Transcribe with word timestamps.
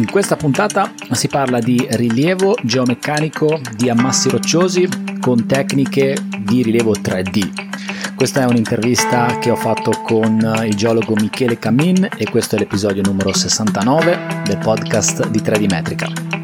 In 0.00 0.10
questa 0.10 0.34
puntata 0.34 0.94
si 1.10 1.28
parla 1.28 1.58
di 1.58 1.86
rilievo 1.90 2.56
geomeccanico 2.62 3.60
di 3.76 3.90
ammassi 3.90 4.30
rocciosi 4.30 4.88
con 5.20 5.44
tecniche 5.44 6.16
di 6.38 6.62
rilievo 6.62 6.92
3D. 6.92 8.14
Questa 8.14 8.40
è 8.40 8.46
un'intervista 8.46 9.38
che 9.38 9.50
ho 9.50 9.56
fatto 9.56 9.90
con 10.02 10.62
il 10.64 10.74
geologo 10.74 11.14
Michele 11.16 11.58
Camin 11.58 12.08
e 12.16 12.24
questo 12.30 12.56
è 12.56 12.58
l'episodio 12.58 13.02
numero 13.04 13.30
69 13.34 14.42
del 14.44 14.56
podcast 14.56 15.28
di 15.28 15.40
3D 15.40 15.68
Metrica. 15.68 16.39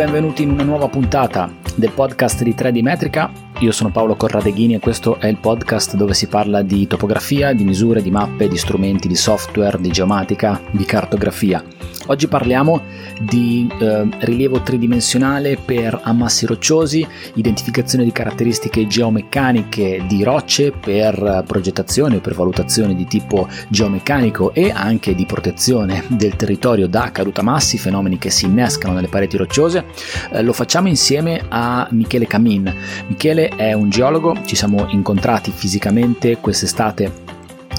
Benvenuti 0.00 0.44
in 0.44 0.52
una 0.52 0.62
nuova 0.62 0.88
puntata 0.88 1.52
del 1.74 1.90
podcast 1.90 2.42
di 2.42 2.54
3D 2.54 2.80
Metrica. 2.80 3.49
Io 3.60 3.72
sono 3.72 3.90
Paolo 3.90 4.16
Corradeghini 4.16 4.72
e 4.72 4.78
questo 4.78 5.20
è 5.20 5.26
il 5.26 5.36
podcast 5.36 5.94
dove 5.94 6.14
si 6.14 6.28
parla 6.28 6.62
di 6.62 6.86
topografia, 6.86 7.52
di 7.52 7.64
misure, 7.64 8.00
di 8.00 8.10
mappe, 8.10 8.48
di 8.48 8.56
strumenti, 8.56 9.06
di 9.06 9.14
software, 9.14 9.78
di 9.78 9.90
geomatica, 9.90 10.58
di 10.70 10.86
cartografia. 10.86 11.62
Oggi 12.06 12.26
parliamo 12.26 12.82
di 13.20 13.68
eh, 13.78 14.08
rilievo 14.20 14.62
tridimensionale 14.62 15.58
per 15.62 16.00
ammassi 16.02 16.46
rocciosi, 16.46 17.06
identificazione 17.34 18.04
di 18.04 18.12
caratteristiche 18.12 18.86
geomeccaniche 18.86 20.04
di 20.08 20.24
rocce 20.24 20.72
per 20.72 21.44
progettazione 21.46 22.16
o 22.16 22.20
per 22.20 22.34
valutazione 22.34 22.94
di 22.94 23.06
tipo 23.06 23.46
geomeccanico 23.68 24.54
e 24.54 24.72
anche 24.74 25.14
di 25.14 25.26
protezione 25.26 26.04
del 26.08 26.34
territorio 26.34 26.88
da 26.88 27.12
cadutamassi, 27.12 27.76
fenomeni 27.76 28.16
che 28.16 28.30
si 28.30 28.46
innescano 28.46 28.94
nelle 28.94 29.08
pareti 29.08 29.36
rocciose. 29.36 29.84
Eh, 30.32 30.42
lo 30.42 30.54
facciamo 30.54 30.88
insieme 30.88 31.44
a 31.48 31.86
Michele 31.90 32.26
Camin. 32.26 32.74
Michele 33.06 33.49
è 33.56 33.72
un 33.72 33.90
geologo, 33.90 34.36
ci 34.44 34.56
siamo 34.56 34.86
incontrati 34.88 35.50
fisicamente 35.50 36.38
quest'estate 36.38 37.29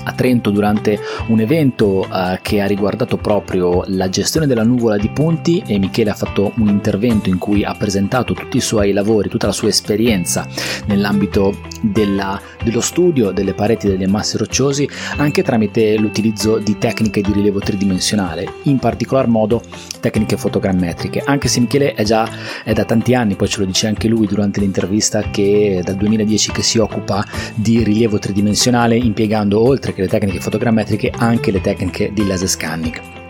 a 0.03 0.13
Trento 0.13 0.49
durante 0.49 0.99
un 1.27 1.39
evento 1.39 2.07
uh, 2.09 2.37
che 2.41 2.61
ha 2.61 2.65
riguardato 2.65 3.17
proprio 3.17 3.83
la 3.87 4.09
gestione 4.09 4.47
della 4.47 4.63
nuvola 4.63 4.97
di 4.97 5.09
punti 5.09 5.63
e 5.65 5.77
Michele 5.77 6.09
ha 6.09 6.15
fatto 6.15 6.53
un 6.57 6.67
intervento 6.67 7.29
in 7.29 7.37
cui 7.37 7.63
ha 7.63 7.73
presentato 7.73 8.33
tutti 8.33 8.57
i 8.57 8.61
suoi 8.61 8.91
lavori, 8.91 9.29
tutta 9.29 9.47
la 9.47 9.53
sua 9.53 9.69
esperienza 9.69 10.47
nell'ambito 10.85 11.57
della, 11.81 12.39
dello 12.63 12.81
studio 12.81 13.31
delle 13.31 13.53
pareti 13.53 13.87
degli 13.87 14.03
ammassi 14.03 14.37
rocciosi 14.37 14.87
anche 15.17 15.43
tramite 15.43 15.97
l'utilizzo 15.97 16.57
di 16.57 16.77
tecniche 16.77 17.21
di 17.21 17.31
rilievo 17.31 17.59
tridimensionale, 17.59 18.53
in 18.63 18.77
particolar 18.77 19.27
modo 19.27 19.61
tecniche 19.99 20.37
fotogrammetriche, 20.37 21.21
anche 21.25 21.47
se 21.47 21.59
Michele 21.59 21.93
è 21.93 22.03
già 22.03 22.27
è 22.63 22.73
da 22.73 22.85
tanti 22.85 23.13
anni, 23.13 23.35
poi 23.35 23.47
ce 23.47 23.59
lo 23.59 23.65
dice 23.65 23.87
anche 23.87 24.07
lui 24.07 24.27
durante 24.27 24.59
l'intervista 24.59 25.21
che 25.31 25.81
dal 25.83 25.95
2010 25.95 26.51
che 26.51 26.61
si 26.61 26.77
occupa 26.77 27.25
di 27.55 27.83
rilievo 27.83 28.19
tridimensionale 28.19 28.97
impiegando 28.97 29.61
oltre 29.61 29.90
che 29.93 30.01
le 30.01 30.07
tecniche 30.07 30.39
fotogrammetriche 30.39 31.11
anche 31.15 31.51
le 31.51 31.61
tecniche 31.61 32.11
di 32.13 32.25
laser 32.25 32.47
scanning. 32.47 33.20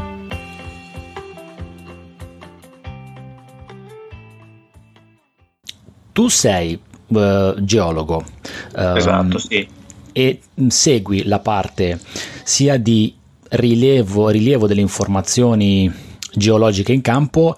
Tu 6.12 6.28
sei 6.28 6.80
uh, 7.08 7.64
geologo. 7.64 8.24
Um, 8.76 8.98
esatto, 8.98 9.38
sì. 9.40 9.68
E 10.12 10.40
segui 10.68 11.24
la 11.24 11.40
parte 11.40 12.00
sia 12.44 12.78
di 12.78 13.16
rilievo, 13.50 14.30
rilievo 14.30 14.68
delle 14.68 14.82
informazioni 14.82 15.92
geologiche 16.36 16.94
in 16.94 17.02
campo 17.02 17.56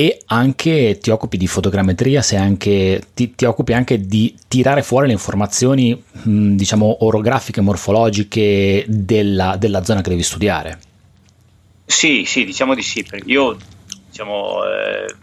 e 0.00 0.22
anche 0.28 0.96
ti 0.98 1.10
occupi 1.10 1.36
di 1.36 1.46
fotogrammetria, 1.46 2.22
se 2.22 2.36
anche, 2.36 3.02
ti, 3.12 3.34
ti, 3.34 3.44
occupi 3.44 3.74
anche 3.74 4.00
di 4.00 4.34
tirare 4.48 4.82
fuori 4.82 5.08
le 5.08 5.12
informazioni, 5.12 5.92
mh, 5.92 6.54
diciamo, 6.54 7.04
orografiche, 7.04 7.60
morfologiche 7.60 8.86
della, 8.88 9.56
della, 9.58 9.84
zona 9.84 10.00
che 10.00 10.08
devi 10.08 10.22
studiare. 10.22 10.78
Sì, 11.84 12.24
sì, 12.24 12.46
diciamo 12.46 12.74
di 12.74 12.80
sì, 12.80 13.04
io, 13.26 13.58
diciamo, 14.08 14.64
eh, 14.64 15.14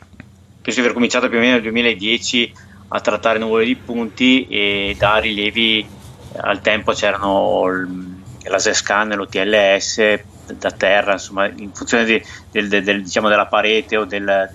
penso 0.61 0.79
di 0.79 0.81
aver 0.81 0.93
cominciato 0.93 1.27
più 1.27 1.39
o 1.39 1.41
meno 1.41 1.53
nel 1.53 1.63
2010 1.63 2.53
a 2.89 2.99
trattare 2.99 3.39
nuvole 3.39 3.65
di 3.65 3.75
punti 3.75 4.45
e 4.47 4.95
da 4.95 5.17
rilievi 5.17 5.87
al 6.35 6.61
tempo 6.61 6.91
c'erano 6.91 7.63
laser 8.43 8.75
scan, 8.75 9.09
l'OTLS, 9.09 10.19
da 10.53 10.71
terra, 10.71 11.13
insomma, 11.13 11.47
in 11.47 11.71
funzione 11.73 12.05
di, 12.05 12.23
del, 12.51 12.67
del, 12.67 12.83
del, 12.83 13.03
diciamo, 13.03 13.29
della 13.29 13.47
parete 13.47 13.97
o 13.97 14.05
della 14.05 14.49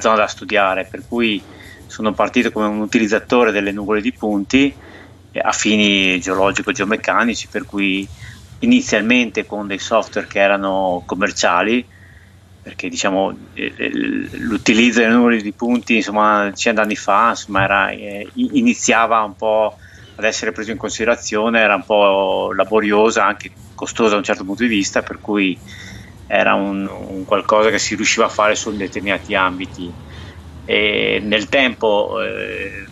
zona 0.00 0.16
da 0.16 0.26
studiare, 0.26 0.86
per 0.90 1.02
cui 1.06 1.42
sono 1.86 2.12
partito 2.12 2.50
come 2.50 2.66
un 2.66 2.80
utilizzatore 2.80 3.52
delle 3.52 3.72
nuvole 3.72 4.00
di 4.00 4.12
punti 4.12 4.74
a 5.42 5.52
fini 5.52 6.18
geologico-geomeccanici, 6.20 7.48
per 7.50 7.64
cui 7.66 8.06
inizialmente 8.60 9.44
con 9.46 9.66
dei 9.66 9.78
software 9.78 10.26
che 10.26 10.40
erano 10.40 11.02
commerciali, 11.06 11.84
perché 12.62 12.88
diciamo, 12.88 13.36
l'utilizzo 13.54 15.00
delle 15.00 15.12
nuvole 15.12 15.42
di 15.42 15.52
punti 15.52 15.96
insomma, 15.96 16.52
cent'anni 16.54 16.96
fa 16.96 17.30
insomma, 17.30 17.64
era, 17.64 17.90
eh, 17.90 18.28
iniziava 18.34 19.20
un 19.22 19.34
po' 19.34 19.76
ad 20.14 20.24
essere 20.24 20.52
preso 20.52 20.70
in 20.70 20.76
considerazione, 20.76 21.60
era 21.60 21.74
un 21.74 21.84
po' 21.84 22.52
laboriosa 22.54 23.26
anche 23.26 23.50
costosa 23.82 24.10
da 24.10 24.18
un 24.18 24.22
certo 24.22 24.44
punto 24.44 24.62
di 24.62 24.68
vista, 24.68 25.02
per 25.02 25.18
cui 25.20 25.58
era 26.28 26.54
un, 26.54 26.86
un 26.86 27.24
qualcosa 27.24 27.68
che 27.68 27.80
si 27.80 27.96
riusciva 27.96 28.26
a 28.26 28.28
fare 28.28 28.54
su 28.54 28.70
determinati 28.76 29.34
ambiti. 29.34 29.92
E 30.64 31.20
nel 31.20 31.48
tempo 31.48 32.22
eh, 32.22 32.86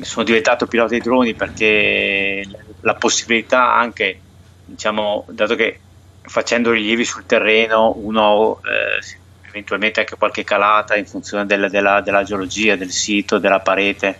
sono 0.00 0.24
diventato 0.24 0.66
pilota 0.66 0.94
di 0.94 1.00
droni 1.00 1.34
perché 1.34 2.42
la 2.80 2.94
possibilità 2.94 3.74
anche, 3.74 4.18
diciamo, 4.64 5.26
dato 5.28 5.54
che 5.56 5.78
facendo 6.22 6.70
rilievi 6.70 7.04
sul 7.04 7.26
terreno 7.26 7.92
uno 7.96 8.60
eh, 8.64 9.04
eventualmente 9.48 10.00
anche 10.00 10.16
qualche 10.16 10.42
calata 10.42 10.96
in 10.96 11.04
funzione 11.04 11.44
della, 11.44 11.68
della, 11.68 12.00
della 12.00 12.22
geologia 12.22 12.76
del 12.76 12.90
sito, 12.90 13.38
della 13.38 13.60
parete, 13.60 14.16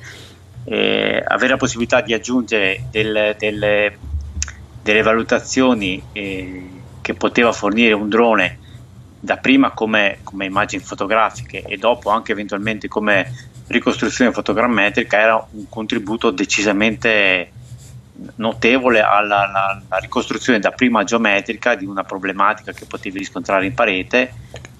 eh, 0.64 1.24
avere 1.26 1.52
la 1.52 1.56
possibilità 1.56 2.02
di 2.02 2.12
aggiungere 2.12 2.84
del, 2.90 3.34
delle 3.38 3.96
delle 4.82 5.02
valutazioni 5.02 6.02
eh, 6.12 6.68
che 7.00 7.14
poteva 7.14 7.52
fornire 7.52 7.92
un 7.92 8.08
drone 8.08 8.58
da 9.18 9.36
prima 9.36 9.72
come, 9.72 10.18
come, 10.22 10.46
immagini 10.46 10.82
fotografiche 10.82 11.62
e 11.62 11.76
dopo 11.76 12.10
anche 12.10 12.32
eventualmente 12.32 12.88
come 12.88 13.48
ricostruzione 13.66 14.32
fotogrammetrica 14.32 15.18
era 15.18 15.46
un 15.50 15.68
contributo 15.68 16.30
decisamente 16.30 17.52
notevole 18.36 19.00
alla, 19.00 19.46
alla, 19.46 19.82
alla 19.88 20.00
ricostruzione 20.00 20.58
da 20.58 20.70
prima 20.70 21.04
geometrica 21.04 21.74
di 21.74 21.84
una 21.84 22.04
problematica 22.04 22.72
che 22.72 22.86
potevi 22.86 23.18
riscontrare 23.18 23.66
in 23.66 23.74
parete 23.74 24.32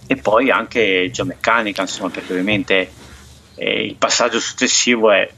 e 0.07 0.17
poi 0.17 0.51
anche 0.51 1.09
geomeccanica, 1.13 1.83
insomma, 1.83 2.11
perché 2.11 2.33
ovviamente 2.33 2.91
eh, 3.55 3.85
il 3.85 3.95
passaggio 3.95 4.41
successivo 4.41 5.11
è 5.13 5.31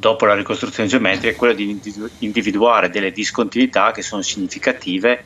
dopo 0.00 0.24
la 0.24 0.34
ricostruzione 0.34 0.88
geometrica 0.88 1.28
è 1.28 1.36
quello 1.36 1.52
di 1.52 1.78
individuare 2.20 2.88
delle 2.88 3.12
discontinuità 3.12 3.92
che 3.92 4.00
sono 4.00 4.22
significative 4.22 5.24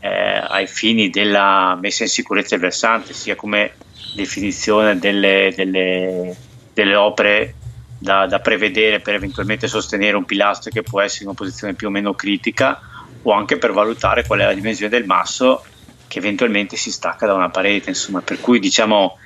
eh, 0.00 0.08
ai 0.08 0.66
fini 0.66 1.08
della 1.08 1.76
messa 1.80 2.02
in 2.02 2.10
sicurezza 2.10 2.50
del 2.50 2.64
versante, 2.64 3.14
sia 3.14 3.34
come 3.34 3.72
definizione 4.14 4.98
delle, 4.98 5.50
delle, 5.56 6.36
delle 6.74 6.94
opere 6.94 7.54
da, 7.98 8.26
da, 8.26 8.38
prevedere 8.40 9.00
per 9.00 9.14
eventualmente 9.14 9.66
sostenere 9.66 10.14
un 10.14 10.26
pilastro 10.26 10.70
che 10.70 10.82
può 10.82 11.00
essere 11.00 11.22
in 11.22 11.28
una 11.28 11.38
posizione 11.38 11.72
più 11.72 11.88
o 11.88 11.90
meno 11.90 12.12
critica 12.12 12.78
o 13.22 13.32
anche 13.32 13.56
per 13.56 13.72
valutare 13.72 14.26
qual 14.26 14.40
è 14.40 14.44
la 14.44 14.52
dimensione 14.52 14.90
del 14.90 15.06
masso 15.06 15.64
che 16.06 16.18
eventualmente 16.18 16.76
si 16.76 16.92
stacca 16.92 17.24
da 17.24 17.32
una 17.32 17.48
parete, 17.48 17.88
insomma, 17.88 18.20
per 18.20 18.40
cui 18.40 18.58
diciamo 18.58 19.18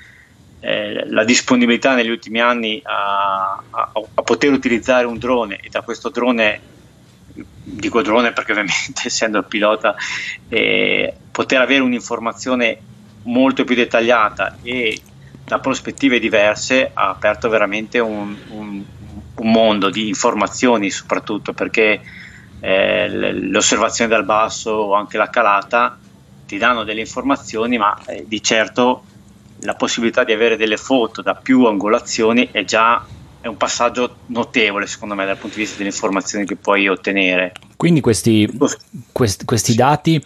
eh, 0.61 1.09
la 1.09 1.25
disponibilità 1.25 1.95
negli 1.95 2.11
ultimi 2.11 2.41
anni 2.41 2.81
a, 2.85 3.62
a, 3.71 3.91
a, 3.93 4.23
poter 4.23 4.53
utilizzare 4.53 5.07
un 5.07 5.19
drone 5.19 5.59
e 5.59 5.71
da 5.71 5.81
questo 5.81 6.11
drone, 6.11 6.61
dico 7.65 8.03
drone 8.03 8.33
perché 8.33 8.53
ovviamente 8.53 9.03
essendo 9.07 9.39
il 9.39 9.45
pilota, 9.45 9.95
eh, 10.49 11.15
poter 11.31 11.61
avere 11.61 11.81
un'informazione 11.81 12.79
molto 13.23 13.65
più 13.65 13.75
dettagliata 13.75 14.59
e 14.62 15.01
da 15.45 15.59
prospettive 15.59 16.19
diverse 16.19 16.91
ha 16.93 17.09
aperto 17.09 17.49
veramente 17.49 17.99
un, 17.99 18.37
un, 18.51 18.85
un 19.35 19.51
mondo 19.51 19.91
di 19.91 20.09
informazioni 20.09 20.91
soprattutto 20.91 21.53
perché 21.53 22.01
eh, 22.61 23.09
l'osservazione 23.33 24.11
dal 24.11 24.25
basso 24.25 24.71
o 24.71 24.95
anche 24.95 25.17
la 25.17 25.29
calata 25.29 25.99
ti 26.47 26.59
danno 26.59 26.85
delle 26.85 27.01
informazioni 27.01 27.79
ma 27.79 27.99
eh, 28.06 28.25
di 28.27 28.43
certo 28.43 29.05
la 29.62 29.75
possibilità 29.75 30.25
di 30.25 30.33
avere 30.33 30.57
delle 30.57 30.77
foto 30.77 31.23
da 31.23 31.35
più 31.35 31.65
angolazioni 31.67 32.49
è 32.51 32.65
già 32.65 33.05
è 33.41 33.47
un 33.47 33.57
passaggio 33.57 34.17
notevole 34.27 34.87
secondo 34.87 35.15
me 35.15 35.25
dal 35.25 35.39
punto 35.39 35.57
di 35.57 35.62
vista 35.62 35.79
delle 35.79 35.89
informazioni 35.89 36.45
che 36.45 36.57
puoi 36.57 36.89
ottenere. 36.89 37.53
Quindi 37.75 38.03
questi, 38.03 38.47
questi, 39.11 39.47
questi 39.47 39.75
dati, 39.75 40.23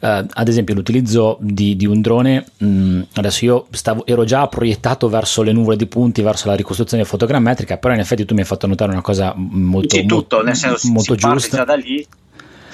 eh, 0.00 0.26
ad 0.26 0.48
esempio 0.48 0.74
l'utilizzo 0.74 1.36
di, 1.40 1.76
di 1.76 1.84
un 1.84 2.00
drone, 2.00 2.46
mh, 2.56 2.66
mm, 2.66 3.02
adesso 3.16 3.44
io 3.44 3.66
stavo, 3.70 4.06
ero 4.06 4.24
già 4.24 4.46
proiettato 4.46 5.10
verso 5.10 5.42
le 5.42 5.52
nuvole 5.52 5.76
di 5.76 5.84
punti, 5.84 6.22
verso 6.22 6.48
la 6.48 6.54
ricostruzione 6.54 7.04
fotogrammetrica, 7.04 7.76
però 7.76 7.92
in 7.92 8.00
effetti 8.00 8.24
tu 8.24 8.32
mi 8.32 8.40
hai 8.40 8.46
fatto 8.46 8.66
notare 8.66 8.92
una 8.92 9.02
cosa 9.02 9.34
molto, 9.36 10.02
tutto, 10.06 10.42
nel 10.42 10.56
senso, 10.56 10.88
molto 10.88 11.14
giusta. 11.14 11.58
già 11.58 11.64
da 11.64 11.74
lì 11.74 12.06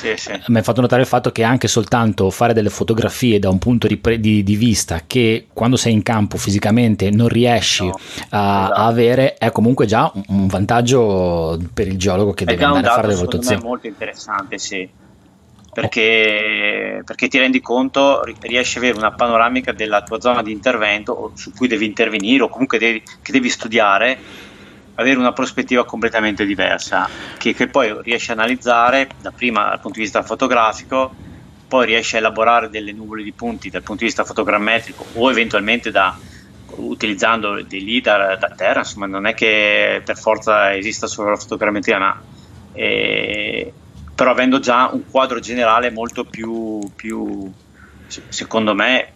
sì, 0.01 0.15
sì. 0.17 0.33
Mi 0.47 0.57
hai 0.57 0.63
fatto 0.63 0.81
notare 0.81 1.03
il 1.03 1.07
fatto 1.07 1.31
che 1.31 1.43
anche 1.43 1.69
soltanto 1.69 2.31
fare 2.31 2.55
delle 2.55 2.71
fotografie 2.71 3.39
da 3.39 3.51
un 3.51 3.59
punto 3.59 3.87
di, 3.87 3.99
pre- 3.99 4.19
di, 4.19 4.43
di 4.43 4.57
vista 4.57 5.03
che 5.07 5.49
quando 5.53 5.77
sei 5.77 5.93
in 5.93 6.03
campo 6.03 6.39
fisicamente 6.39 7.11
non 7.11 7.29
riesci 7.29 7.85
no, 7.85 7.93
a, 8.31 8.65
esatto. 8.65 8.81
a, 8.81 8.87
avere 8.87 9.35
è 9.35 9.51
comunque 9.51 9.85
già 9.85 10.11
un 10.29 10.47
vantaggio 10.47 11.59
per 11.75 11.87
il 11.87 11.99
geologo 11.99 12.33
che 12.33 12.45
è 12.45 12.47
deve 12.47 12.65
andare 12.65 12.87
a 12.87 12.95
fare 12.95 13.09
le 13.09 13.15
valutazioni. 13.15 13.61
È 13.61 13.63
molto 13.63 13.87
interessante, 13.87 14.57
sì. 14.57 14.89
Perché, 15.73 17.03
perché, 17.05 17.29
ti 17.29 17.39
rendi 17.39 17.61
conto, 17.61 18.23
riesci 18.41 18.79
ad 18.79 18.85
avere 18.85 18.99
una 18.99 19.13
panoramica 19.13 19.73
della 19.73 20.03
tua 20.03 20.19
zona 20.21 20.43
di 20.43 20.51
intervento 20.51 21.31
su 21.35 21.53
cui 21.53 21.69
devi 21.69 21.87
intervenire 21.87 22.43
o 22.43 22.49
comunque 22.49 22.79
devi, 22.79 23.03
che 23.23 23.31
devi 23.31 23.49
studiare 23.49 24.19
avere 25.01 25.19
una 25.19 25.33
prospettiva 25.33 25.85
completamente 25.85 26.45
diversa, 26.45 27.09
che, 27.39 27.55
che 27.55 27.69
poi 27.69 27.97
riesce 28.03 28.33
a 28.33 28.35
analizzare 28.35 29.09
da 29.21 29.31
prima 29.31 29.69
dal 29.69 29.81
punto 29.81 29.99
di 29.99 30.05
vista 30.05 30.23
fotografico, 30.23 31.15
poi 31.67 31.87
riesce 31.87 32.17
a 32.17 32.19
elaborare 32.19 32.69
delle 32.69 32.93
nuvole 32.93 33.23
di 33.23 33.33
punti 33.33 33.71
dal 33.71 33.83
punto 33.83 34.01
di 34.01 34.07
vista 34.07 34.25
fotogrammetrico 34.25 35.05
o 35.15 35.31
eventualmente 35.31 35.91
da, 35.91 36.17
utilizzando 36.77 37.63
dei 37.63 37.85
lidar 37.85 38.39
da 38.39 38.49
terra, 38.49 38.81
insomma 38.81 39.07
non 39.07 39.27
è 39.27 39.35
che 39.35 40.03
per 40.05 40.19
forza 40.19 40.75
esista 40.75 41.07
solo 41.07 41.31
la 41.31 41.37
fotogrammetria, 41.37 41.99
ma 41.99 42.21
eh, 42.73 43.73
però 44.15 44.33
avendo 44.33 44.59
già 44.59 44.91
un 44.93 45.09
quadro 45.11 45.41
generale 45.41 45.91
molto 45.91 46.25
più, 46.25 46.81
più 46.95 47.51
secondo 48.07 48.75
me 48.75 49.13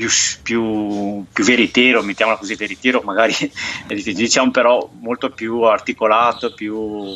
più, 0.00 0.08
più, 0.42 1.24
più 1.30 1.44
veritiero, 1.44 2.02
mettiamola 2.02 2.38
così, 2.38 2.54
veritiero 2.54 3.02
magari 3.04 3.34
diciamo 3.86 4.50
però 4.50 4.88
molto 5.00 5.28
più 5.28 5.60
articolato, 5.62 6.54
più, 6.54 7.14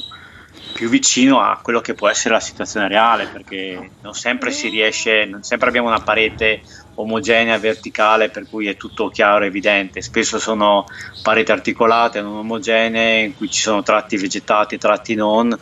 più 0.75 0.89
vicino 0.91 1.41
a 1.41 1.59
quello 1.63 1.81
che 1.81 1.95
può 1.95 2.09
essere 2.09 2.35
la 2.35 2.41
situazione 2.41 2.89
reale, 2.89 3.29
perché 3.29 3.91
non 4.03 4.13
sempre 4.13 4.51
si 4.51 4.69
riesce, 4.69 5.25
non 5.25 5.43
sempre 5.43 5.69
abbiamo 5.69 5.89
una 5.89 6.01
parete 6.01 6.61
omogenea, 6.97 7.57
verticale, 7.59 8.29
per 8.29 8.47
cui 8.51 8.69
è 8.69 8.77
tutto 8.77 9.09
chiaro 9.09 9.45
e 9.45 9.47
evidente. 9.47 10.03
Spesso 10.03 10.39
sono 10.39 10.85
pareti 11.23 11.53
articolate, 11.53 12.21
non 12.21 12.37
omogenee, 12.37 13.25
in 13.25 13.35
cui 13.35 13.51
ci 13.51 13.63
sono 13.63 13.83
tratti 13.83 14.19
vegetati, 14.19 14.77
tratti 14.77 15.15
non. 15.15 15.59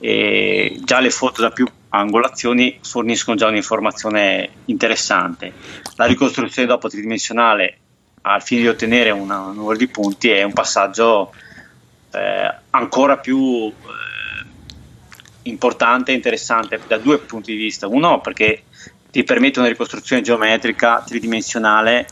E 0.00 0.76
già 0.82 0.98
le 0.98 1.10
foto 1.10 1.40
da 1.40 1.50
più 1.50 1.66
angolazioni 1.90 2.78
forniscono 2.82 3.36
già 3.36 3.46
un'informazione 3.46 4.50
interessante. 4.66 5.52
La 5.96 6.06
ricostruzione 6.06 6.68
dopo 6.68 6.88
tridimensionale 6.88 7.78
al 8.22 8.42
fine 8.42 8.62
di 8.62 8.68
ottenere 8.68 9.10
un 9.10 9.26
numero 9.26 9.76
di 9.76 9.88
punti 9.88 10.28
è 10.28 10.42
un 10.42 10.52
passaggio 10.52 11.32
eh, 12.12 12.54
ancora 12.70 13.16
più 13.18 13.66
eh, 13.66 13.72
importante 15.42 16.12
e 16.12 16.14
interessante 16.14 16.80
da 16.86 16.98
due 16.98 17.18
punti 17.18 17.52
di 17.52 17.58
vista. 17.58 17.86
Uno 17.86 18.20
perché 18.20 18.64
ti 19.10 19.24
permette 19.24 19.60
una 19.60 19.68
ricostruzione 19.68 20.22
geometrica 20.22 21.02
tridimensionale 21.06 22.06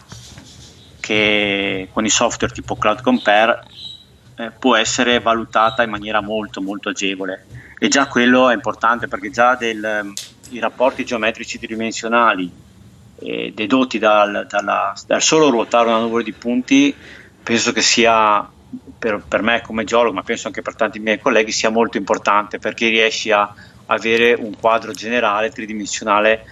che 1.00 1.88
con 1.92 2.04
i 2.04 2.10
software 2.10 2.52
tipo 2.52 2.76
Cloud 2.76 3.02
Compare 3.02 3.62
eh, 4.36 4.50
può 4.50 4.74
essere 4.74 5.20
valutata 5.20 5.82
in 5.82 5.90
maniera 5.90 6.20
molto 6.20 6.60
molto 6.62 6.88
agevole 6.88 7.65
e 7.78 7.88
già 7.88 8.06
quello 8.06 8.48
è 8.48 8.54
importante 8.54 9.06
perché 9.06 9.30
già 9.30 9.54
del, 9.54 9.84
ehm, 9.84 10.12
i 10.50 10.58
rapporti 10.58 11.04
geometrici 11.04 11.58
tridimensionali 11.58 12.50
eh, 13.18 13.52
dedotti 13.54 13.98
dal, 13.98 14.46
dalla, 14.48 14.94
dal, 15.06 15.22
solo 15.22 15.50
ruotare 15.50 15.88
una 15.88 15.98
nuvola 15.98 16.22
di 16.22 16.32
punti 16.32 16.94
penso 17.42 17.72
che 17.72 17.82
sia 17.82 18.48
per, 18.98 19.22
per, 19.26 19.42
me 19.42 19.62
come 19.62 19.84
geologo 19.84 20.14
ma 20.14 20.22
penso 20.22 20.46
anche 20.46 20.62
per 20.62 20.74
tanti 20.74 20.98
miei 20.98 21.20
colleghi 21.20 21.52
sia 21.52 21.70
molto 21.70 21.96
importante 21.96 22.58
perché 22.58 22.88
riesci 22.88 23.30
a 23.30 23.52
avere 23.86 24.34
un 24.34 24.56
quadro 24.58 24.92
generale 24.92 25.50
tridimensionale 25.50 26.44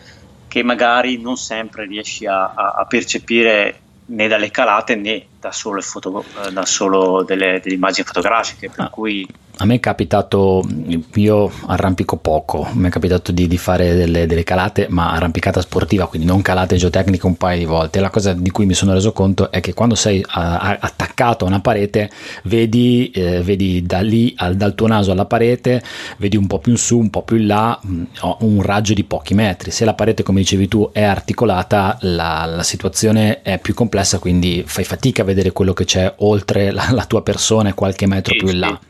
che 0.47 0.62
magari 0.62 1.20
non 1.20 1.37
sempre 1.37 1.85
riesci 1.87 2.27
a, 2.27 2.53
a, 2.55 2.75
a 2.79 2.85
percepire 2.87 3.81
né 4.06 4.29
dalle 4.29 4.51
calate 4.51 4.94
né 4.94 5.27
da 5.44 5.53
solo, 5.53 5.82
foto, 5.82 6.24
da 6.51 6.65
solo 6.65 7.22
delle, 7.22 7.60
delle, 7.63 7.74
immagini 7.74 8.06
fotografiche 8.06 8.70
per 8.70 8.86
ah. 8.86 8.89
cui 8.89 9.29
a 9.58 9.67
me 9.67 9.77
è 9.77 9.81
capitato, 9.81 10.67
io 11.15 11.53
arrampico 11.67 12.17
poco, 12.17 12.69
mi 12.72 12.89
è 12.89 12.91
capitato 12.91 13.31
di, 13.31 13.46
di 13.46 13.56
fare 13.56 13.94
delle, 13.94 14.27
delle, 14.27 14.43
calate, 14.43 14.89
ma 14.91 15.13
arrampicata 15.13 15.60
sportiva, 15.60 16.08
quindi 16.08 16.27
non 16.27 16.43
calate 16.43 16.74
geotecniche 16.74 17.24
un 17.24 17.36
paio 17.36 17.58
di 17.58 17.65
volte. 17.65 18.01
La 18.01 18.10
cosa 18.10 18.32
di 18.32 18.51
cui 18.51 18.67
mi 18.67 18.74
sono 18.74 18.94
reso 18.94 19.13
conto 19.13 19.53
è 19.53 19.60
che 19.60 19.72
quando 19.72 19.94
sei 19.94 20.24
a, 20.27 20.58
a, 20.58 20.79
attaccato 20.81 21.44
a 21.44 21.48
una 21.48 21.60
parete, 21.60 22.10
vedi, 22.44 23.13
eh, 23.13 23.43
vedi 23.43 23.86
da 23.86 24.01
lì, 24.01 24.34
al, 24.39 24.56
dal 24.56 24.74
tuo 24.74 24.89
naso 24.89 25.13
alla 25.13 25.24
parete, 25.24 25.81
vedi 26.17 26.36
un 26.36 26.48
po' 26.48 26.58
più 26.58 26.72
in 26.72 26.79
su, 26.79 26.98
un 26.98 27.10
po' 27.10 27.22
più 27.22 27.36
in 27.36 27.46
là, 27.46 27.79
mh, 27.81 27.93
mm, 27.93 28.05
un 28.41 28.60
raggio 28.60 28.93
di 28.93 29.05
pochi 29.05 29.34
metri. 29.34 29.70
Se 29.70 29.84
la 29.84 29.94
parete, 29.94 30.24
come 30.24 30.41
dicevi 30.41 30.67
tu, 30.67 30.91
è 30.93 31.05
articolata, 31.05 31.96
la, 32.01 32.44
la 32.44 32.65
situazione 32.65 33.43
è 33.43 33.60
più 33.60 33.72
complessa, 33.72 34.19
quindi 34.19 34.65
fai 34.67 34.82
fatica 34.82 35.22
a 35.22 35.24
vedere 35.24 35.33
quello 35.53 35.72
che 35.72 35.84
c'è 35.84 36.12
oltre 36.19 36.70
la, 36.70 36.88
la 36.93 37.05
tua 37.05 37.22
persona 37.22 37.70
e 37.70 37.74
qualche 37.74 38.06
metro 38.06 38.34
più 38.34 38.48
in 38.48 38.58
là. 38.58 38.81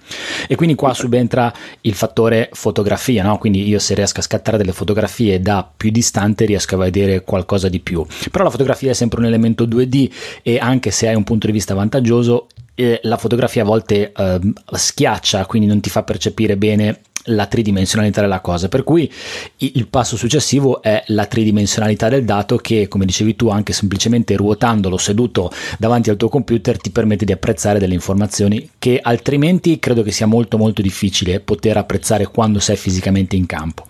E 0.47 0.55
quindi 0.55 0.75
qua 0.75 0.93
subentra 0.95 1.53
il 1.83 1.95
fattore 1.95 2.51
fotografia, 2.53 3.23
no? 3.23 3.39
quindi 3.39 3.67
io 3.67 3.79
se 3.79 3.95
riesco 3.95 4.21
a 4.21 4.23
scattare 4.23 4.57
delle 4.57 4.73
fotografie 4.73 5.41
da 5.41 5.69
più 5.77 5.91
distante 5.91 6.45
riesco 6.45 6.75
a 6.75 6.79
vedere 6.79 7.23
qualcosa 7.23 7.69
di 7.69 7.81
più. 7.81 8.05
Però 8.31 8.45
la 8.45 8.51
fotografia 8.51 8.91
è 8.91 8.95
sempre 8.95 9.21
un 9.21 9.27
elemento 9.27 9.65
2D 9.65 10.11
e 10.43 10.59
anche 10.59 10.91
se 10.91 11.09
hai 11.09 11.15
un 11.15 11.25
punto 11.25 11.47
di 11.47 11.53
vista 11.53 11.75
vantaggioso, 11.75 12.49
eh, 12.75 13.01
la 13.03 13.17
fotografia 13.17 13.63
a 13.63 13.67
volte 13.67 14.13
eh, 14.13 14.41
schiaccia, 14.73 15.47
quindi 15.47 15.69
non 15.69 15.81
ti 15.81 15.91
fa 15.91 16.03
percepire 16.03 16.57
bene 16.57 17.01
la 17.29 17.47
tridimensionalità 17.47 18.21
della 18.21 18.41
cosa. 18.41 18.69
Per 18.69 18.83
cui 18.83 19.11
il 19.57 19.87
passo 19.89 20.17
successivo 20.17 20.83
è 20.83 21.03
la 21.09 21.27
tridimensionalità 21.27 22.09
del 22.09 22.25
dato 22.25 22.57
che, 22.57 22.89
come 22.89 23.07
dicevi 23.07 23.37
tu, 23.37 23.49
anche 23.49 23.73
semplicemente 23.73 24.37
ruotandolo 24.37 24.97
seduto 24.97 25.51
davanti 25.79 26.11
al 26.11 26.17
tuo 26.17 26.29
computer 26.29 26.77
ti 26.79 26.91
permette 26.91 27.25
di 27.25 27.33
apprezzare 27.33 27.79
delle 27.79 27.95
informazioni 27.95 28.71
che 28.79 28.99
altrimenti 29.01 29.79
credo 29.79 30.03
che 30.03 30.11
sia 30.11 30.27
molto 30.27 30.59
molto 30.59 30.83
difficile 30.83 31.41
poter 31.41 31.77
apprezzare 31.77 32.27
quando 32.27 32.59
sei 32.59 32.77
fisicamente 32.77 33.37
in 33.37 33.47
campo. 33.47 33.87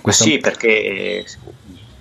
Questo... 0.00 0.24
Sì, 0.24 0.38
perché 0.38 1.24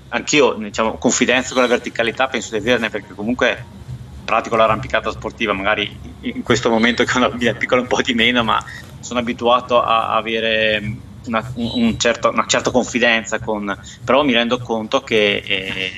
anch'io, 0.10 0.54
diciamo, 0.54 0.94
confidenza 0.94 1.54
con 1.54 1.64
la 1.64 1.68
verticalità 1.68 2.28
penso 2.28 2.52
di 2.52 2.58
averne 2.58 2.90
perché 2.90 3.14
comunque 3.14 3.78
pratico 4.24 4.56
l'arrampicata 4.56 5.12
sportiva, 5.12 5.54
magari 5.54 5.98
in 6.22 6.44
questo 6.44 6.70
momento 6.70 7.04
che 7.04 7.12
ho 7.14 7.18
una 7.18 7.30
bambina 7.30 7.54
piccola 7.54 7.82
un 7.82 7.88
po' 7.88 8.02
di 8.02 8.14
meno, 8.14 8.44
ma 8.44 8.64
sono 9.00 9.20
abituato 9.20 9.82
a 9.82 10.16
avere 10.16 10.96
una, 11.26 11.52
un 11.56 11.98
certo, 11.98 12.30
una 12.30 12.46
certa 12.48 12.72
confidenza 12.72 13.40
con, 13.40 13.78
però 14.04 14.24
mi 14.24 14.34
rendo 14.34 14.60
conto 14.60 15.02
che 15.02 15.44
eh, 15.46 15.92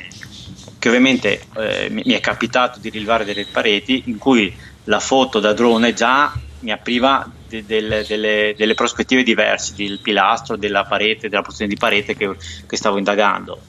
che 0.81 0.87
ovviamente 0.87 1.43
eh, 1.57 1.89
mi 1.91 2.01
è 2.01 2.19
capitato 2.19 2.79
di 2.79 2.89
rilevare 2.89 3.23
delle 3.23 3.45
pareti 3.45 4.01
in 4.07 4.17
cui 4.17 4.51
la 4.85 4.99
foto 4.99 5.39
da 5.39 5.53
drone 5.53 5.93
già 5.93 6.33
mi 6.61 6.71
apriva 6.71 7.29
de, 7.47 7.63
de, 7.63 8.03
delle, 8.07 8.55
delle, 8.57 8.73
prospettive 8.73 9.21
diverse 9.21 9.75
del 9.75 9.99
pilastro, 9.99 10.55
della 10.55 10.83
parete, 10.85 11.29
della 11.29 11.43
posizione 11.43 11.71
di 11.71 11.77
parete 11.77 12.15
che, 12.15 12.35
che 12.65 12.77
stavo 12.77 12.97
indagando. 12.97 13.61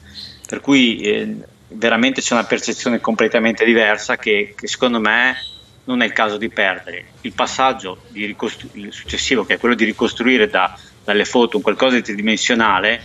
Per 0.47 0.59
cui 0.59 1.01
eh, 1.01 1.37
veramente 1.73 2.21
c'è 2.21 2.33
una 2.33 2.45
percezione 2.45 2.99
completamente 2.99 3.65
diversa 3.65 4.17
che, 4.17 4.53
che, 4.57 4.67
secondo 4.67 4.99
me 4.99 5.35
non 5.85 6.01
è 6.01 6.05
il 6.05 6.13
caso 6.13 6.37
di 6.37 6.49
perdere. 6.49 7.05
Il 7.21 7.33
passaggio 7.33 8.03
ricostru- 8.13 8.75
il 8.75 8.93
successivo, 8.93 9.45
che 9.45 9.55
è 9.55 9.59
quello 9.59 9.75
di 9.75 9.83
ricostruire 9.83 10.49
da, 10.49 10.77
dalle 11.03 11.25
foto 11.25 11.57
un 11.57 11.63
qualcosa 11.63 11.95
di 11.95 12.03
tridimensionale, 12.03 13.01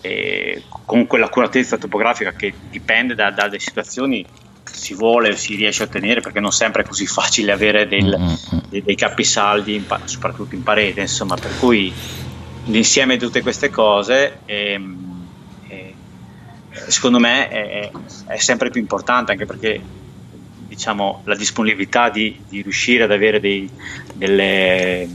eh, 0.00 0.62
con 0.84 1.06
quell'accuratezza 1.06 1.76
topografica 1.78 2.32
che 2.32 2.52
dipende 2.70 3.14
da, 3.14 3.30
dalle 3.30 3.58
situazioni 3.58 4.24
si 4.70 4.94
vuole 4.94 5.30
o 5.30 5.36
si 5.36 5.54
riesce 5.54 5.82
a 5.82 5.86
ottenere 5.86 6.20
perché 6.20 6.40
non 6.40 6.52
sempre 6.52 6.82
è 6.82 6.86
così 6.86 7.06
facile 7.06 7.52
avere 7.52 7.86
del, 7.88 8.16
mm-hmm. 8.18 8.58
dei, 8.68 8.82
dei, 8.82 8.94
capisaldi 8.94 9.74
in, 9.74 9.84
soprattutto 10.04 10.54
in 10.54 10.62
parete 10.62 11.00
insomma 11.02 11.34
per 11.36 11.56
cui 11.58 11.92
l'insieme 12.66 13.16
di 13.16 13.24
tutte 13.24 13.42
queste 13.42 13.70
cose 13.70 14.40
ehm, 14.44 15.06
eh, 15.10 15.15
secondo 16.88 17.18
me 17.18 17.48
è, 17.48 17.90
è, 18.26 18.36
sempre 18.38 18.70
più 18.70 18.80
importante 18.80 19.32
anche 19.32 19.46
perché 19.46 19.80
diciamo 20.66 21.22
la 21.24 21.34
disponibilità 21.34 22.10
di, 22.10 22.40
di 22.48 22.62
riuscire 22.62 23.04
ad 23.04 23.12
avere 23.12 23.40
dei, 23.40 23.68
delle 24.12 25.08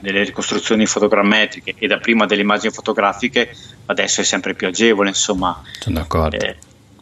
delle 0.00 0.22
ricostruzioni 0.22 0.86
fotogrammetriche 0.86 1.74
e 1.76 1.86
da 1.86 1.98
prima 1.98 2.24
delle 2.24 2.42
immagini 2.42 2.72
fotografiche 2.72 3.54
adesso 3.86 4.20
è 4.20 4.24
sempre 4.24 4.54
più 4.54 4.66
agevole 4.66 5.08
insomma. 5.08 5.60
Sono 5.80 5.98
d'accordo. 5.98 6.36
Eh, 6.36 6.56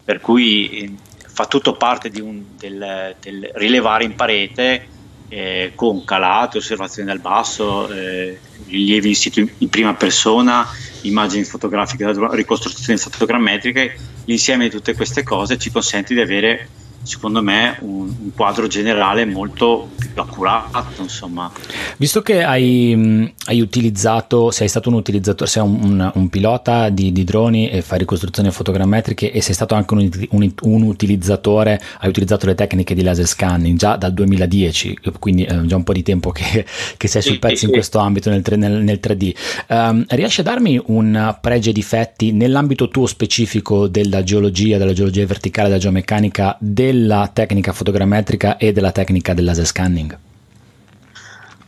per 0.04 0.20
cui 0.20 0.70
eh, 0.70 0.94
fa 1.26 1.46
tutto 1.46 1.76
parte 1.76 2.10
un, 2.20 2.42
del, 2.56 3.14
del, 3.20 3.50
rilevare 3.54 4.04
in 4.04 4.14
parete 4.14 4.88
eh, 5.28 5.72
con 5.74 6.04
calate, 6.04 6.58
osservazioni 6.58 7.08
dal 7.08 7.20
basso, 7.20 7.88
eh, 7.88 8.38
rilievi 8.66 9.08
in 9.08 9.14
situ 9.14 9.48
in 9.58 9.68
prima 9.68 9.94
persona, 9.94 10.66
immagini 11.02 11.44
fotografiche, 11.44 12.12
ricostruzioni 12.32 12.98
fotogrammetriche, 12.98 13.96
l'insieme 14.24 14.64
di 14.64 14.70
tutte 14.70 14.94
queste 14.94 15.22
cose 15.22 15.58
ci 15.58 15.70
consente 15.70 16.14
di 16.14 16.20
avere 16.20 16.68
secondo 17.06 17.40
me 17.42 17.76
un, 17.80 18.12
un, 18.20 18.30
quadro 18.34 18.66
generale 18.66 19.24
molto 19.24 19.90
più 19.96 20.10
accurato 20.20 20.84
insomma. 21.00 21.50
Visto 21.96 22.20
che 22.20 22.42
hai, 22.42 23.32
hai 23.44 23.60
utilizzato 23.60 24.50
sei 24.50 24.68
stato 24.68 24.88
un 24.88 24.96
utilizzatore 24.96 25.48
sei 25.48 25.62
un, 25.62 25.78
un, 25.82 26.10
un 26.14 26.28
pilota 26.28 26.88
di, 26.88 27.12
di, 27.12 27.24
droni 27.24 27.70
e 27.70 27.80
fai 27.82 27.98
ricostruzioni 27.98 28.50
fotogrammetriche 28.50 29.30
e 29.30 29.40
sei 29.40 29.54
stato 29.54 29.74
anche 29.74 29.94
un, 29.94 30.82
utilizzatore 30.82 31.80
hai 32.00 32.08
utilizzato 32.08 32.46
le 32.46 32.54
tecniche 32.54 32.94
di 32.94 33.02
laser 33.02 33.26
scanning 33.26 33.78
già 33.78 33.96
dal 33.96 34.12
2010 34.12 34.98
quindi 35.18 35.44
è 35.44 35.60
già 35.62 35.76
un 35.76 35.84
po' 35.84 35.92
di 35.92 36.02
tempo 36.02 36.30
che, 36.32 36.66
che 36.96 37.08
sei 37.08 37.22
sul 37.22 37.38
pezzo 37.38 37.56
sì, 37.56 37.64
in 37.66 37.70
questo 37.70 37.98
ambito 37.98 38.30
nel, 38.30 38.42
nel, 38.56 38.82
nel 38.82 39.00
3D 39.02 39.32
um, 39.68 39.76
ehm, 39.76 40.04
riesci 40.08 40.40
a 40.40 40.44
darmi 40.44 40.80
un 40.86 41.36
pregi 41.40 41.70
e 41.70 41.72
difetti 41.72 42.32
nell'ambito 42.32 42.88
tuo 42.88 43.06
specifico 43.06 43.86
della 43.86 44.22
geologia 44.22 44.76
della 44.78 44.92
geologia 44.92 45.24
verticale 45.24 45.68
della 45.68 45.80
geomeccanica 45.80 46.56
del 46.58 46.95
della 46.96 47.28
tecnica 47.30 47.72
fotogrammetrica 47.72 48.56
e 48.56 48.72
della 48.72 48.90
tecnica 48.90 49.34
del 49.34 49.44
laser 49.44 49.66
scanning? 49.66 50.18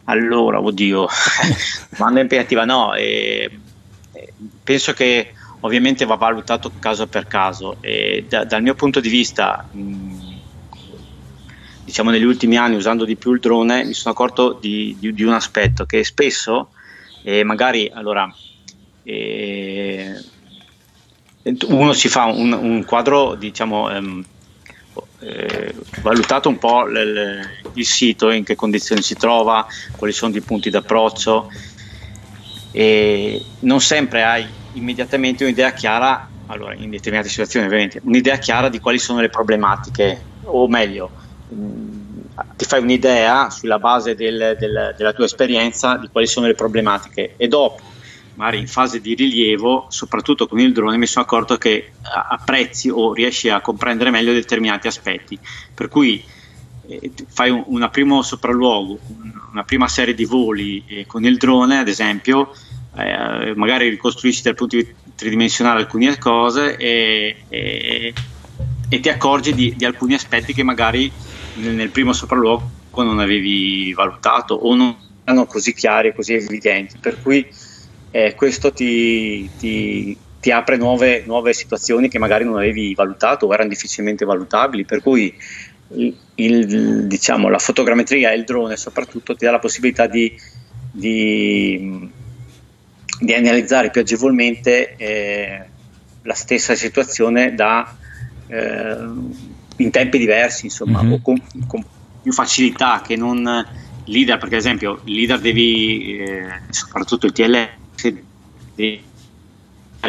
Allora, 0.05 0.59
oddio, 0.59 1.07
domanda 1.97 2.21
impegnativa 2.21 2.65
no, 2.65 2.95
eh, 2.95 3.51
penso 4.65 4.95
che 4.95 5.35
ovviamente 5.61 6.07
va 6.07 6.15
valutato 6.15 6.73
caso 6.79 7.07
per 7.09 7.27
caso 7.27 7.77
e 7.81 8.25
da, 8.27 8.45
dal 8.45 8.63
mio 8.63 8.75
punto 8.75 9.01
di 9.01 9.09
vista, 9.11 9.69
mh, 9.71 10.37
diciamo 11.85 12.11
negli 12.11 12.25
ultimi 12.25 12.57
anni 12.57 12.77
usando 12.77 13.05
di 13.05 13.17
più 13.17 13.33
il 13.35 13.41
drone 13.41 13.85
mi 13.85 13.93
sono 13.93 14.15
accorto 14.15 14.57
di, 14.59 14.97
di, 14.99 15.13
di 15.13 15.23
un 15.25 15.33
aspetto 15.33 15.87
che 15.87 16.05
spesso 16.05 16.69
eh, 17.23 17.45
magari 17.45 17.91
allora 17.93 18.31
eh, 19.05 20.13
uno 21.69 21.93
si 21.95 22.09
fa 22.09 22.25
un, 22.27 22.53
un 22.53 22.85
quadro 22.85 23.35
diciamo 23.37 23.91
ehm, 23.91 24.25
eh, 25.21 25.75
valutato 26.01 26.49
un 26.49 26.59
po' 26.59 26.85
l- 26.85 27.41
il 27.73 27.87
sito, 27.87 28.31
in 28.31 28.45
che 28.45 28.55
condizioni 28.55 29.03
si 29.03 29.17
trova, 29.17 29.67
quali 29.97 30.13
sono 30.13 30.35
i 30.37 30.43
punti 30.43 30.71
d'approccio. 30.71 31.49
E 32.71 33.45
non 33.61 33.81
sempre 33.81 34.23
hai 34.23 34.47
immediatamente 34.73 35.45
un'idea 35.45 35.73
chiara, 35.73 36.31
allora 36.47 36.75
in 36.75 36.91
determinate 36.91 37.29
situazioni 37.29 37.67
ovviamente, 37.67 38.01
un'idea 38.05 38.37
chiara 38.37 38.69
di 38.69 38.79
quali 38.79 38.99
sono 38.99 39.21
le 39.21 39.29
problematiche 39.29 40.27
o 40.45 40.69
meglio 40.69 41.13
mh, 41.49 42.21
ti 42.57 42.65
fai 42.65 42.81
un'idea 42.81 43.51
sulla 43.51 43.79
base 43.79 44.15
del, 44.15 44.57
del, 44.59 44.95
della 44.97 45.13
tua 45.13 45.25
esperienza 45.25 45.97
di 45.97 46.09
quali 46.09 46.27
sono 46.27 46.47
le 46.47 46.55
problematiche 46.55 47.35
e 47.37 47.49
dopo 47.49 47.83
magari 48.39 48.59
in 48.59 48.69
fase 48.69 49.01
di 49.01 49.15
rilievo, 49.15 49.87
soprattutto 49.89 50.47
con 50.47 50.61
il 50.61 50.73
drone, 50.73 50.97
mi 50.97 51.07
sono 51.07 51.25
accorto 51.25 51.59
che 51.59 51.91
apprezzi 52.03 52.89
o 52.89 53.13
riesci 53.13 53.49
a 53.49 53.61
comprendere 53.61 54.11
meglio 54.11 54.33
determinati 54.33 54.87
aspetti. 54.87 55.37
Per 55.75 55.89
cui 55.89 56.23
eh, 56.87 57.11
fai 57.27 57.51
un 57.51 57.65
una 57.67 57.89
primo 57.89 58.23
sopralluogo, 58.23 59.01
una 59.51 59.65
prima 59.65 59.89
serie 59.89 60.15
di 60.15 60.25
voli 60.25 60.85
eh, 60.87 61.05
con 61.05 61.25
il 61.25 61.37
drone, 61.37 61.79
ad 61.79 61.89
esempio, 61.89 62.53
eh, 62.97 63.55
magari 63.57 63.89
ricostruisci 63.89 64.43
dal 64.43 64.55
punto 64.55 64.77
di 64.77 64.85
vista 64.85 64.97
tridimensionale 65.17 65.81
alcune 65.81 66.17
cose 66.17 66.77
e, 66.77 67.43
e, 67.49 68.15
e 68.89 69.01
ti 69.01 69.09
accorgi 69.09 69.53
di, 69.53 69.75
di, 69.77 69.85
alcuni 69.85 70.15
aspetti 70.15 70.55
che 70.55 70.63
magari 70.63 71.11
nel, 71.55 71.75
nel 71.75 71.91
primo 71.91 72.13
sopralluogo 72.13 72.77
non 72.95 73.19
avevi 73.19 73.93
valutato 73.95 74.55
o 74.55 74.75
non 74.77 74.97
erano 75.25 75.47
così 75.47 75.75
chiari, 75.75 76.15
così 76.15 76.35
evidenti. 76.35 76.99
Per 76.99 77.21
cui 77.21 77.45
eh, 78.11 78.35
questo 78.35 78.73
ti, 78.73 79.49
ti, 79.59 80.17
ti 80.41 80.51
apre 80.51 80.77
nuove, 80.77 81.25
nuove, 81.27 81.53
situazioni 81.53 82.09
che 82.09 82.19
magari 82.19 82.45
non 82.45 82.57
avevi 82.57 82.95
valutato 82.95 83.47
o 83.47 83.53
erano 83.53 83.69
difficilmente 83.69 84.25
valutabili, 84.25 84.85
per 84.85 85.03
cui 85.03 85.35
il, 86.35 87.07
diciamo, 87.07 87.49
la 87.49 87.59
fotogrammetria 87.59 88.31
e 88.31 88.37
il 88.37 88.45
drone 88.45 88.77
soprattutto 88.77 89.35
ti 89.35 89.45
dà 89.45 89.53
la 89.53 89.59
possibilità 89.59 90.07
di, 90.07 90.35
di, 90.91 92.11
di 93.21 93.35
analizzare 93.35 93.91
più 93.91 94.01
agevolmente 94.01 94.97
eh, 94.97 95.65
la 96.23 96.35
stessa 96.35 96.75
situazione 96.75 97.55
da, 97.55 97.97
eh, 98.47 98.97
in 99.77 99.91
tempi 99.91 100.19
diversi, 100.19 100.67
insomma, 100.67 101.03
mm-hmm. 101.03 101.13
o 101.13 101.21
con, 101.23 101.41
con, 101.67 101.85
più 102.21 102.33
facilità 102.33 103.01
che 103.07 103.17
non 103.17 103.67
leader, 104.05 104.39
perché 104.39 104.57
ad 104.57 104.61
esempio 104.61 105.01
il 105.05 105.15
leader 105.15 105.41
devi, 105.41 106.19
eh, 106.19 106.61
soprattutto 106.71 107.27
il 107.27 107.33
TL 107.33 107.69
devi 108.75 109.03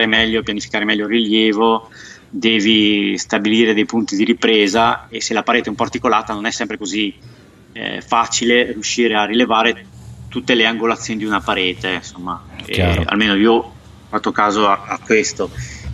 meglio, 0.06 0.44
pianificare 0.44 0.86
meglio 0.86 1.06
il 1.06 1.12
rilievo, 1.12 1.90
devi 2.30 3.18
stabilire 3.18 3.74
dei 3.74 3.86
punti 3.86 4.16
di 4.16 4.24
ripresa 4.24 5.08
e 5.10 5.20
se 5.22 5.34
la 5.34 5.44
parete 5.44 5.66
è 5.66 5.70
un 5.70 5.76
po' 5.76 5.84
articolata 5.84 6.34
non 6.34 6.46
è 6.46 6.52
sempre 6.52 6.78
così 6.78 7.14
eh, 7.74 8.02
facile 8.02 8.72
riuscire 8.72 9.16
a 9.16 9.26
rilevare 9.26 9.86
tutte 10.28 10.54
le 10.54 10.66
angolazioni 10.66 11.20
di 11.20 11.26
una 11.26 11.42
parete, 11.42 11.90
insomma, 11.90 12.42
eh, 12.66 13.04
almeno 13.06 13.36
io 13.36 13.54
ho 13.54 13.74
fatto 14.08 14.32
caso 14.32 14.68
a, 14.68 14.84
a, 14.88 15.00
questo. 15.00 15.50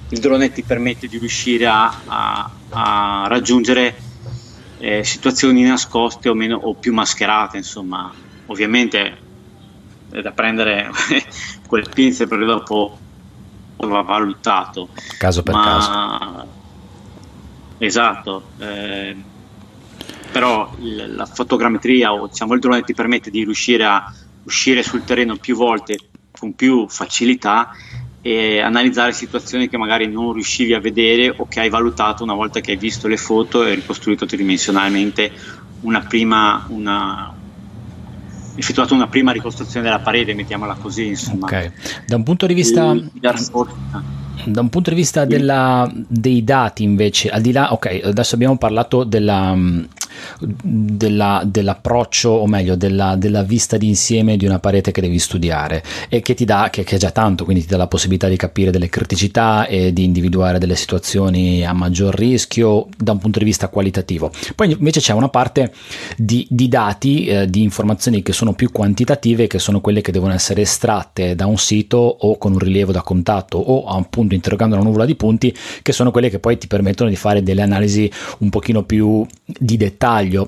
Il 0.10 0.20
drone 0.20 0.52
ti 0.52 0.62
permette 0.62 1.08
di 1.08 1.18
riuscire 1.18 1.66
a, 1.66 2.02
a, 2.06 2.52
a 2.70 3.26
raggiungere 3.28 3.96
eh, 4.80 5.04
situazioni 5.04 5.64
nascoste 5.64 6.30
o, 6.30 6.34
meno, 6.34 6.58
o 6.58 6.74
più 6.74 6.94
mascherate, 6.94 7.58
insomma, 7.58 8.14
ovviamente 8.48 9.24
è 10.12 10.22
da 10.22 10.32
prendere 10.32 10.90
quelle 11.68 11.88
pinze 11.94 12.28
perché 12.28 12.46
dopo 12.46 12.98
va 13.78 14.02
valutato. 14.02 14.90
Caso 15.18 15.44
per 15.44 15.54
Ma, 15.54 15.64
caso. 15.64 16.48
Esatto. 17.78 18.44
Eh, 18.58 19.16
però 20.32 20.74
la 20.80 21.26
fotogrammetria 21.26 22.14
o 22.14 22.28
diciamo 22.28 22.54
il 22.54 22.60
drone 22.60 22.82
ti 22.82 22.94
permette 22.94 23.30
di 23.30 23.44
riuscire 23.44 23.86
a 23.86 24.14
uscire 24.44 24.84
sul 24.84 25.04
terreno 25.04 25.38
più 25.38 25.56
volte 25.56 25.98
con 26.38 26.54
più 26.54 26.88
facilità 26.90 27.72
e 28.22 28.60
analizzare 28.60 29.14
situazioni 29.14 29.70
che 29.70 29.78
magari 29.78 30.08
non 30.08 30.34
riuscivi 30.34 30.74
a 30.74 30.80
vedere 30.80 31.34
o 31.38 31.48
che 31.48 31.60
hai 31.60 31.70
valutato 31.70 32.24
una 32.24 32.34
volta 32.34 32.60
che 32.60 32.72
hai 32.72 32.78
visto 32.78 33.08
le 33.08 33.18
foto 33.18 33.64
e 33.64 33.76
ricostruito 33.76 34.26
tridimensionalmente 34.26 35.32
una 35.82 36.02
prima, 36.02 36.66
una, 36.70 37.34
effettuato 38.56 38.94
una 38.94 39.08
prima 39.08 39.32
ricostruzione 39.32 39.86
della 39.86 40.00
parete, 40.00 40.34
mettiamola 40.34 40.76
così. 40.76 41.08
Insomma. 41.08 41.46
Okay. 41.46 41.72
Da 42.06 42.16
un 42.16 42.24
punto 42.24 42.46
di 42.46 42.54
vista... 42.54 42.96
Da 44.48 44.62
un 44.62 44.70
punto 44.70 44.90
di 44.92 44.96
vista 44.96 45.26
della, 45.26 45.92
dei 46.08 46.44
dati 46.44 46.84
invece, 46.84 47.30
al 47.30 47.42
di 47.42 47.52
là, 47.52 47.74
ok, 47.74 48.02
adesso 48.04 48.36
abbiamo 48.36 48.58
parlato 48.58 49.04
della, 49.04 49.58
della, 50.40 51.44
dell'approccio 51.46 52.30
o 52.30 52.48
meglio 52.48 52.76
della, 52.76 53.16
della, 53.16 53.44
vista 53.44 53.78
d'insieme 53.78 54.38
di 54.38 54.46
una 54.46 54.60
parete 54.60 54.92
che 54.92 55.02
devi 55.02 55.20
studiare 55.20 55.84
e 56.10 56.22
che 56.22 56.34
ti 56.34 56.46
dà, 56.46 56.70
che, 56.72 56.84
che 56.84 56.96
è 56.96 57.00
già 57.00 57.12
tanto, 57.12 57.44
quindi 57.44 57.64
ti 57.64 57.70
dà 57.70 57.78
la 57.78 57.88
possibilità 57.88 58.28
di 58.28 58.38
capire 58.38 58.72
delle 58.72 58.90
criticità 58.90 59.68
e 59.68 59.94
di 59.94 60.04
individuare 60.04 60.58
delle 60.58 60.76
situazioni 60.76 61.66
a 61.66 61.74
maggior 61.74 62.16
rischio 62.16 62.88
da 62.98 63.12
un 63.12 63.20
punto 63.20 63.40
di 63.40 63.46
vista 63.46 63.68
qualitativo. 63.68 64.32
Poi 64.56 64.72
invece 64.72 65.00
c'è 65.00 65.14
una 65.14 65.30
parte 65.30 65.74
di, 66.18 66.48
di 66.50 66.68
dati, 66.68 67.26
eh, 67.26 67.50
di 67.50 67.62
informazioni 67.62 68.24
che 68.24 68.34
sono 68.34 68.54
più 68.54 68.72
quantitative, 68.72 69.48
che 69.48 69.60
sono 69.60 69.82
quelle 69.82 70.02
che 70.02 70.12
devono 70.12 70.34
essere 70.34 70.62
estratte 70.62 71.36
da 71.36 71.46
un 71.46 71.58
sito 71.58 71.98
o 71.98 72.38
con 72.38 72.54
un 72.54 72.60
rilievo 72.60 72.92
da 72.92 73.02
contatto 73.02 73.58
o 73.58 73.86
appunto 73.86 74.34
interrogando 74.34 74.76
una 74.76 74.84
nuvola 74.84 75.06
di 75.06 75.16
punti, 75.16 75.56
che 75.82 75.92
sono 75.92 76.12
quelle 76.12 76.30
che 76.30 76.40
poi 76.40 76.58
ti 76.58 76.68
permettono 76.68 77.10
di 77.10 77.16
fare 77.16 77.44
delle 77.44 77.62
analisi 77.62 78.12
un 78.40 78.50
pochino 78.50 78.84
più 78.84 79.26
di 79.46 79.78
dettaglio. 79.78 80.05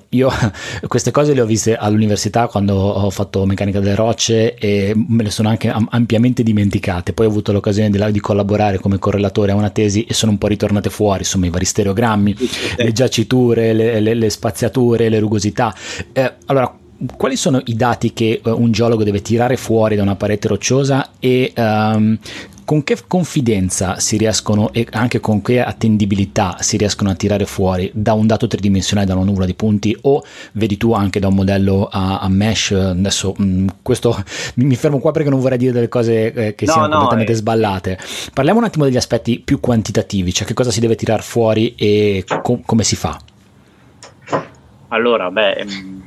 Io 0.10 0.30
queste 0.88 1.12
cose 1.12 1.34
le 1.34 1.42
ho 1.42 1.46
viste 1.46 1.76
all'università 1.76 2.48
quando 2.48 2.76
ho 2.76 3.10
fatto 3.10 3.46
meccanica 3.46 3.80
delle 3.80 3.96
rocce 3.96 4.56
e 4.56 4.94
me 4.96 5.24
le 5.24 5.32
sono 5.32 5.50
anche 5.50 5.70
ampiamente 5.70 6.44
dimenticate. 6.44 7.14
Poi 7.14 7.26
ho 7.26 7.30
avuto 7.30 7.52
l'occasione 7.52 7.90
di, 7.90 8.12
di 8.12 8.20
collaborare 8.20 8.80
come 8.80 9.00
correlatore 9.00 9.52
a 9.52 9.56
una 9.56 9.70
tesi 9.70 10.04
e 10.04 10.14
sono 10.14 10.32
un 10.32 10.38
po' 10.38 10.48
ritornate 10.48 10.90
fuori, 10.90 11.20
insomma, 11.20 11.48
i 11.48 11.50
vari 11.50 11.66
stereogrammi, 11.66 12.36
le 12.78 12.92
giaciture, 12.92 13.74
le, 13.74 14.00
le, 14.00 14.14
le 14.14 14.30
spaziature, 14.30 15.10
le 15.10 15.20
rugosità. 15.20 15.74
Eh, 16.14 16.34
allora, 16.46 16.78
quali 17.16 17.36
sono 17.36 17.62
i 17.66 17.76
dati 17.76 18.14
che 18.14 18.42
uh, 18.44 18.50
un 18.50 18.72
geologo 18.72 19.04
deve 19.04 19.22
tirare 19.22 19.58
fuori 19.58 19.96
da 19.96 20.02
una 20.02 20.16
parete 20.16 20.48
rocciosa 20.48 21.12
e 21.20 21.54
um, 21.56 22.18
con 22.68 22.84
che 22.84 22.98
confidenza 23.08 23.98
si 23.98 24.18
riescono 24.18 24.74
e 24.74 24.86
anche 24.92 25.22
con 25.22 25.42
che 25.42 25.62
attendibilità 25.62 26.58
si 26.60 26.76
riescono 26.76 27.10
a 27.10 27.16
tirare 27.16 27.46
fuori 27.46 27.90
da 27.94 28.12
un 28.12 28.28
dato 28.28 28.46
tridimensionale, 28.46 29.08
da 29.08 29.16
una 29.16 29.24
nuvola 29.24 29.46
di 29.46 29.54
punti 29.54 29.98
o 30.02 30.22
vedi 30.52 30.76
tu 30.76 30.92
anche 30.92 31.22
da 31.22 31.28
un 31.30 31.36
modello 31.36 31.88
a, 31.90 32.20
a 32.20 32.28
mesh? 32.28 32.72
Adesso 32.72 33.36
mh, 33.38 33.44
mm, 33.46 33.68
questo 33.82 34.22
mi 34.56 34.76
fermo 34.76 35.00
qua 35.00 35.12
perché 35.12 35.30
non 35.30 35.40
vorrei 35.40 35.58
dire 35.58 35.72
delle 35.72 35.88
cose 35.88 36.34
eh, 36.34 36.56
che 36.56 36.66
no, 36.66 36.72
siano 36.74 36.88
no, 36.88 36.94
completamente 36.96 37.32
eh. 37.32 37.36
sballate. 37.36 38.00
Parliamo 38.34 38.60
un 38.60 38.66
attimo 38.66 38.84
degli 38.84 38.98
aspetti 38.98 39.40
più 39.40 39.62
quantitativi, 39.62 40.34
cioè 40.34 40.46
che 40.46 40.54
cosa 40.54 40.70
si 40.70 40.82
deve 40.82 40.96
tirare 40.96 41.22
fuori 41.22 41.74
e 41.76 42.26
co- 42.26 42.60
come 42.66 42.84
si 42.84 42.98
fa? 42.98 43.18
Allora, 44.90 45.32
beh, 45.32 45.64
mm, 45.64 46.00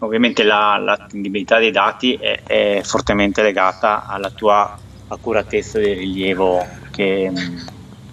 ovviamente 0.00 0.42
la, 0.42 0.76
l'attendibilità 0.76 1.58
dei 1.58 1.70
dati 1.70 2.16
è, 2.16 2.42
è 2.42 2.80
fortemente 2.84 3.42
legata 3.42 4.04
alla 4.06 4.28
tua 4.28 4.88
accuratezza 5.10 5.78
del 5.78 5.96
rilievo 5.96 6.64
che, 6.90 7.32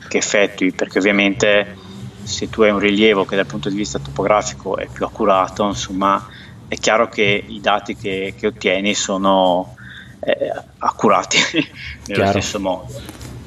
che 0.07 0.17
effettui, 0.17 0.71
perché 0.71 0.97
ovviamente 0.97 1.75
se 2.23 2.49
tu 2.49 2.63
hai 2.63 2.71
un 2.71 2.79
rilievo 2.79 3.25
che 3.25 3.35
dal 3.35 3.45
punto 3.45 3.69
di 3.69 3.75
vista 3.75 3.99
topografico 3.99 4.77
è 4.77 4.87
più 4.91 5.05
accurato, 5.05 5.65
insomma, 5.65 6.27
è 6.67 6.75
chiaro 6.75 7.07
che 7.07 7.43
i 7.47 7.61
dati 7.61 7.95
che, 7.95 8.33
che 8.37 8.47
ottieni 8.47 8.93
sono 8.93 9.75
eh, 10.19 10.51
accurati 10.79 11.37
nello 11.53 12.23
chiaro. 12.23 12.29
stesso 12.31 12.59
modo. 12.59 13.01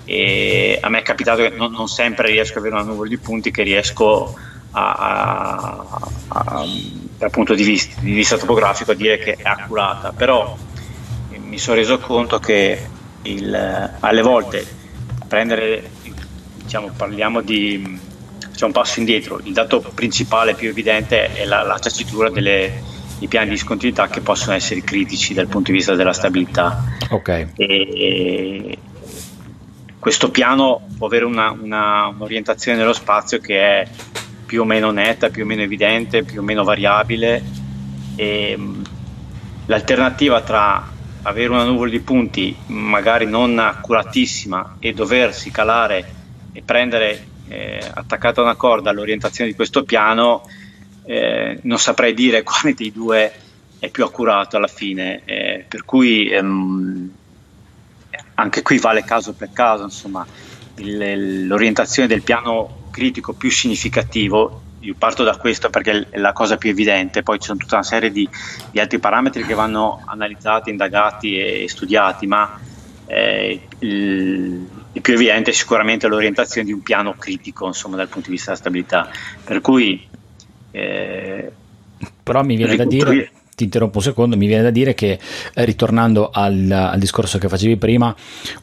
E 0.05 0.79
a 0.81 0.89
me 0.89 1.01
è 1.01 1.03
capitato 1.03 1.43
che 1.43 1.51
non, 1.51 1.73
non, 1.73 1.89
sempre 1.89 2.31
riesco 2.31 2.59
ad 2.59 2.65
avere 2.65 2.81
una 2.81 2.91
nuvola 2.91 3.09
di 3.09 3.19
punti 3.19 3.51
che 3.51 3.63
riesco 3.63 4.35
a, 4.73 4.93
a, 4.93 6.01
a, 6.29 6.65
dal 7.19 7.31
punto 7.31 7.55
di 7.55 7.63
vista, 7.63 8.01
di 8.01 8.13
vista 8.13 8.39
topografico 8.39 8.93
a 8.93 8.95
dire 8.95 9.19
che 9.19 9.35
è 9.35 9.43
accurata, 9.49 10.13
però 10.13 10.57
mi 11.37 11.59
sono 11.59 11.77
reso 11.77 11.99
conto 11.99 12.39
che 12.39 12.81
il, 13.23 13.91
alle 14.01 14.23
volte 14.23 14.67
prendere, 15.27 15.91
diciamo, 16.63 16.91
parliamo 16.97 17.41
di 17.41 17.99
un 18.61 18.73
passo 18.73 18.99
indietro, 18.99 19.41
il 19.45 19.53
dato 19.53 19.81
principale 19.95 20.55
più 20.55 20.69
evidente 20.69 21.33
è 21.33 21.45
la, 21.47 21.63
la 21.63 21.79
ciacitura 21.79 22.29
dei 22.29 22.71
piani 23.27 23.47
di 23.47 23.53
discontinuità 23.53 24.09
che 24.09 24.21
possono 24.21 24.55
essere 24.55 24.83
critici 24.83 25.33
dal 25.33 25.47
punto 25.47 25.71
di 25.71 25.79
vista 25.79 25.95
della 25.95 26.13
stabilità. 26.13 26.85
Okay. 27.09 27.53
E, 27.57 28.79
questo 29.99 30.31
piano 30.31 30.87
può 30.97 31.07
avere 31.07 31.25
una, 31.25 31.51
una, 31.51 32.07
un'orientazione 32.07 32.79
nello 32.79 32.93
spazio 32.95 33.39
che 33.39 33.61
è 33.61 33.89
più 34.47 34.63
o 34.63 34.65
meno 34.65 34.91
netta, 34.91 35.29
più 35.29 35.45
o 35.45 35.47
meno 35.47 35.63
evidente, 35.63 36.23
più 36.23 36.41
o 36.41 36.43
meno 36.43 36.65
variabile. 36.65 37.43
E, 38.17 38.59
l'alternativa 39.67 40.41
tra 40.41 40.99
avere 41.23 41.51
una 41.51 41.65
nuvola 41.65 41.91
di 41.91 42.01
punti 42.01 42.57
magari 42.67 43.27
non 43.27 43.59
accuratissima 43.59 44.77
e 44.79 44.93
doversi 44.93 45.51
calare 45.51 46.15
e 46.53 46.63
prendere 46.63 47.27
eh, 47.49 47.81
attaccata 47.95 48.41
a 48.41 48.45
una 48.45 48.55
corda 48.55 48.93
l'orientazione 48.93 49.51
di 49.51 49.57
questo 49.57 49.85
piano, 49.85 50.49
eh, 51.05 51.59
non 51.63 51.79
saprei 51.79 52.15
dire 52.15 52.43
quale 52.45 52.75
dei 52.75 52.93
due 52.93 53.33
è 53.79 53.89
più 53.91 54.05
accurato 54.05 54.57
alla 54.57 54.67
fine. 54.67 55.23
Eh, 55.25 55.65
per 55.69 55.85
cui 55.85 56.29
ehm, 56.29 57.11
anche 58.35 58.63
qui 58.63 58.79
vale 58.79 59.05
caso 59.05 59.35
per 59.35 59.51
caso, 59.53 59.85
insomma, 59.85 60.27
il, 60.77 61.47
l'orientazione 61.47 62.09
del 62.09 62.23
piano 62.23 62.89
critico 62.91 63.33
più 63.33 63.51
significativo 63.51 64.69
io 64.81 64.95
parto 64.97 65.25
da 65.25 65.37
questo 65.37 65.69
perché 65.71 66.07
è 66.11 66.19
la 66.19 66.33
cosa 66.33 66.57
più 66.57 66.71
evidente, 66.71 67.23
poi 67.23 67.39
ci 67.39 67.47
sono 67.47 67.59
tutta 67.59 67.77
una 67.77 67.85
serie 67.85 68.11
di, 68.11 68.29
di 68.71 68.81
altri 68.81 68.99
parametri 68.99 69.45
che 69.45 69.55
vanno 69.55 70.03
analizzati, 70.07 70.71
indagati 70.71 71.39
e 71.39 71.69
studiati, 71.69 72.27
ma 72.27 72.59
eh, 73.07 73.61
il, 73.81 74.67
il, 74.93 75.01
più 75.01 75.15
evidente 75.15 75.51
è 75.51 75.55
sicuramente 75.55 76.07
l'orientazione 76.07 76.67
di 76.67 76.73
un 76.73 76.83
piano 76.83 77.15
critico 77.15 77.67
insomma, 77.67 77.97
dal 77.97 78.09
punto 78.09 78.29
di 78.29 78.35
vista 78.35 78.51
della 78.51 78.61
stabilità. 78.61 79.11
Per 79.45 79.61
cui... 79.61 80.09
Eh, 80.71 81.53
Però 82.23 82.43
mi 82.43 82.57
viene 82.57 82.77
da 82.77 82.85
dire 82.85 83.31
ti 83.61 83.65
interrompo 83.65 83.99
un 83.99 84.05
secondo, 84.05 84.37
mi 84.37 84.47
viene 84.47 84.63
da 84.63 84.71
dire 84.71 84.95
che 84.95 85.19
eh, 85.55 85.65
ritornando 85.65 86.31
al, 86.33 86.71
al, 86.71 86.99
discorso 86.99 87.37
che 87.39 87.49
facevi 87.49 87.77
prima, 87.77 88.15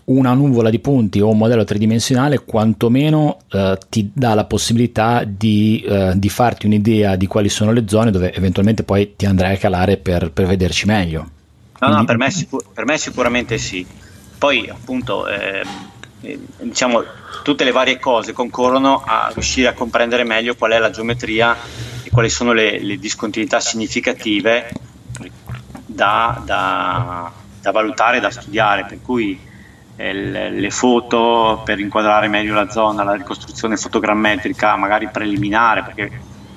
una 0.05 0.33
nuvola 0.33 0.71
di 0.71 0.79
punti 0.79 1.19
o 1.21 1.29
un 1.29 1.37
modello 1.37 1.63
tridimensionale 1.63 2.39
quantomeno 2.39 3.37
eh, 3.51 3.77
ti 3.89 4.09
dà 4.11 4.33
la 4.33 4.45
possibilità 4.45 5.23
di, 5.23 5.83
eh, 5.87 6.13
di, 6.15 6.29
farti 6.29 6.65
un'idea 6.65 7.15
di 7.15 7.27
quali 7.27 7.49
sono 7.49 7.71
le 7.71 7.83
zone 7.87 8.09
dove 8.09 8.33
eventualmente 8.33 8.83
poi 8.83 9.13
ti 9.15 9.25
andrai 9.25 9.53
a 9.53 9.57
calare 9.57 9.97
per, 9.97 10.31
per 10.31 10.47
vederci 10.47 10.87
meglio. 10.87 11.19
No, 11.19 11.29
Quindi... 11.77 11.95
no, 11.97 12.05
per 12.05 12.17
me, 12.17 12.31
sicur- 12.31 12.65
per 12.73 12.85
me, 12.85 12.97
sicuramente 12.97 13.57
sì. 13.57 13.85
Poi 14.37 14.67
appunto... 14.69 15.27
Ehm, 15.27 15.95
eh, 16.21 16.39
diciamo, 16.57 17.03
tutte 17.43 17.63
le 17.63 17.71
varie 17.71 17.99
cose 17.99 18.33
concorrono 18.33 19.03
a 19.05 19.29
riuscire 19.31 19.67
a 19.67 19.73
comprendere 19.73 20.23
meglio 20.23 20.55
qual 20.55 20.71
è 20.71 20.79
la 20.79 20.89
geometria 20.89 21.55
e 22.03 22.09
quali 22.09 22.29
sono 22.29 22.53
le, 22.53 22.81
le 22.81 22.97
discontinuità 22.97 23.59
significative 23.59 24.71
da, 25.97 26.39
da, 26.45 27.31
da 27.59 27.71
valutare, 27.71 28.19
da 28.19 28.29
studiare, 28.29 28.85
per 28.85 28.99
cui 29.01 29.39
eh, 29.95 30.13
le 30.13 30.69
foto 30.69 31.63
per 31.65 31.79
inquadrare 31.79 32.27
meglio 32.27 32.53
la 32.53 32.69
zona, 32.69 33.03
la 33.03 33.15
ricostruzione 33.15 33.77
fotogrammetrica 33.77 34.75
magari 34.75 35.09
preliminare, 35.09 35.81
perché 35.81 36.11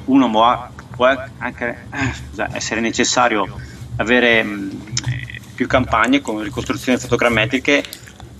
uno 0.05 0.29
può, 0.29 1.17
anche 1.39 1.87
eh, 1.91 2.49
essere 2.53 2.81
necessario 2.81 3.49
avere 3.97 4.43
mh, 4.43 4.71
più 5.55 5.67
campagne 5.67 6.21
con 6.21 6.43
ricostruzioni 6.43 6.99
fotogrammetriche, 6.99 7.83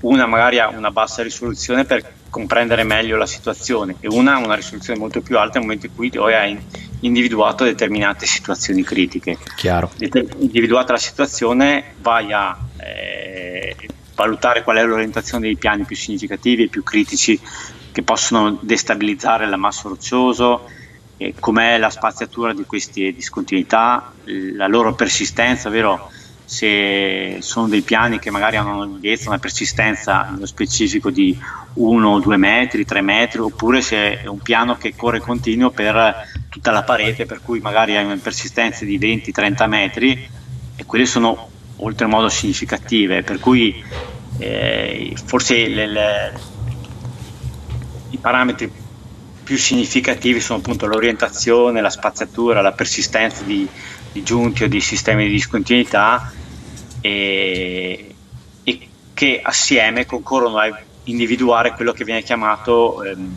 una 0.01 0.27
magari 0.27 0.59
ha 0.59 0.69
una 0.69 0.91
bassa 0.91 1.23
risoluzione 1.23 1.87
per 1.87 2.20
comprendere 2.31 2.85
meglio 2.85 3.17
la 3.17 3.27
situazione 3.27 3.97
e 4.01 4.09
una 4.09 4.35
ha 4.35 4.39
una 4.39 4.55
risoluzione 4.55 4.99
molto 4.99 5.21
più 5.21 5.37
alta 5.37 5.59
nel 5.59 5.67
momento 5.67 5.87
in 5.87 5.95
cui 5.95 6.11
hai 6.33 6.59
individuato 7.01 7.65
determinate 7.65 8.27
situazioni 8.27 8.83
critiche. 8.83 9.37
Chiaro. 9.57 9.91
Individuata 10.39 10.93
la 10.93 10.99
situazione 10.99 11.95
vai 12.01 12.33
a 12.33 12.57
eh, 12.79 13.77
valutare 14.15 14.63
qual 14.63 14.77
è 14.77 14.85
l'orientazione 14.85 15.47
dei 15.47 15.57
piani 15.57 15.85
più 15.85 15.97
significativi 15.97 16.65
e 16.65 16.69
più 16.69 16.83
critici 16.83 17.39
che 17.93 18.03
possono 18.03 18.59
destabilizzare 18.61 19.49
l'ammasso 19.49 19.89
roccioso, 19.89 20.69
eh, 21.17 21.35
com'è 21.39 21.79
la 21.79 21.91
spaziatura 21.91 22.53
di 22.53 22.65
queste 22.65 23.13
discontinuità, 23.13 24.13
la 24.25 24.67
loro 24.69 24.95
persistenza, 24.95 25.69
ovvero 25.69 26.11
se 26.51 27.37
sono 27.43 27.69
dei 27.69 27.83
piani 27.83 28.19
che 28.19 28.33
magari 28.33 28.57
hanno 28.57 28.75
una 28.75 28.85
lunghezza, 28.85 29.29
una 29.29 29.39
persistenza 29.39 30.29
nello 30.33 30.47
specifico 30.47 31.09
di 31.09 31.39
1 31.75 32.09
o 32.09 32.19
2 32.19 32.37
metri, 32.37 32.85
3 32.85 33.01
metri, 33.03 33.39
oppure 33.39 33.81
se 33.81 34.21
è 34.21 34.27
un 34.27 34.41
piano 34.41 34.77
che 34.77 34.97
corre 34.97 35.21
continuo 35.21 35.71
per 35.71 36.27
tutta 36.49 36.73
la 36.73 36.83
parete, 36.83 37.25
per 37.25 37.41
cui 37.41 37.61
magari 37.61 37.97
hai 37.97 38.05
una 38.05 38.19
persistenza 38.21 38.85
di 38.85 38.99
20-30 38.99 39.69
metri 39.69 40.29
e 40.75 40.85
quelle 40.85 41.07
sono 41.07 41.51
oltremodo 41.77 42.29
significative, 42.29 43.23
per 43.23 43.39
cui 43.39 43.85
eh, 44.39 45.17
forse 45.25 45.69
le, 45.69 45.87
le, 45.87 46.33
i 48.11 48.17
parametri 48.17 48.73
più 49.45 49.57
significativi 49.57 50.41
sono 50.41 50.59
appunto 50.59 50.87
l'orientazione, 50.87 51.81
la 51.81 51.91
spaziatura, 51.91 52.61
la 52.61 52.73
persistenza 52.73 53.45
di, 53.45 53.69
di 54.11 54.25
giunti 54.25 54.65
o 54.65 54.69
di 54.69 54.81
sistemi 54.81 55.27
di 55.27 55.31
discontinuità 55.31 56.39
e, 57.01 58.15
e 58.63 58.89
che 59.15 59.41
assieme 59.43 60.07
concorrono 60.07 60.59
a 60.59 60.81
individuare 61.05 61.73
quello 61.73 61.93
che 61.93 62.05
viene 62.05 62.23
chiamato 62.23 63.03
ehm, 63.03 63.35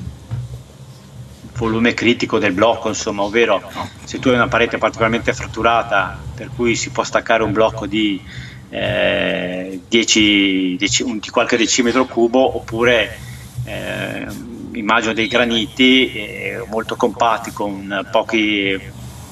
volume 1.55 1.93
critico 1.93 2.39
del 2.39 2.53
blocco, 2.53 2.87
insomma, 2.89 3.23
ovvero 3.23 3.61
se 4.03 4.19
tu 4.19 4.29
hai 4.29 4.35
una 4.35 4.47
parete 4.47 4.77
particolarmente 4.77 5.33
fratturata 5.33 6.19
per 6.35 6.49
cui 6.55 6.75
si 6.75 6.89
può 6.89 7.03
staccare 7.03 7.43
un 7.43 7.51
blocco 7.51 7.85
di, 7.85 8.21
eh, 8.69 9.81
10, 9.87 10.75
10, 10.77 11.19
di 11.19 11.29
qualche 11.29 11.57
decimetro 11.57 12.05
cubo 12.05 12.57
oppure 12.57 13.17
eh, 13.65 14.25
immagino 14.73 15.13
dei 15.13 15.27
graniti 15.27 16.11
eh, 16.11 16.65
molto 16.67 16.95
compatti 16.95 17.51
con 17.51 18.07
pochi, 18.11 18.79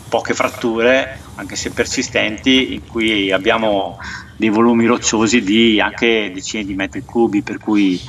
poche 0.07 0.33
fratture, 0.33 1.19
anche 1.35 1.55
se 1.55 1.71
persistenti, 1.71 2.73
in 2.73 2.87
cui 2.87 3.31
abbiamo 3.31 3.97
dei 4.41 4.49
volumi 4.49 4.87
rocciosi 4.87 5.43
di 5.43 5.79
anche 5.79 6.31
decine 6.33 6.65
di 6.65 6.73
metri 6.73 7.03
cubi, 7.05 7.43
per 7.43 7.59
cui 7.59 8.01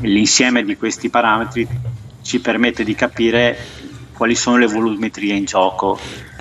l'insieme 0.00 0.64
di 0.64 0.76
questi 0.76 1.10
parametri 1.10 1.64
ci 2.22 2.40
permette 2.40 2.82
di 2.82 2.96
capire 2.96 3.56
quali 4.12 4.34
sono 4.34 4.56
le 4.56 4.66
volumetrie 4.66 5.32
in 5.32 5.44
gioco 5.44 5.96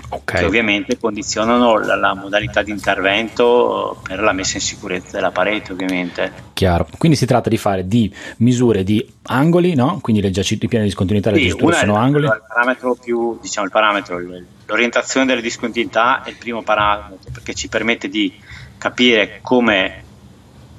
okay. 0.09 0.39
che 0.39 0.45
ovviamente 0.45 0.97
condizionano 0.97 1.77
la, 1.77 1.95
la, 1.95 2.15
modalità 2.15 2.63
di 2.63 2.71
intervento 2.71 4.01
per 4.01 4.19
la 4.19 4.31
messa 4.31 4.57
in 4.57 4.63
sicurezza 4.63 5.11
della 5.11 5.29
parete 5.29 5.73
ovviamente. 5.73 6.31
Chiaro, 6.53 6.87
quindi 6.97 7.15
si 7.15 7.27
tratta 7.27 7.49
di 7.49 7.57
fare 7.57 7.87
di 7.87 8.11
misure 8.37 8.83
di 8.83 9.07
angoli, 9.27 9.75
no? 9.75 9.99
quindi 10.01 10.23
le 10.23 10.31
giaciti 10.31 10.67
piene 10.67 10.85
di 10.85 10.89
discontinuità 10.89 11.31
sì, 11.35 11.49
sono 11.49 11.95
angoli. 11.95 12.25
Il 12.25 12.41
parametro 12.47 12.95
più, 12.95 13.37
diciamo 13.39 13.67
il 13.67 13.71
parametro, 13.71 14.19
l'orientazione 14.65 15.27
delle 15.27 15.41
discontinuità 15.41 16.23
è 16.23 16.29
il 16.29 16.35
primo 16.35 16.63
parametro 16.63 17.29
perché 17.31 17.53
ci 17.53 17.69
permette 17.69 18.09
di 18.09 18.33
capire 18.79 19.39
come 19.43 20.03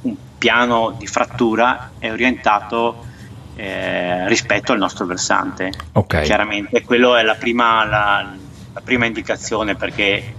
un 0.03 0.17
piano 0.37 0.97
di 0.99 1.07
frattura 1.07 1.93
è 1.99 2.11
orientato 2.11 3.07
eh, 3.55 4.27
rispetto 4.27 4.73
al 4.73 4.79
nostro 4.79 5.07
versante. 5.07 5.71
Okay. 5.93 6.25
Chiaramente 6.25 6.83
quello 6.83 7.15
è 7.15 7.23
la 7.23 7.35
prima, 7.35 7.85
la, 7.85 8.35
la 8.73 8.81
prima 8.81 9.07
indicazione 9.07 9.77
perché 9.77 10.35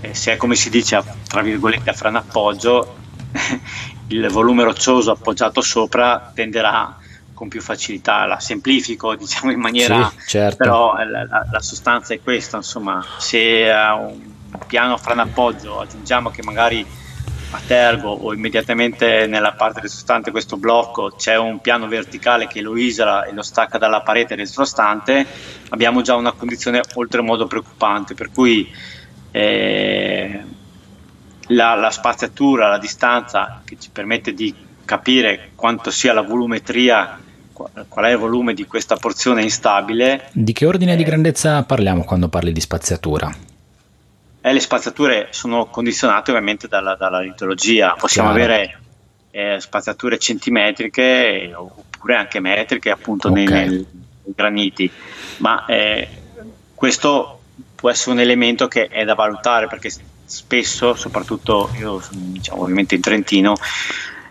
eh, 0.00 0.14
se 0.14 0.32
è 0.32 0.36
come 0.36 0.54
si 0.54 0.70
dice 0.70 1.02
tra 1.28 1.42
virgolette 1.42 1.90
a 1.90 1.92
frano 1.92 2.18
appoggio 2.18 2.96
il 4.08 4.28
volume 4.28 4.62
roccioso 4.62 5.10
appoggiato 5.10 5.60
sopra 5.60 6.30
tenderà 6.34 6.98
con 7.34 7.48
più 7.48 7.60
facilità 7.60 8.26
la 8.26 8.38
semplifico 8.38 9.16
diciamo 9.16 9.50
in 9.50 9.58
maniera 9.58 10.08
sì, 10.10 10.28
certo. 10.28 10.56
però 10.56 10.94
la, 11.04 11.24
la, 11.24 11.60
sostanza 11.60 12.14
è 12.14 12.20
questa 12.20 12.58
insomma 12.58 13.04
se 13.18 13.70
a 13.70 13.94
un 13.94 14.31
piano 14.66 14.94
a 14.94 14.96
frano 14.96 15.22
appoggio 15.22 15.80
aggiungiamo 15.80 16.30
che 16.30 16.42
magari 16.42 16.86
a 17.54 17.60
tergo 17.66 18.10
o 18.10 18.32
immediatamente 18.32 19.26
nella 19.26 19.52
parte 19.52 19.80
retrostante 19.80 20.30
questo 20.30 20.56
blocco 20.56 21.10
c'è 21.16 21.36
un 21.36 21.60
piano 21.60 21.86
verticale 21.86 22.46
che 22.46 22.60
lo 22.60 22.76
isola 22.76 23.24
e 23.24 23.32
lo 23.32 23.42
stacca 23.42 23.78
dalla 23.78 24.00
parete 24.00 24.34
retrostante, 24.34 25.26
abbiamo 25.68 26.00
già 26.00 26.14
una 26.14 26.32
condizione 26.32 26.80
oltremodo 26.94 27.46
preoccupante, 27.46 28.14
per 28.14 28.30
cui 28.30 28.70
eh, 29.30 30.40
la, 31.48 31.74
la 31.74 31.90
spaziatura, 31.90 32.68
la 32.68 32.78
distanza 32.78 33.60
che 33.64 33.76
ci 33.78 33.90
permette 33.90 34.32
di 34.32 34.54
capire 34.84 35.50
quanto 35.54 35.90
sia 35.90 36.12
la 36.12 36.22
volumetria 36.22 37.18
qual 37.52 38.06
è 38.06 38.10
il 38.10 38.16
volume 38.16 38.54
di 38.54 38.66
questa 38.66 38.96
porzione 38.96 39.42
instabile. 39.42 40.30
Di 40.32 40.52
che 40.52 40.66
ordine 40.66 40.96
di 40.96 41.04
grandezza 41.04 41.62
parliamo 41.62 42.02
quando 42.02 42.28
parli 42.28 42.50
di 42.50 42.60
spaziatura? 42.60 43.32
Eh, 44.44 44.52
le 44.52 44.58
spaziature 44.58 45.28
sono 45.30 45.66
condizionate 45.66 46.32
ovviamente 46.32 46.66
dalla, 46.66 46.96
dalla 46.96 47.20
litologia, 47.20 47.94
possiamo 47.96 48.32
Chiaro. 48.32 48.44
avere 48.52 48.80
eh, 49.30 49.60
spaziature 49.60 50.18
centimetriche 50.18 51.52
oppure 51.54 52.16
anche 52.16 52.40
metriche 52.40 52.90
appunto 52.90 53.28
okay. 53.28 53.44
nei, 53.44 53.68
nei, 53.68 53.86
graniti, 54.34 54.90
ma 55.38 55.64
eh, 55.66 56.08
questo 56.74 57.40
può 57.76 57.88
essere 57.88 58.10
un 58.10 58.20
elemento 58.20 58.66
che 58.66 58.88
è 58.88 59.04
da 59.04 59.14
valutare 59.14 59.68
perché 59.68 59.90
spesso, 60.24 60.96
soprattutto 60.96 61.70
io 61.78 62.02
diciamo 62.10 62.62
ovviamente 62.62 62.96
in 62.96 63.00
Trentino, 63.00 63.54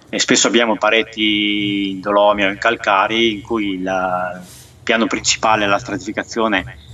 eh, 0.10 0.19
spesso 0.19 0.47
abbiamo 0.47 0.76
pareti 0.76 1.91
in 1.91 2.02
dolomio 2.02 2.47
o 2.47 2.52
in 2.52 2.58
calcari 2.58 3.36
in 3.36 3.41
cui 3.41 3.76
il 3.76 4.41
piano 4.84 5.08
principale, 5.08 5.67
la 5.67 5.80
stratificazione 5.80 6.89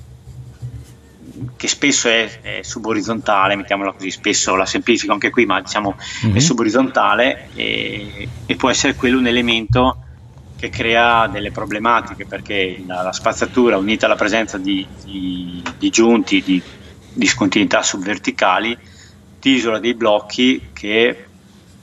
che 1.58 1.68
spesso 1.68 2.08
è, 2.08 2.40
è, 2.42 2.60
suborizzontale, 2.62 3.56
mettiamola 3.56 3.92
così, 3.92 4.12
spesso 4.12 4.56
la 4.56 4.66
semplifico 4.66 5.12
anche 5.12 5.30
qui, 5.30 5.46
ma 5.46 5.60
diciamo 5.60 5.96
mm-hmm. 5.98 6.36
è 6.36 6.38
mhm. 6.38 6.46
suborizzontale 6.46 7.50
e, 7.56 8.30
e, 8.46 8.56
può 8.56 8.70
essere 8.70 8.96
quello 8.96 9.18
un 9.18 9.28
elemento 9.28 10.04
che 10.56 10.70
crea 10.70 11.28
delle 11.28 11.52
problematiche 11.52 12.26
perché 12.26 12.82
la, 12.86 13.02
la 13.02 13.12
spazzatura 13.12 13.78
unita 13.78 14.06
alla 14.06 14.16
presenza 14.16 14.58
di, 14.58 14.86
di, 15.04 15.62
di 15.78 15.90
giunti, 15.90 16.42
di 16.42 16.62
discontinuità 17.14 17.82
subverticali, 17.82 18.78
ti 19.40 19.50
isola 19.50 19.80
dei 19.80 19.94
blocchi 19.94 20.70
che 20.74 21.26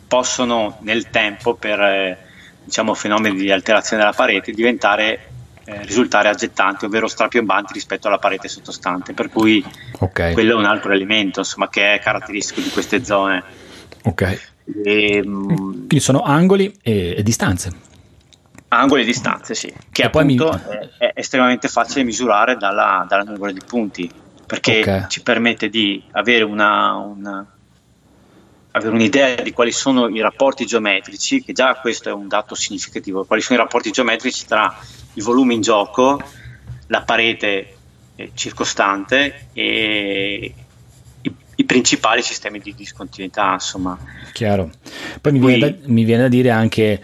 possono 0.07 0.79
nel 0.81 1.11
tempo 1.11 1.55
per 1.55 1.81
eh, 1.81 2.19
diciamo, 2.65 2.95
fenomeni 2.95 3.37
di 3.37 3.51
alterazione 3.51 4.03
della 4.03 4.15
parete 4.15 4.53
diventare 4.53 5.29
eh, 5.65 5.83
risultare 5.83 6.29
aggettanti, 6.29 6.85
ovvero 6.85 7.07
strapiombanti 7.07 7.73
rispetto 7.73 8.09
alla 8.09 8.19
parete 8.19 8.49
sottostante, 8.49 9.13
per 9.15 9.31
cui 9.31 9.65
okay. 9.99 10.33
quello 10.33 10.53
è 10.53 10.57
un 10.57 10.67
altro 10.67 10.93
elemento 10.93 11.41
insomma, 11.41 11.69
che 11.69 11.95
è 11.95 11.99
caratteristico 12.01 12.61
di 12.61 12.69
queste 12.69 13.05
zone. 13.05 13.43
Ok. 14.03 14.53
E, 14.85 15.17
ehm, 15.17 15.47
Quindi 15.47 16.01
sono 16.01 16.23
angoli 16.23 16.77
e, 16.83 17.15
e, 17.17 17.23
distanze. 17.23 17.71
Angoli 18.69 19.03
e 19.03 19.05
distanze, 19.05 19.55
sì, 19.55 19.73
che 19.91 20.03
e 20.03 20.05
appunto 20.07 20.51
mi... 20.53 20.77
è, 20.99 21.05
è, 21.07 21.13
estremamente 21.15 21.69
facile 21.69 22.05
misurare 22.05 22.57
dalla, 22.57 23.07
dalla 23.09 23.23
numero 23.23 23.53
di 23.53 23.61
punti, 23.65 24.11
perché 24.47 24.81
okay. 24.81 25.05
ci 25.09 25.23
permette 25.23 25.69
di 25.69 26.03
avere 26.13 26.45
una, 26.45 26.95
una 26.95 27.54
avere 28.77 28.95
un'idea 28.95 29.35
di 29.37 29.53
quali 29.53 29.71
sono 29.71 30.09
i 30.09 30.21
rapporti 30.21 30.67
geometrici, 30.67 31.43
che 31.43 31.53
già 31.53 31.75
questo 31.77 32.09
è 32.09 32.13
un 32.13 32.27
dato 32.27 32.55
significativo, 32.55 33.25
quali 33.25 33.41
sono 33.41 33.59
i 33.59 33.63
rapporti 33.63 33.91
geometrici 33.91 34.47
tra 34.47 34.77
il 35.15 35.23
volume 35.23 35.55
in 35.55 35.61
gioco, 35.61 36.21
la 36.89 37.03
parete 37.03 37.77
eh, 38.17 38.31
circostante 38.35 39.49
e 39.53 40.55
i, 41.21 41.35
i, 41.55 41.65
principali 41.65 42.21
sistemi 42.21 42.59
di 42.59 42.75
discontinuità, 42.75 43.53
insomma. 43.53 43.97
Chiaro. 44.33 44.73
Poi 45.21 45.33
mi, 45.33 45.39
Qui, 45.39 45.55
viene 45.55 45.71
da, 45.71 45.87
mi, 45.87 46.03
viene 46.03 46.23
da, 46.23 46.29
dire 46.29 46.51
anche 46.51 47.01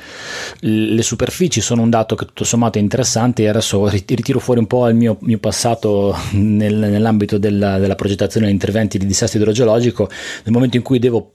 le 0.58 1.02
superfici 1.02 1.60
sono 1.60 1.82
un 1.82 1.90
dato 1.90 2.16
che 2.16 2.24
tutto 2.26 2.42
sommato 2.42 2.78
è 2.78 2.80
interessante 2.80 3.44
e 3.44 3.48
adesso 3.48 3.88
ritiro 3.88 4.40
fuori 4.40 4.58
un 4.58 4.66
po' 4.66 4.88
il 4.88 4.96
mio, 4.96 5.18
mio 5.20 5.38
passato 5.38 6.16
nel, 6.32 6.74
nell'ambito 6.74 7.38
della, 7.38 7.78
della 7.78 7.94
progettazione 7.94 8.46
degli 8.46 8.54
interventi 8.54 8.98
di 8.98 9.06
disastro 9.06 9.38
idrogeologico, 9.38 10.10
nel 10.42 10.52
momento 10.52 10.76
in 10.76 10.82
cui 10.82 10.98
devo 10.98 11.34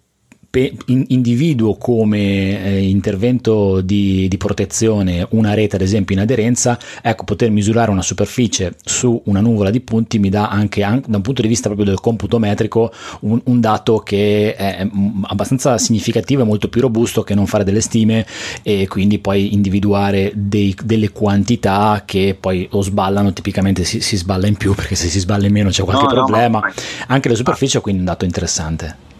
individuo 0.85 1.75
come 1.75 2.63
eh, 2.63 2.87
intervento 2.87 3.81
di, 3.81 4.27
di, 4.27 4.37
protezione 4.37 5.27
una 5.31 5.53
rete 5.53 5.75
ad 5.75 5.81
esempio 5.81 6.15
in 6.15 6.21
aderenza, 6.21 6.79
ecco 7.01 7.23
poter 7.23 7.49
misurare 7.51 7.91
una 7.91 8.01
superficie 8.01 8.75
su 8.83 9.21
una 9.25 9.41
nuvola 9.41 9.69
di 9.69 9.81
punti 9.81 10.19
mi 10.19 10.29
dà 10.29 10.49
anche, 10.49 10.81
da 10.81 11.17
un 11.17 11.21
punto 11.21 11.41
di 11.41 11.47
vista 11.47 11.67
proprio 11.67 11.87
del 11.87 11.99
computo 11.99 12.39
metrico 12.39 12.91
un, 13.21 13.41
un, 13.45 13.59
dato 13.59 13.99
che 13.99 14.55
è 14.55 14.87
abbastanza 15.23 15.77
significativo 15.77 16.41
e 16.41 16.45
molto 16.45 16.69
più 16.69 16.81
robusto 16.81 17.23
che 17.23 17.35
non 17.35 17.47
fare 17.47 17.63
delle 17.63 17.81
stime 17.81 18.25
e 18.61 18.87
quindi 18.87 19.19
poi 19.19 19.53
individuare 19.53 20.31
dei, 20.35 20.75
delle 20.83 21.11
quantità 21.11 22.03
che 22.05 22.37
poi 22.39 22.67
o 22.71 22.81
sballano, 22.81 23.33
tipicamente 23.33 23.83
si, 23.83 23.99
si, 24.01 24.17
sballa 24.17 24.47
in 24.47 24.55
più 24.55 24.73
perché 24.73 24.95
se 24.95 25.07
si 25.07 25.19
sballa 25.19 25.47
in 25.47 25.53
meno 25.53 25.69
c'è 25.69 25.83
qualche 25.83 26.05
no, 26.05 26.11
problema, 26.11 26.59
no, 26.59 26.67
no, 26.67 26.73
anche 27.07 27.29
la 27.29 27.35
superficie 27.35 27.81
quindi 27.81 28.01
un 28.01 28.07
dato 28.07 28.25
interessante. 28.25 29.13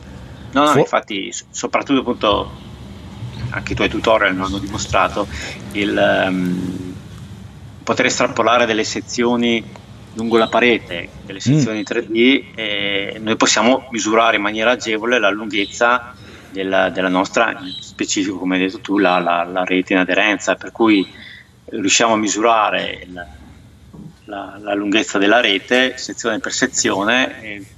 No, 0.56 0.64
no, 0.64 0.72
Fu- 0.72 0.80
infatti, 0.80 1.34
soprattutto 1.50 2.00
appunto 2.00 2.52
anche 3.50 3.74
i 3.74 3.76
tuoi 3.76 3.90
tutorial 3.90 4.36
lo 4.38 4.46
hanno 4.46 4.58
dimostrato 4.58 5.28
il 5.74 6.24
um, 6.28 6.94
poter 7.84 8.06
estrapolare 8.06 8.66
delle 8.66 8.86
sezioni 8.86 9.62
lungo 10.14 10.38
la 10.38 10.48
parete, 10.48 11.10
delle 11.26 11.40
mm. 11.40 11.42
sezioni 11.42 11.80
mm. 11.80 11.82
3D 11.82 12.44
e 12.56 13.18
noi 13.20 13.36
possiamo 13.36 13.90
misurare 13.92 14.38
in 14.38 14.44
maniera 14.44 14.72
agevole 14.72 15.20
la 15.20 15.30
lunghezza 15.30 16.16
della, 16.52 16.90
della 16.90 17.10
nostra, 17.10 17.52
in 17.52 17.74
specifico 17.78 18.38
come 18.38 18.56
hai 18.56 18.62
detto 18.62 18.80
tu, 18.80 18.98
la, 18.98 19.20
la, 19.20 19.44
la, 19.44 19.66
rete 19.66 19.92
in 19.92 20.00
aderenza, 20.00 20.56
per 20.56 20.72
cui 20.72 21.06
riusciamo 21.66 22.14
a 22.14 22.18
misurare 22.18 23.06
la, 24.24 24.58
la 24.58 24.74
lunghezza 24.74 25.18
della 25.18 25.42
rete 25.42 25.98
sezione 25.98 26.40
per 26.40 26.54
sezione 26.54 27.74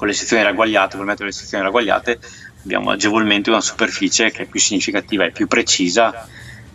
con 0.00 0.08
le 0.08 0.14
sezioni 0.14 0.42
ragguagliate, 0.42 0.96
col 0.96 1.04
metodo 1.04 1.24
delle 1.24 1.36
sezioni 1.36 1.62
ragguagliate, 1.62 2.18
abbiamo 2.64 2.90
agevolmente 2.90 3.50
una 3.50 3.60
superficie 3.60 4.30
che 4.30 4.44
è 4.44 4.46
più 4.46 4.58
significativa 4.58 5.26
e 5.26 5.30
più 5.30 5.46
precisa 5.46 6.26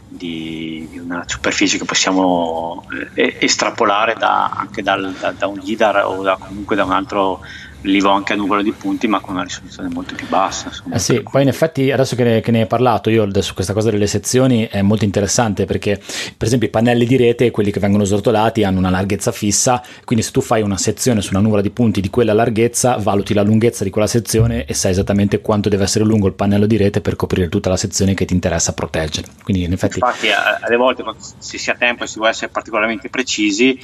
di, 0.07 0.87
di 0.91 0.99
una 0.99 1.23
superficie 1.25 1.79
che 1.79 1.85
possiamo 1.85 2.85
eh, 3.15 3.37
estrapolare 3.39 4.13
da, 4.13 4.51
anche 4.51 4.83
dal, 4.83 5.11
da, 5.19 5.31
da, 5.31 5.47
un 5.47 5.57
LIDAR 5.57 6.05
o 6.05 6.21
da, 6.21 6.37
comunque 6.37 6.75
da 6.75 6.83
un 6.83 6.91
altro 6.91 7.41
rilievo 7.85 8.09
anche 8.09 8.33
a 8.33 8.35
numero 8.35 8.61
di 8.61 8.71
punti 8.71 9.07
ma 9.07 9.19
con 9.19 9.35
una 9.35 9.43
risoluzione 9.43 9.89
molto 9.89 10.15
più 10.15 10.27
bassa. 10.27 10.71
Eh 10.91 10.99
sì, 10.99 11.21
poi 11.21 11.43
in 11.43 11.47
effetti 11.47 11.91
adesso 11.91 12.15
che 12.15 12.23
ne, 12.23 12.41
che 12.41 12.51
ne, 12.51 12.61
hai 12.61 12.67
parlato 12.67 13.09
io 13.09 13.23
adesso 13.23 13.53
questa 13.53 13.73
cosa 13.73 13.91
delle 13.91 14.07
sezioni 14.07 14.67
è 14.67 14.81
molto 14.81 15.05
interessante 15.05 15.65
perché 15.65 15.97
per 16.37 16.47
esempio 16.47 16.67
i 16.67 16.71
pannelli 16.71 17.05
di 17.05 17.15
rete, 17.15 17.51
quelli 17.51 17.71
che 17.71 17.79
vengono 17.79 18.03
srotolati 18.03 18.63
hanno 18.63 18.79
una 18.79 18.89
larghezza 18.89 19.31
fissa, 19.31 19.81
quindi 20.03 20.23
se 20.23 20.31
tu 20.31 20.41
fai 20.41 20.61
una 20.61 20.77
sezione 20.77 21.21
su 21.21 21.29
una 21.31 21.41
numero 21.41 21.61
di 21.61 21.69
punti 21.69 22.01
di 22.01 22.09
quella 22.09 22.33
larghezza 22.33 22.97
valuti 22.97 23.33
la 23.33 23.43
lunghezza 23.43 23.83
di 23.83 23.89
quella 23.89 24.07
sezione 24.07 24.65
e 24.65 24.73
sai 24.73 24.91
esattamente 24.91 25.41
quanto 25.41 25.69
deve 25.69 25.83
essere 25.83 26.05
lungo 26.05 26.27
il 26.27 26.33
pannello 26.33 26.65
di 26.65 26.77
rete 26.77 27.01
per 27.01 27.15
coprire 27.15 27.49
tutta 27.49 27.69
la 27.69 27.77
sezione 27.77 28.13
che 28.13 28.25
ti 28.25 28.33
interessa 28.33 28.73
proteggere. 28.73 29.27
Quindi 29.43 29.63
in 29.63 29.73
effetti... 29.73 29.99
Infatti 29.99 30.27
alle 30.31 30.75
volte 30.75 31.03
si 31.37 31.57
si 31.57 31.69
ha 31.69 31.75
tempo 31.75 32.03
e 32.03 32.07
si 32.07 32.15
vuole 32.15 32.31
essere 32.31 32.51
particolarmente 32.51 33.09
precisi 33.09 33.79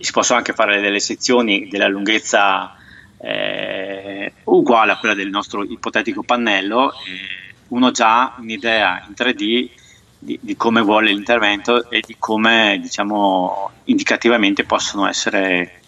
si 0.00 0.12
possono 0.12 0.38
anche 0.38 0.52
fare 0.52 0.80
delle 0.80 0.98
sezioni 0.98 1.68
della 1.68 1.86
lunghezza 1.86 2.74
eh, 3.22 4.32
uguale 4.44 4.92
a 4.92 4.98
quella 4.98 5.14
del 5.14 5.28
nostro 5.28 5.62
ipotetico 5.62 6.22
pannello, 6.22 6.92
eh, 6.92 7.54
uno 7.68 7.90
già 7.90 8.34
un'idea 8.38 9.04
in 9.06 9.14
3D 9.16 9.70
di, 10.18 10.38
di, 10.42 10.56
come 10.56 10.80
vuole 10.80 11.12
l'intervento 11.12 11.88
e 11.90 12.02
di 12.06 12.16
come 12.18 12.78
diciamo 12.80 13.70
indicativamente 13.84 14.64
possono 14.64 15.06
essere 15.08 15.80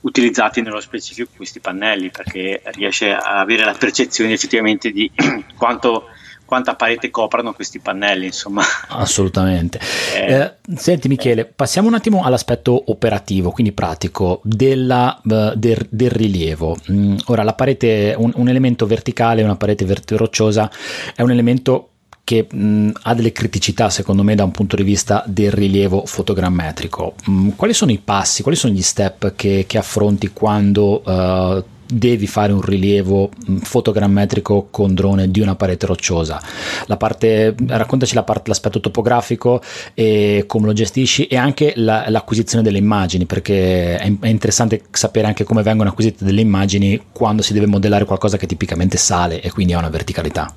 utilizzati 0.00 0.62
nello 0.62 0.80
specifico 0.80 1.30
questi 1.36 1.60
pannelli 1.60 2.10
perché 2.10 2.62
riesce 2.74 3.12
a 3.12 3.40
avere 3.40 3.64
la 3.64 3.74
percezione 3.74 4.32
effettivamente 4.32 4.90
di 4.90 5.10
quanto 5.56 6.06
quanta 6.52 6.74
parete 6.74 7.08
coprano 7.08 7.54
questi 7.54 7.78
pannelli, 7.78 8.26
insomma. 8.26 8.62
Assolutamente. 8.88 9.80
Eh, 10.14 10.34
eh, 10.34 10.54
senti 10.76 11.08
Michele, 11.08 11.46
passiamo 11.46 11.88
un 11.88 11.94
attimo 11.94 12.24
all'aspetto 12.24 12.90
operativo, 12.90 13.52
quindi 13.52 13.72
pratico, 13.72 14.42
della, 14.44 15.18
uh, 15.24 15.54
del, 15.54 15.86
del, 15.88 16.10
rilievo. 16.10 16.76
Mm, 16.90 17.16
ora, 17.28 17.42
la 17.42 17.54
parete, 17.54 18.14
un, 18.18 18.32
un, 18.34 18.48
elemento 18.50 18.84
verticale, 18.84 19.42
una 19.42 19.56
parete 19.56 19.86
vert- 19.86 20.10
rocciosa, 20.10 20.70
è 21.16 21.22
un 21.22 21.30
elemento 21.30 21.88
che 22.22 22.46
mh, 22.50 22.58
mm, 22.58 22.90
ha 23.04 23.14
delle 23.14 23.32
criticità 23.32 23.88
secondo 23.88 24.22
me 24.22 24.34
da 24.34 24.44
un 24.44 24.50
punto 24.50 24.76
di 24.76 24.82
vista 24.82 25.24
del 25.26 25.52
rilievo 25.52 26.04
fotogrammetrico. 26.04 27.14
Mh, 27.24 27.32
mm, 27.32 27.48
quali 27.56 27.72
sono 27.72 27.92
i 27.92 27.98
passi, 27.98 28.42
quali 28.42 28.58
sono 28.58 28.74
gli 28.74 28.82
step 28.82 29.34
che, 29.36 29.64
che 29.66 29.78
affronti 29.78 30.28
quando 30.34 31.00
uh, 31.02 31.64
devi 31.92 32.26
fare 32.26 32.52
un 32.52 32.60
rilievo 32.60 33.30
mm, 33.50 33.58
fotogrammetrico 33.58 34.68
con 34.70 34.94
drone 34.94 35.30
di 35.30 35.40
una 35.40 35.54
parete 35.54 35.86
rocciosa. 35.86 36.40
La 36.86 36.96
parte, 36.96 37.54
raccontaci 37.66 38.14
la 38.14 38.22
parte, 38.22 38.48
l'aspetto 38.48 38.80
topografico 38.80 39.62
e 39.94 40.44
come 40.46 40.66
lo 40.66 40.72
gestisci 40.72 41.26
e 41.26 41.36
anche 41.36 41.72
la, 41.76 42.04
l'acquisizione 42.08 42.62
delle 42.62 42.78
immagini, 42.78 43.26
perché 43.26 43.96
è, 43.96 44.12
è, 44.20 44.28
interessante 44.28 44.82
sapere 44.90 45.26
anche 45.26 45.44
come 45.44 45.62
vengono 45.62 45.90
acquisite 45.90 46.24
delle 46.24 46.40
immagini 46.40 47.00
quando 47.12 47.42
si 47.42 47.52
deve 47.52 47.66
modellare 47.66 48.04
qualcosa 48.04 48.36
che 48.36 48.46
tipicamente 48.46 48.96
sale 48.96 49.40
e 49.40 49.50
quindi 49.50 49.74
ha 49.74 49.78
una 49.78 49.90
verticalità. 49.90 50.52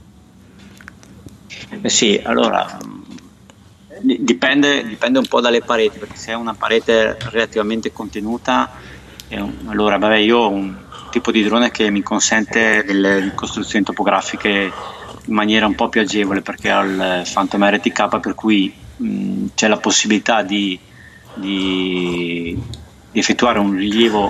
Eh 1.82 1.90
sì, 1.90 2.20
allora 2.24 2.78
dipende, 4.02 4.86
dipende 4.86 5.20
un 5.20 5.26
po' 5.28 5.42
dalle 5.42 5.62
pareti, 5.62 5.98
perché 6.00 6.16
se 6.16 6.32
è 6.32 6.36
una 6.36 6.54
parete 6.54 7.18
relativamente 7.32 7.92
contenuta, 7.92 8.72
allora 9.68 9.98
vabbè 9.98 10.18
io 10.18 10.38
ho 10.38 10.50
un 10.50 10.74
tipo 11.16 11.32
di 11.32 11.44
drone 11.44 11.72
che 11.72 11.90
mi 11.90 12.04
consente 12.04 12.84
delle 12.84 13.32
costruzioni 13.36 13.86
topografiche 13.86 14.70
in 15.28 15.34
maniera 15.34 15.66
un 15.66 15.74
po' 15.74 15.88
più 15.88 16.02
agevole 16.02 16.42
perché 16.42 16.74
ho 16.74 16.84
il 16.84 17.26
Phantom 17.32 17.70
RTK 17.70 18.20
per 18.20 18.36
cui 18.36 18.74
mh, 18.98 19.46
c'è 19.56 19.70
la 19.70 19.78
possibilità 19.78 20.42
di, 20.42 20.78
di, 21.36 22.62
di, 23.12 23.20
effettuare 23.20 23.60
un 23.60 23.78
rilievo 23.78 24.30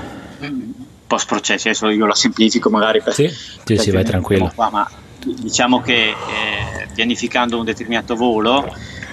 post 1.08 1.26
processi 1.26 1.70
adesso 1.70 1.90
io 1.90 2.06
la 2.06 2.14
semplifico 2.14 2.70
magari 2.70 3.02
per, 3.02 3.14
sì, 3.16 3.28
sì, 3.64 3.78
sì 3.78 3.90
vai 3.90 4.04
tranquillo. 4.04 4.52
qua, 4.54 4.70
ma 4.70 4.88
diciamo 5.18 5.82
che 5.82 6.10
eh, 6.10 6.88
pianificando 6.94 7.58
un 7.58 7.66
determinato 7.66 8.16
volo 8.16 8.72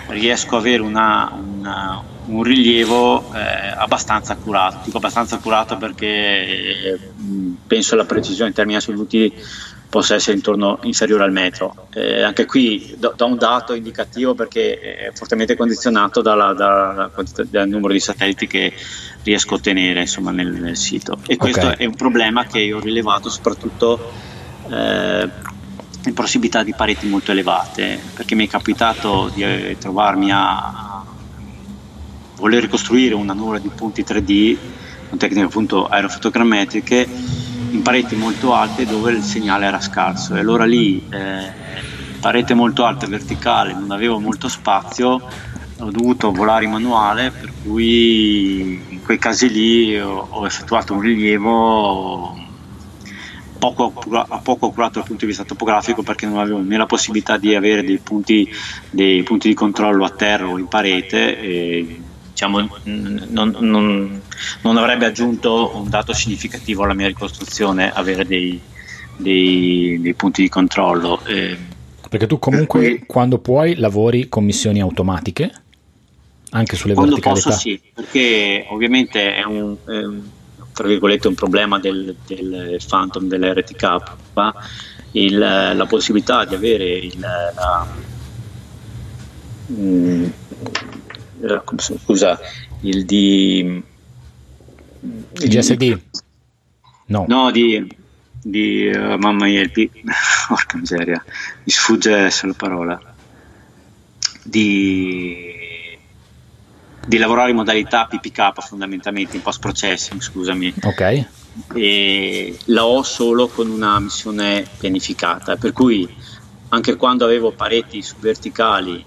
riesco 0.08 0.56
ad 0.56 0.60
avere 0.60 0.82
una, 0.82 1.32
una, 1.32 2.02
un 2.26 2.42
rilievo 2.42 3.32
eh, 3.34 3.74
abbastanza 3.76 4.34
accurato. 4.34 4.78
Dico 4.84 4.98
abbastanza 4.98 5.36
accurato 5.36 5.76
perché 5.76 6.06
eh, 6.06 6.98
penso 7.66 7.96
la 7.96 8.04
precisione 8.04 8.50
in 8.50 8.54
termini 8.54 8.76
assoluti 8.76 9.32
possa 9.92 10.14
essere 10.14 10.36
intorno 10.36 10.78
inferiore 10.84 11.24
al 11.24 11.32
metro. 11.32 11.88
Eh, 11.92 12.22
anche 12.22 12.46
qui 12.46 12.94
do, 12.96 13.12
do, 13.14 13.26
un 13.26 13.36
dato 13.36 13.74
indicativo 13.74 14.34
perché 14.34 14.80
è 14.80 15.10
fortemente 15.12 15.54
condizionato 15.54 16.22
dalla, 16.22 16.54
dalla, 16.54 17.10
dal 17.50 17.68
numero 17.68 17.92
di 17.92 18.00
satelliti 18.00 18.46
che 18.46 18.72
riesco 19.22 19.52
a 19.52 19.56
ottenere 19.58 20.00
insomma, 20.00 20.30
nel, 20.30 20.50
nel, 20.50 20.78
sito. 20.78 21.18
E 21.26 21.36
questo 21.36 21.66
okay. 21.66 21.76
è 21.76 21.84
un 21.84 21.94
problema 21.94 22.46
che 22.46 22.60
io 22.60 22.78
ho 22.78 22.80
rilevato 22.80 23.28
soprattutto 23.28 24.12
eh, 24.70 25.28
in 26.04 26.14
prossimità 26.14 26.62
di 26.62 26.72
pareti 26.72 27.06
molto 27.06 27.32
elevate, 27.32 27.98
perché 28.14 28.34
mi 28.34 28.46
è 28.46 28.48
capitato 28.48 29.30
di 29.34 29.42
eh, 29.42 29.76
trovarmi 29.78 30.30
a 30.32 31.01
voler 32.42 32.62
ricostruire 32.62 33.14
una 33.14 33.34
nuvola 33.34 33.60
di 33.60 33.70
punti 33.72 34.02
3D 34.02 34.56
con 35.08 35.16
tecniche 35.16 35.46
appunto 35.46 35.86
aerofotogrammetriche 35.86 37.08
in 37.70 37.82
pareti 37.82 38.16
molto 38.16 38.52
alte 38.52 38.84
dove 38.84 39.12
il 39.12 39.22
segnale 39.22 39.66
era 39.66 39.80
scarso. 39.80 40.34
E 40.34 40.40
allora 40.40 40.64
lì 40.64 41.06
eh, 41.08 41.52
parete 42.18 42.54
molto 42.54 42.84
alta 42.84 43.06
verticale 43.06 43.72
non 43.72 43.92
avevo 43.92 44.18
molto 44.18 44.48
spazio 44.48 45.22
ho 45.78 45.90
dovuto 45.90 46.32
volare 46.32 46.64
in 46.64 46.70
manuale 46.70 47.30
per 47.30 47.52
cui 47.62 48.80
in 48.88 49.02
quei 49.02 49.18
casi 49.18 49.48
lì 49.48 49.98
ho, 49.98 50.26
ho 50.30 50.46
effettuato 50.46 50.94
un 50.94 51.00
rilievo 51.00 52.36
poco, 53.58 53.92
poco 54.42 54.66
accurato 54.66 54.98
dal 54.98 55.06
punto 55.06 55.20
di 55.20 55.26
vista 55.26 55.44
topografico 55.44 56.02
perché 56.02 56.26
non 56.26 56.38
avevo 56.38 56.60
né 56.60 56.76
la 56.76 56.86
possibilità 56.86 57.36
di 57.36 57.54
avere 57.54 57.84
dei 57.84 57.98
punti, 57.98 58.48
dei 58.90 59.22
punti 59.22 59.48
di 59.48 59.54
controllo 59.54 60.04
a 60.04 60.10
terra 60.10 60.48
o 60.48 60.58
in 60.58 60.66
parete 60.66 62.00
diciamo, 62.42 62.68
non, 62.84 63.56
non, 63.60 64.20
non, 64.62 64.76
avrebbe 64.76 65.06
aggiunto 65.06 65.72
un 65.74 65.88
dato 65.88 66.12
significativo 66.12 66.82
alla 66.82 66.94
mia 66.94 67.06
ricostruzione 67.06 67.92
avere 67.92 68.26
dei, 68.26 68.60
dei, 69.16 69.98
dei 70.00 70.14
punti 70.14 70.42
di 70.42 70.48
controllo. 70.48 71.24
Eh, 71.24 71.56
perché 72.08 72.26
tu 72.26 72.38
comunque 72.38 72.80
per 72.80 73.06
quando 73.06 73.38
puoi 73.38 73.76
lavori 73.76 74.28
con 74.28 74.44
missioni 74.44 74.80
automatiche? 74.80 75.52
Anche 76.50 76.76
sulle 76.76 76.94
quando 76.94 77.12
verticalità? 77.14 77.48
Posso 77.50 77.60
sì, 77.60 77.80
perché 77.94 78.66
ovviamente 78.68 79.34
è 79.34 79.44
un, 79.44 79.76
è 79.84 80.04
un 80.04 80.22
tra 80.72 80.86
virgolette 80.86 81.28
un 81.28 81.34
problema 81.34 81.78
del, 81.78 82.16
del 82.26 82.80
Phantom 82.86 83.28
dell'RTK 83.28 84.02
il, 85.12 85.38
la 85.38 85.86
possibilità 85.86 86.46
di 86.46 86.54
avere 86.54 86.84
il, 86.84 87.18
la, 87.18 87.86
mm, 89.70 90.24
scusa 91.78 92.38
il 92.80 93.04
di 93.04 93.82
il 95.00 95.48
GSD 95.48 96.00
no. 97.06 97.24
No 97.28 97.50
di, 97.50 97.96
di 98.42 98.90
uh, 98.94 99.16
mamma 99.16 99.46
mia 99.46 99.60
il 99.60 99.70
P 99.70 99.90
porca 100.48 100.76
miseria 100.76 101.22
mi 101.64 101.72
sfugge 101.72 102.30
la 102.30 102.54
parola. 102.56 103.00
Di 104.44 105.50
di 107.04 107.18
lavorare 107.18 107.50
in 107.50 107.56
modalità 107.56 108.06
PPK 108.06 108.60
fondamentalmente 108.60 109.36
in 109.36 109.42
post 109.42 109.60
processing 109.60 110.20
scusami. 110.20 110.74
Ok. 110.82 111.26
E 111.74 112.56
la 112.66 112.86
ho 112.86 113.02
solo 113.02 113.48
con 113.48 113.68
una 113.68 113.98
missione 113.98 114.64
pianificata 114.78 115.56
per 115.56 115.72
cui 115.72 116.08
anche 116.68 116.96
quando 116.96 117.24
avevo 117.24 117.50
pareti 117.52 118.02
verticali 118.18 119.04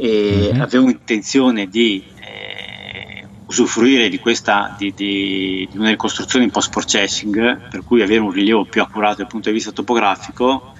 e 0.00 0.50
mm-hmm. 0.52 0.60
avevo 0.60 0.88
intenzione 0.88 1.66
di 1.66 2.02
eh, 2.20 3.26
usufruire 3.46 4.08
di 4.08 4.18
questa 4.18 4.74
di, 4.78 4.94
di, 4.94 5.68
di 5.70 5.76
una 5.76 5.90
ricostruzione 5.90 6.44
in 6.44 6.50
post 6.50 6.70
processing 6.70 7.68
per 7.68 7.82
cui 7.84 8.00
avere 8.00 8.20
un 8.20 8.30
rilievo 8.30 8.64
più 8.64 8.80
accurato 8.80 9.16
dal 9.16 9.26
punto 9.26 9.48
di 9.48 9.54
vista 9.56 9.72
topografico 9.72 10.72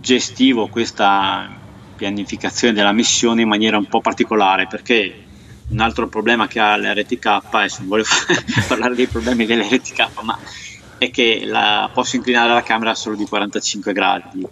gestivo 0.00 0.68
questa 0.68 1.58
pianificazione 1.94 2.72
della 2.72 2.92
missione 2.92 3.42
in 3.42 3.48
maniera 3.48 3.76
un 3.76 3.86
po' 3.86 4.00
particolare 4.00 4.66
perché 4.66 5.24
un 5.68 5.80
altro 5.80 6.08
problema 6.08 6.48
che 6.48 6.58
ha 6.58 6.76
l'RTK, 6.76 7.42
adesso 7.50 7.80
non 7.80 7.88
voglio 7.88 8.04
parlare 8.66 8.94
dei 8.94 9.06
problemi 9.06 9.46
dell'RTK, 9.46 10.22
ma 10.22 10.38
è 10.98 11.10
che 11.10 11.42
la, 11.44 11.88
posso 11.92 12.16
inclinare 12.16 12.52
la 12.52 12.62
camera 12.62 12.94
solo 12.94 13.16
di 13.16 13.24
45 13.24 13.92
gradi. 13.92 14.46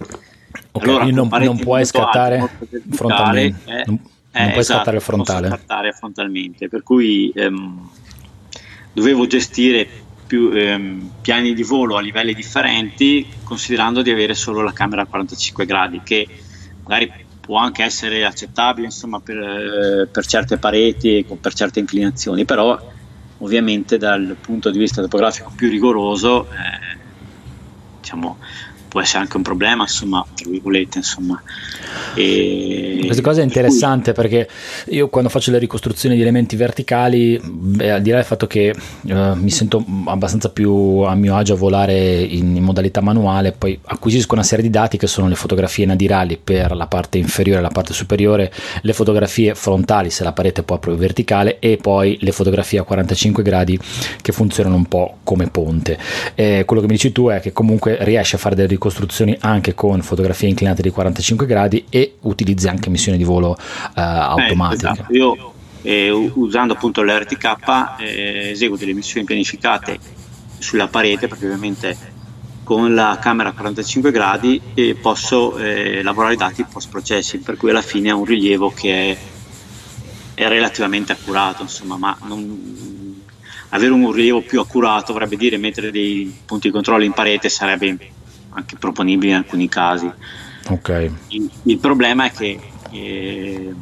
Okay, 0.78 0.88
allora, 0.88 1.04
non, 1.04 1.28
non 1.28 1.58
puoi 1.58 1.84
scattare 1.84 2.48
frontalmente. 2.90 3.70
Eh, 3.70 3.84
non, 3.86 4.00
eh, 4.32 4.40
non 4.40 4.48
puoi 4.48 4.60
esatto, 4.60 4.78
scattare 4.78 5.00
frontale. 5.00 5.48
scattare 5.48 5.92
frontalmente, 5.92 6.68
per 6.68 6.82
cui 6.82 7.32
ehm, 7.34 7.88
dovevo 8.92 9.26
gestire 9.26 9.88
più 10.26 10.50
ehm, 10.52 11.10
piani 11.20 11.54
di 11.54 11.62
volo 11.62 11.96
a 11.96 12.00
livelli 12.00 12.34
differenti, 12.34 13.26
considerando 13.44 14.02
di 14.02 14.10
avere 14.10 14.34
solo 14.34 14.62
la 14.62 14.72
camera 14.72 15.02
a 15.02 15.06
45 15.06 15.66
gradi, 15.66 16.00
che 16.04 16.26
magari 16.84 17.10
può 17.40 17.56
anche 17.56 17.82
essere 17.82 18.24
accettabile 18.24 18.86
insomma, 18.86 19.20
per, 19.20 20.08
per, 20.12 20.26
certe 20.26 20.58
pareti 20.58 21.16
e 21.16 21.24
per 21.40 21.54
certe 21.54 21.80
inclinazioni, 21.80 22.44
però 22.44 22.78
ovviamente 23.38 23.96
dal 23.96 24.36
punto 24.40 24.70
di 24.70 24.78
vista 24.78 25.00
topografico 25.00 25.52
più 25.56 25.70
rigoroso 25.70 26.44
eh, 26.50 26.96
diciamo 28.00 28.38
può 28.88 29.00
essere 29.00 29.20
anche 29.20 29.36
un 29.36 29.42
problema, 29.42 29.82
insomma, 29.82 30.24
tra 30.34 30.48
virgolette, 30.50 30.98
insomma. 30.98 31.40
E 32.14 33.00
Questa 33.04 33.22
cosa 33.22 33.40
è 33.40 33.44
interessante 33.44 34.12
cui... 34.12 34.22
perché 34.22 34.48
io 34.88 35.08
quando 35.08 35.28
faccio 35.28 35.50
le 35.50 35.58
ricostruzioni 35.58 36.16
di 36.16 36.22
elementi 36.22 36.56
verticali, 36.56 37.40
beh, 37.42 37.92
al 37.92 38.02
di 38.02 38.10
là 38.10 38.16
del 38.16 38.24
fatto 38.24 38.46
che 38.46 38.74
uh, 39.02 39.34
mi 39.34 39.50
sento 39.50 39.84
abbastanza 40.06 40.48
più 40.50 40.72
a 41.06 41.14
mio 41.14 41.36
agio 41.36 41.54
a 41.54 41.56
volare 41.56 42.18
in, 42.20 42.56
in, 42.56 42.62
modalità 42.62 43.00
manuale, 43.00 43.52
poi 43.52 43.78
acquisisco 43.84 44.34
una 44.34 44.42
serie 44.42 44.64
di 44.64 44.70
dati 44.70 44.96
che 44.96 45.06
sono 45.06 45.28
le 45.28 45.34
fotografie 45.34 45.86
nadirali 45.86 46.38
per 46.42 46.74
la 46.74 46.86
parte 46.86 47.18
inferiore 47.18 47.60
e 47.60 47.62
la 47.62 47.68
parte 47.68 47.92
superiore, 47.92 48.52
le 48.82 48.92
fotografie 48.92 49.54
frontali 49.54 50.10
se 50.10 50.24
la 50.24 50.32
parete 50.32 50.62
è 50.62 50.64
proprio 50.64 50.96
verticale 50.96 51.58
e 51.58 51.78
poi 51.80 52.16
le 52.20 52.32
fotografie 52.32 52.78
a 52.78 52.82
45 52.82 53.42
gradi 53.42 53.78
che 54.22 54.32
funzionano 54.32 54.76
un 54.76 54.86
po' 54.86 55.18
come 55.24 55.48
ponte. 55.48 55.98
E 56.34 56.64
quello 56.64 56.80
che 56.82 56.88
mi 56.88 56.94
dici 56.94 57.12
tu 57.12 57.28
è 57.28 57.40
che 57.40 57.52
comunque 57.52 57.98
riesci 58.00 58.34
a 58.34 58.38
fare 58.38 58.54
delle 58.54 58.66
ricostruzioni 58.66 58.77
anche 59.40 59.74
con 59.74 60.00
fotografie 60.02 60.48
inclinate 60.48 60.82
di 60.82 60.90
45 60.90 61.46
gradi 61.46 61.84
e 61.90 62.14
utilizzi 62.20 62.68
anche 62.68 62.90
missioni 62.90 63.18
di 63.18 63.24
volo 63.24 63.56
eh, 63.56 64.00
automatiche. 64.00 64.86
Eh, 64.86 64.92
esatto. 64.92 65.12
Io 65.12 65.52
eh, 65.82 66.10
usando 66.10 66.74
appunto 66.74 67.02
l'RTK 67.02 68.00
eh, 68.00 68.50
eseguo 68.50 68.76
delle 68.76 68.92
missioni 68.92 69.24
pianificate 69.26 69.98
sulla 70.58 70.88
parete 70.88 71.28
perché 71.28 71.44
ovviamente 71.44 72.16
con 72.64 72.94
la 72.94 73.18
camera 73.20 73.50
a 73.50 73.52
45 73.52 74.10
gradi 74.10 74.60
eh, 74.74 74.94
posso 74.94 75.56
eh, 75.56 76.02
lavorare 76.02 76.34
i 76.34 76.36
dati 76.36 76.64
post 76.70 76.90
processing 76.90 77.42
per 77.42 77.56
cui 77.56 77.70
alla 77.70 77.80
fine 77.80 78.10
ha 78.10 78.14
un 78.14 78.24
rilievo 78.24 78.70
che 78.70 79.12
è, 79.12 79.18
è 80.34 80.48
relativamente 80.48 81.12
accurato 81.12 81.62
insomma 81.62 81.96
ma 81.96 82.14
non, 82.26 83.22
avere 83.70 83.92
un 83.92 84.12
rilievo 84.12 84.42
più 84.42 84.60
accurato 84.60 85.12
vorrebbe 85.12 85.36
dire 85.36 85.56
mettere 85.56 85.90
dei 85.90 86.40
punti 86.44 86.66
di 86.66 86.72
controllo 86.74 87.04
in 87.04 87.12
parete 87.12 87.48
sarebbe 87.48 87.86
anche 88.50 88.76
proponibili 88.76 89.30
in 89.30 89.36
alcuni 89.36 89.68
casi. 89.68 90.10
Okay. 90.68 91.12
Il, 91.28 91.50
il, 91.64 91.78
problema 91.78 92.26
è 92.26 92.30
che 92.30 92.60
eh, 92.90 93.74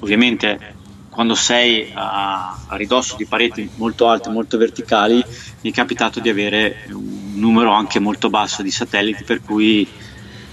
ovviamente 0.00 0.76
quando 1.08 1.34
sei 1.34 1.90
a, 1.94 2.56
a, 2.66 2.76
ridosso 2.76 3.16
di 3.16 3.26
pareti 3.26 3.68
molto 3.76 4.08
alte, 4.08 4.28
molto 4.28 4.56
verticali, 4.58 5.22
mi 5.62 5.70
è 5.70 5.72
capitato 5.72 6.20
di 6.20 6.28
avere 6.28 6.84
un 6.90 7.32
numero 7.34 7.72
anche 7.72 7.98
molto 7.98 8.30
basso 8.30 8.62
di 8.62 8.70
satelliti, 8.70 9.24
per 9.24 9.42
cui 9.42 9.88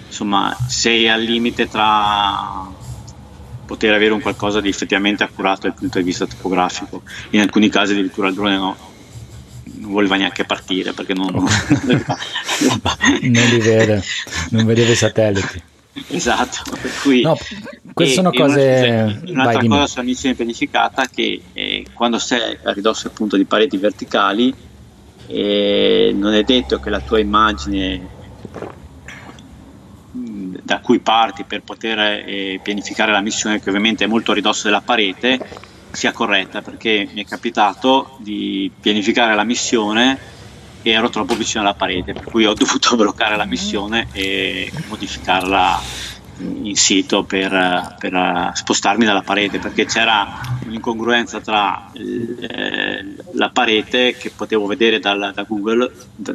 insomma 0.07 0.55
sei 0.67 1.09
al 1.09 1.21
limite 1.21 1.67
tra 1.67 2.67
poter 3.65 3.93
avere 3.93 4.13
un 4.13 4.21
qualcosa 4.21 4.61
di 4.61 4.69
effettivamente 4.69 5.23
accurato 5.23 5.67
dal 5.67 5.75
punto 5.75 5.97
di 5.97 6.03
vista 6.05 6.25
topografico. 6.25 7.03
In 7.31 7.41
alcuni 7.41 7.69
casi 7.69 7.91
addirittura 7.91 8.29
il 8.29 8.33
drone 8.33 8.57
no, 8.57 8.75
non 9.79 9.91
voleva 9.91 10.15
neanche 10.15 10.45
partire 10.45 10.93
perché 10.93 11.13
non, 11.13 11.27
non, 11.31 11.47
non 13.21 13.45
li 13.49 13.59
vede, 13.59 14.03
non 14.51 14.65
vedeva 14.65 14.91
i 14.91 14.95
satelliti. 14.95 15.63
Esatto, 16.07 16.71
per 16.71 16.91
cui 17.01 17.21
no, 17.21 17.37
queste 17.93 18.15
sono 18.15 18.31
cose. 18.31 19.19
Una, 19.21 19.31
un'altra 19.31 19.59
Vai, 19.59 19.67
cosa 19.67 19.87
sulla 19.87 20.03
missione 20.03 20.35
pianificata 20.35 21.07
che 21.07 21.41
eh, 21.53 21.85
quando 21.93 22.19
sei 22.19 22.57
a 22.63 22.71
ridosso 22.73 23.07
appunto 23.07 23.37
di 23.37 23.45
pareti 23.45 23.77
verticali 23.77 24.53
eh, 25.27 26.11
non 26.13 26.33
è 26.33 26.43
detto 26.43 26.79
che 26.79 26.89
la 26.89 26.99
tua 26.99 27.19
immagine 27.19 28.07
mm, 30.17 30.55
da 30.61 30.79
cui 30.79 30.99
parti 30.99 31.45
per 31.45 31.61
poter 31.61 31.97
eh, 32.27 32.59
pianificare 32.61 33.13
la 33.13 33.21
missione, 33.21 33.61
che 33.61 33.69
ovviamente 33.69 34.03
è 34.03 34.07
molto 34.07 34.31
a 34.31 34.35
ridosso 34.35 34.65
della 34.65 34.81
parete, 34.81 35.39
sia 35.91 36.11
corretta 36.11 36.61
perché 36.61 37.07
mi 37.13 37.23
è 37.23 37.25
capitato 37.25 38.17
di 38.19 38.69
pianificare 38.81 39.33
la 39.33 39.45
missione 39.45 40.33
e 40.85 40.91
ero 40.91 41.09
troppo 41.09 41.33
vicino 41.33 41.63
alla 41.63 41.73
parete 41.73 42.13
per 42.13 42.25
cui 42.25 42.45
ho 42.45 42.53
dovuto 42.55 42.95
bloccare 42.95 43.35
la 43.35 43.45
missione 43.45 44.07
e 44.11 44.71
modificarla 44.87 45.81
in 46.37 46.75
sito 46.75 47.23
per, 47.23 47.95
per 47.97 48.51
spostarmi 48.53 49.03
dalla 49.03 49.23
parete 49.23 49.57
perché 49.57 49.85
c'era 49.85 50.39
un'incongruenza 50.63 51.39
tra 51.39 51.89
eh, 51.93 53.15
la 53.31 53.49
parete 53.49 54.15
che 54.15 54.29
potevo 54.35 54.67
vedere 54.67 54.99
dal, 54.99 55.31
da 55.33 55.43
Google 55.43 55.91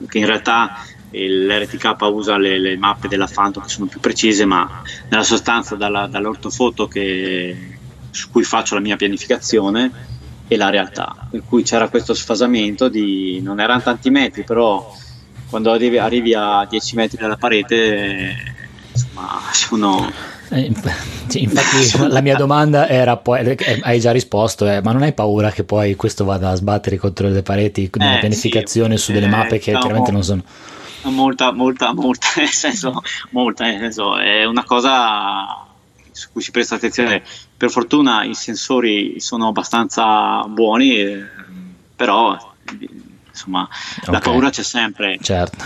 che 0.08 0.18
in 0.18 0.26
realtà 0.26 0.84
l'RTK 1.10 1.96
usa 2.12 2.36
le, 2.36 2.58
le, 2.58 2.76
mappe 2.76 3.06
della 3.06 3.28
Phantom 3.32 3.62
che 3.62 3.68
sono 3.68 3.86
più 3.86 4.00
precise 4.00 4.46
ma 4.46 4.82
nella 5.10 5.22
sostanza 5.22 5.76
dalla, 5.76 6.08
dall'ortofoto 6.08 6.88
che, 6.88 7.76
su 8.10 8.30
cui 8.30 8.42
faccio 8.42 8.74
la 8.74 8.80
mia 8.80 8.96
pianificazione 8.96 10.18
e 10.52 10.56
la 10.56 10.68
realtà. 10.68 11.14
Per 11.30 11.44
cui 11.46 11.62
c'era 11.62 11.88
questo 11.88 12.12
sfasamento 12.12 12.88
di 12.88 13.40
non 13.40 13.60
erano 13.60 13.82
tanti 13.82 14.10
metri, 14.10 14.42
però 14.42 14.92
quando 15.48 15.70
arrivi, 15.70 15.96
arrivi 15.96 16.34
a 16.34 16.66
10 16.68 16.96
metri 16.96 17.18
dalla 17.18 17.36
parete, 17.36 18.34
insomma, 18.90 19.40
sono. 19.52 20.10
Eh, 20.48 20.62
infatti 20.62 21.88
la 22.08 22.20
mia 22.20 22.34
domanda 22.34 22.88
era 22.88 23.16
poi, 23.16 23.46
eh, 23.46 23.78
hai 23.82 24.00
già 24.00 24.10
risposto, 24.10 24.68
eh, 24.68 24.82
ma 24.82 24.90
non 24.90 25.02
hai 25.02 25.12
paura 25.12 25.52
che 25.52 25.62
poi 25.62 25.94
questo 25.94 26.24
vada 26.24 26.50
a 26.50 26.56
sbattere 26.56 26.96
contro 26.96 27.28
le 27.28 27.42
pareti 27.42 27.88
nella 27.94 28.16
eh, 28.16 28.18
pianificazione 28.18 28.96
sì, 28.96 29.04
su 29.04 29.12
delle 29.12 29.28
mappe 29.28 29.60
che 29.60 29.70
chiaramente 29.70 30.10
non 30.10 30.24
sono... 30.24 30.42
Molta, 31.02 31.52
molta, 31.52 31.94
molta, 31.94 32.26
nel 32.38 32.48
senso, 32.48 33.00
molta, 33.30 33.66
nel 33.66 33.78
senso, 33.78 34.18
è 34.18 34.44
una 34.44 34.64
cosa 34.64 35.64
su 36.10 36.28
cui 36.32 36.42
si 36.42 36.50
presta 36.50 36.74
attenzione. 36.74 37.22
Per 37.60 37.70
fortuna 37.70 38.24
i 38.24 38.32
sensori 38.32 39.20
sono 39.20 39.48
abbastanza 39.48 40.42
buoni, 40.48 40.98
eh, 40.98 41.26
però 41.94 42.54
insomma 43.40 43.68
okay. 44.00 44.12
la 44.12 44.18
paura 44.18 44.50
c'è 44.50 44.62
sempre 44.62 45.18
certo. 45.20 45.64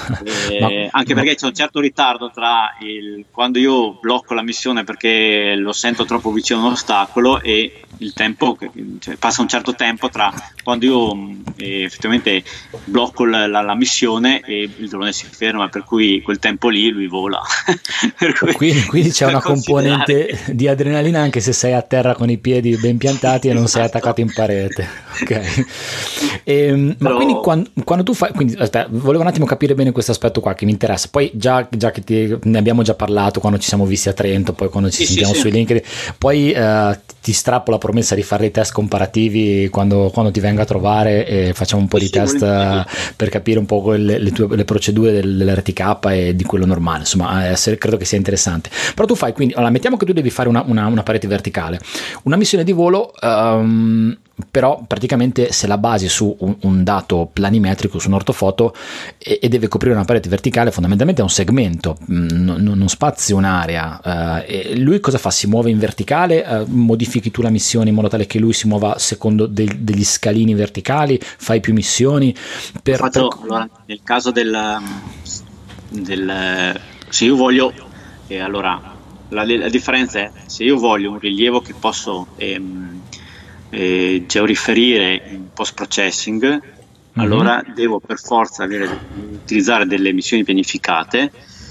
eh, 0.51 0.59
ma, 0.61 0.69
anche 0.91 1.15
perché 1.15 1.35
c'è 1.35 1.47
un 1.47 1.55
certo 1.55 1.81
ritardo 1.81 2.31
tra 2.33 2.77
il, 2.81 3.25
quando 3.31 3.59
io 3.59 3.99
blocco 4.01 4.35
la 4.35 4.43
missione 4.43 4.85
perché 4.85 5.55
lo 5.57 5.73
sento 5.73 6.05
troppo 6.05 6.31
vicino 6.31 6.61
a 6.61 6.67
un 6.67 6.73
ostacolo 6.73 7.41
e 7.41 7.81
il 7.99 8.13
tempo 8.13 8.57
cioè, 8.99 9.17
passa 9.17 9.41
un 9.41 9.49
certo 9.49 9.75
tempo 9.75 10.09
tra 10.09 10.33
quando 10.63 10.85
io 10.85 11.37
eh, 11.57 11.83
effettivamente 11.83 12.43
blocco 12.85 13.25
la, 13.25 13.47
la, 13.47 13.61
la, 13.61 13.75
missione 13.75 14.41
e 14.41 14.69
il 14.77 14.89
drone 14.89 15.13
si 15.13 15.27
ferma 15.27 15.69
per 15.69 15.85
cui 15.85 16.21
quel 16.23 16.39
tempo 16.39 16.69
lì 16.69 16.91
lui 16.91 17.07
vola 17.07 17.41
cui, 18.39 18.53
quindi, 18.55 18.83
quindi 18.85 19.11
c'è 19.11 19.27
una 19.29 19.41
componente 19.41 20.41
di 20.49 20.67
adrenalina 20.67 21.21
anche 21.21 21.41
se 21.41 21.53
sei 21.53 21.73
a 21.73 21.83
terra 21.83 22.15
con 22.15 22.31
i 22.31 22.39
piedi 22.39 22.77
ben 22.77 22.97
piantati 22.97 23.49
e 23.49 23.53
non 23.53 23.69
sei 23.69 23.83
esatto. 23.83 23.99
attaccato 23.99 24.21
in 24.21 24.33
parete 24.33 24.89
ok 25.21 25.65
e, 26.43 26.67
ehm, 26.67 26.95
Però... 26.97 27.11
ma 27.11 27.17
quindi 27.17 27.35
quando 27.35 27.64
quando, 27.85 28.05
tu 28.05 28.15
fai, 28.15 28.33
quindi 28.33 28.55
aspetta, 28.55 28.87
volevo 28.91 29.23
un 29.23 29.29
attimo 29.29 29.47
capire 29.47 29.75
bene 29.75 29.93
questo 29.93 30.13
aspetto 30.13 30.41
qua 30.41 30.55
che 30.55 30.65
mi 30.65 30.73
interessa. 30.73 31.09
Poi 31.11 31.31
già, 31.35 31.67
già 31.71 31.91
che 31.91 32.03
ti, 32.03 32.37
ne 32.43 32.59
abbiamo 32.59 32.83
già 32.83 32.95
parlato 32.95 33.41
quando 33.41 33.59
ci 33.59 33.69
siamo 33.69 33.87
visti 33.87 34.09
a 34.09 34.13
Trento, 34.13 34.53
poi 34.53 34.69
quando 34.69 34.91
ci 34.91 34.99
sì, 34.99 35.07
sentiamo 35.07 35.35
sì, 35.35 35.41
sui 35.41 35.51
sì. 35.51 35.57
link, 35.57 35.83
poi 36.19 36.53
eh, 36.53 36.99
ti 37.21 37.33
strappo 37.33 37.71
la 37.71 37.79
promessa 37.79 38.15
di 38.15 38.23
fare 38.23 38.43
dei 38.43 38.51
test 38.51 38.73
comparativi 38.73 39.69
quando, 39.71 40.11
quando 40.13 40.31
ti 40.31 40.41
venga 40.41 40.63
a 40.63 40.65
trovare 40.67 41.27
e 41.27 41.53
facciamo 41.55 41.81
un 41.81 41.89
po' 41.89 41.99
di 41.99 42.11
test 42.11 42.43
uh, 42.43 42.85
per 43.17 43.31
capire 43.31 43.59
un 43.59 43.67
po' 43.67 43.93
le, 43.93 44.19
le, 44.19 44.31
tue, 44.31 44.55
le 44.55 44.65
procedure 44.65 45.11
del, 45.11 45.37
dell'RTK 45.39 45.99
e 46.11 46.37
di 46.37 46.45
quello 46.45 46.67
normale. 46.67 47.01
Insomma, 47.01 47.51
eh, 47.51 47.79
credo 47.79 47.97
che 47.97 48.05
sia 48.05 48.19
interessante. 48.19 48.71
Però 48.95 49.07
tu 49.07 49.15
fai 49.15 49.33
quindi, 49.33 49.55
allora, 49.55 49.71
mettiamo 49.71 49.97
che 49.97 50.05
tu 50.05 50.13
devi 50.13 50.31
fare 50.31 50.49
una, 50.49 50.63
una, 50.67 50.87
una 50.87 51.03
parete 51.03 51.27
verticale, 51.27 51.81
una 52.25 52.37
missione 52.37 52.65
di 52.65 52.73
volo. 52.73 53.13
Um, 53.21 54.17
però 54.51 54.83
praticamente 54.87 55.53
se 55.53 55.67
la 55.69 55.79
basi 55.79 56.09
su 56.09 56.35
un, 56.41 56.57
un, 56.63 56.83
dato 56.83 57.31
planimetrico 57.33 58.01
su 58.01 58.09
un 58.09 58.15
ortofoto 58.15 58.75
e, 59.17 59.39
e, 59.41 59.49
deve 59.49 59.69
coprire 59.69 59.95
una 59.95 60.05
parete 60.05 60.29
verticale 60.29 60.73
fondamentalmente 60.73 61.21
è 61.21 61.25
un 61.25 61.31
segmento 61.31 61.97
mm, 62.11 62.27
non, 62.59 62.89
spazio 62.89 63.37
un'area. 63.37 64.01
Uh, 64.47 64.79
lui 64.81 64.99
cosa 65.01 65.19
fa? 65.19 65.31
si 65.31 65.47
muove 65.47 65.71
in 65.71 65.79
verticale? 65.79 66.45
Uh, 66.47 66.65
modifichi 66.69 67.31
tu 67.31 67.43
la 67.43 67.51
missione 67.51 67.91
in 67.91 67.95
modo 67.95 68.09
tale 68.09 68.27
che 68.27 68.39
lui 68.39 68.53
si 68.53 68.67
muova 68.67 68.99
secondo 68.99 69.47
de- 69.47 69.77
degli 69.79 70.05
scalini 70.05 70.55
verticali? 70.55 71.19
Fai 71.21 71.61
più 71.61 71.73
missioni? 71.73 72.35
Per, 72.83 72.97
Fatto, 72.97 73.29
per... 73.29 73.39
Allora, 73.43 73.69
nel 73.87 74.01
caso 74.03 74.31
del, 74.33 74.79
del 75.91 76.81
se 77.09 77.25
io 77.25 77.37
voglio 77.37 77.73
eh, 78.27 78.41
allora 78.41 78.93
la, 79.29 79.45
la, 79.45 79.69
differenza 79.69 80.19
è 80.19 80.31
se 80.47 80.65
io 80.65 80.77
voglio 80.77 81.11
un 81.11 81.19
rilievo 81.19 81.61
che 81.61 81.75
posso 81.79 82.27
ehm, 82.37 83.03
eh, 83.75 84.25
georiferire 84.27 85.23
in 85.31 85.49
post 85.53 85.75
processing, 85.75 86.45
mm-hmm. 86.45 86.61
allora 87.15 87.63
devo 87.75 88.01
per 88.01 88.19
forza 88.19 88.65
avere, 88.65 88.89
utilizzare 89.33 89.87
delle 89.87 90.13
missioni 90.13 90.45
pianificate. 90.45 91.31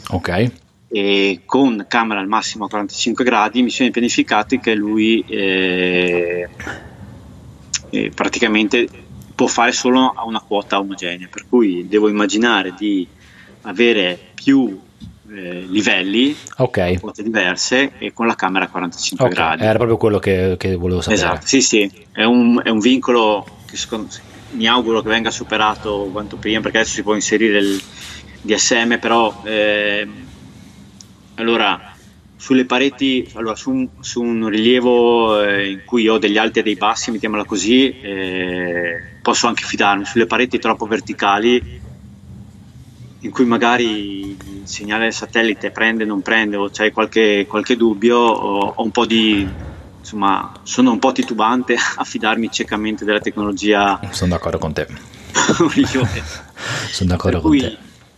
Ok. 0.09 0.51
E 0.89 1.41
con 1.45 1.85
camera 1.87 2.19
al 2.19 2.27
massimo 2.27 2.65
a 2.65 2.69
45 2.69 3.23
gradi, 3.23 3.63
missioni 3.63 3.89
pianificate 3.89 4.59
che 4.59 4.75
lui 4.75 5.23
eh, 5.27 6.47
eh, 7.89 8.11
praticamente 8.13 8.87
può 9.33 9.47
fare 9.47 9.71
solo 9.71 10.13
a 10.15 10.25
una 10.25 10.39
quota 10.39 10.77
omogenea. 10.77 11.27
Per 11.31 11.45
cui 11.47 11.87
devo 11.87 12.09
immaginare 12.09 12.75
di 12.77 13.07
avere 13.61 14.19
più 14.35 14.79
eh, 15.33 15.65
livelli, 15.67 16.35
okay. 16.57 16.99
quote 16.99 17.23
diverse 17.23 17.93
e 17.97 18.13
con 18.13 18.27
la 18.27 18.35
camera 18.35 18.65
a 18.65 18.69
45 18.69 19.25
okay. 19.25 19.37
gradi. 19.37 19.63
Era 19.63 19.77
proprio 19.77 19.97
quello 19.97 20.19
che, 20.19 20.55
che 20.57 20.75
volevo 20.75 21.01
sapere. 21.01 21.21
Esatto, 21.21 21.45
sì, 21.47 21.61
sì, 21.61 21.91
è 22.11 22.23
un, 22.23 22.61
è 22.63 22.69
un 22.69 22.79
vincolo 22.79 23.45
che 23.65 23.77
secondo, 23.77 24.09
mi 24.51 24.67
auguro 24.67 25.01
che 25.01 25.09
venga 25.09 25.31
superato 25.31 26.09
quanto 26.11 26.37
prima 26.37 26.61
perché 26.61 26.79
adesso 26.79 26.93
si 26.93 27.03
può 27.03 27.15
inserire 27.15 27.57
il 27.57 27.81
DSM 28.41 28.99
però 28.99 29.41
eh, 29.43 30.07
allora 31.35 31.93
sulle 32.35 32.65
pareti 32.65 33.27
allora 33.35 33.55
su 33.55 33.71
un, 33.71 33.87
su 34.01 34.21
un 34.21 34.47
rilievo 34.47 35.41
eh, 35.41 35.71
in 35.71 35.81
cui 35.85 36.07
ho 36.07 36.17
degli 36.17 36.37
alti 36.37 36.59
e 36.59 36.63
dei 36.63 36.75
bassi 36.75 37.09
mettiamola 37.09 37.45
così 37.45 37.99
eh, 38.01 39.01
posso 39.21 39.47
anche 39.47 39.63
fidarmi 39.63 40.05
sulle 40.05 40.25
pareti 40.25 40.59
troppo 40.59 40.85
verticali 40.85 41.81
in 43.23 43.31
cui 43.31 43.45
magari 43.45 44.31
il 44.31 44.61
segnale 44.65 45.03
del 45.03 45.13
satellite 45.13 45.71
prende 45.71 46.05
non 46.05 46.21
prende 46.21 46.57
o 46.57 46.69
c'è 46.69 46.91
qualche, 46.91 47.45
qualche 47.47 47.77
dubbio 47.77 48.17
ho 48.17 48.81
un 48.83 48.91
po' 48.91 49.05
di 49.05 49.47
insomma, 49.99 50.51
sono 50.63 50.91
un 50.91 50.99
po' 50.99 51.13
titubante 51.13 51.75
a 51.95 52.03
fidarmi 52.03 52.51
ciecamente 52.51 53.05
della 53.05 53.19
tecnologia. 53.19 53.99
Sono 54.11 54.31
d'accordo 54.31 54.57
con 54.57 54.73
te. 54.73 54.87
Sono 56.91 57.09
d'accordo 57.09 57.41
con 57.41 57.57
te. 57.57 57.77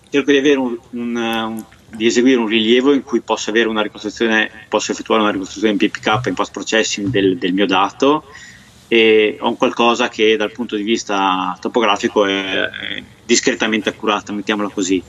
Cerco 0.10 0.32
di, 0.32 0.38
avere 0.38 0.58
un, 0.58 0.78
un, 0.92 1.16
un, 1.16 1.64
di 1.90 2.06
eseguire 2.06 2.40
un 2.40 2.48
rilievo 2.48 2.94
in 2.94 3.04
cui 3.04 3.22
posso 3.22 3.52
avere 3.52 3.68
una 3.68 3.82
ricostruzione, 3.82 4.50
posso 4.68 4.92
effettuare 4.92 5.22
una 5.22 5.32
ricostruzione 5.32 5.74
in 5.74 5.78
PPK 5.78 6.28
in 6.28 6.34
post 6.34 6.52
processing 6.52 7.10
del, 7.10 7.38
del 7.38 7.54
mio 7.54 7.66
dato 7.66 8.24
e 8.88 9.38
ho 9.40 9.56
qualcosa 9.56 10.10
che 10.10 10.38
dal 10.38 10.52
punto 10.52 10.76
di 10.76 10.84
vista 10.84 11.58
topografico 11.60 12.26
è, 12.26 12.70
discretamente 13.26 13.90
accurata, 13.90 14.32
mettiamola 14.32 14.70
così. 14.70 15.02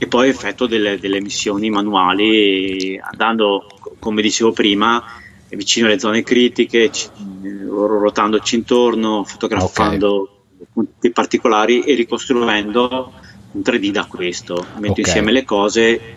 E 0.00 0.06
poi 0.06 0.28
effetto 0.28 0.66
delle, 0.66 0.98
delle 0.98 1.20
missioni 1.20 1.70
manuali 1.70 2.98
andando, 3.02 3.66
come 3.98 4.22
dicevo 4.22 4.52
prima, 4.52 5.02
vicino 5.50 5.86
alle 5.86 5.98
zone 5.98 6.22
critiche, 6.22 6.90
c- 6.90 7.08
ruotandoci 7.42 8.54
intorno, 8.54 9.24
fotografando 9.24 10.40
okay. 10.54 10.66
punti 10.72 11.10
particolari 11.10 11.80
e 11.80 11.94
ricostruendo 11.94 13.12
un 13.52 13.60
3D 13.60 13.90
da 13.90 14.04
questo. 14.04 14.54
Metto 14.76 14.92
okay. 14.92 15.04
insieme 15.04 15.32
le 15.32 15.44
cose. 15.44 16.16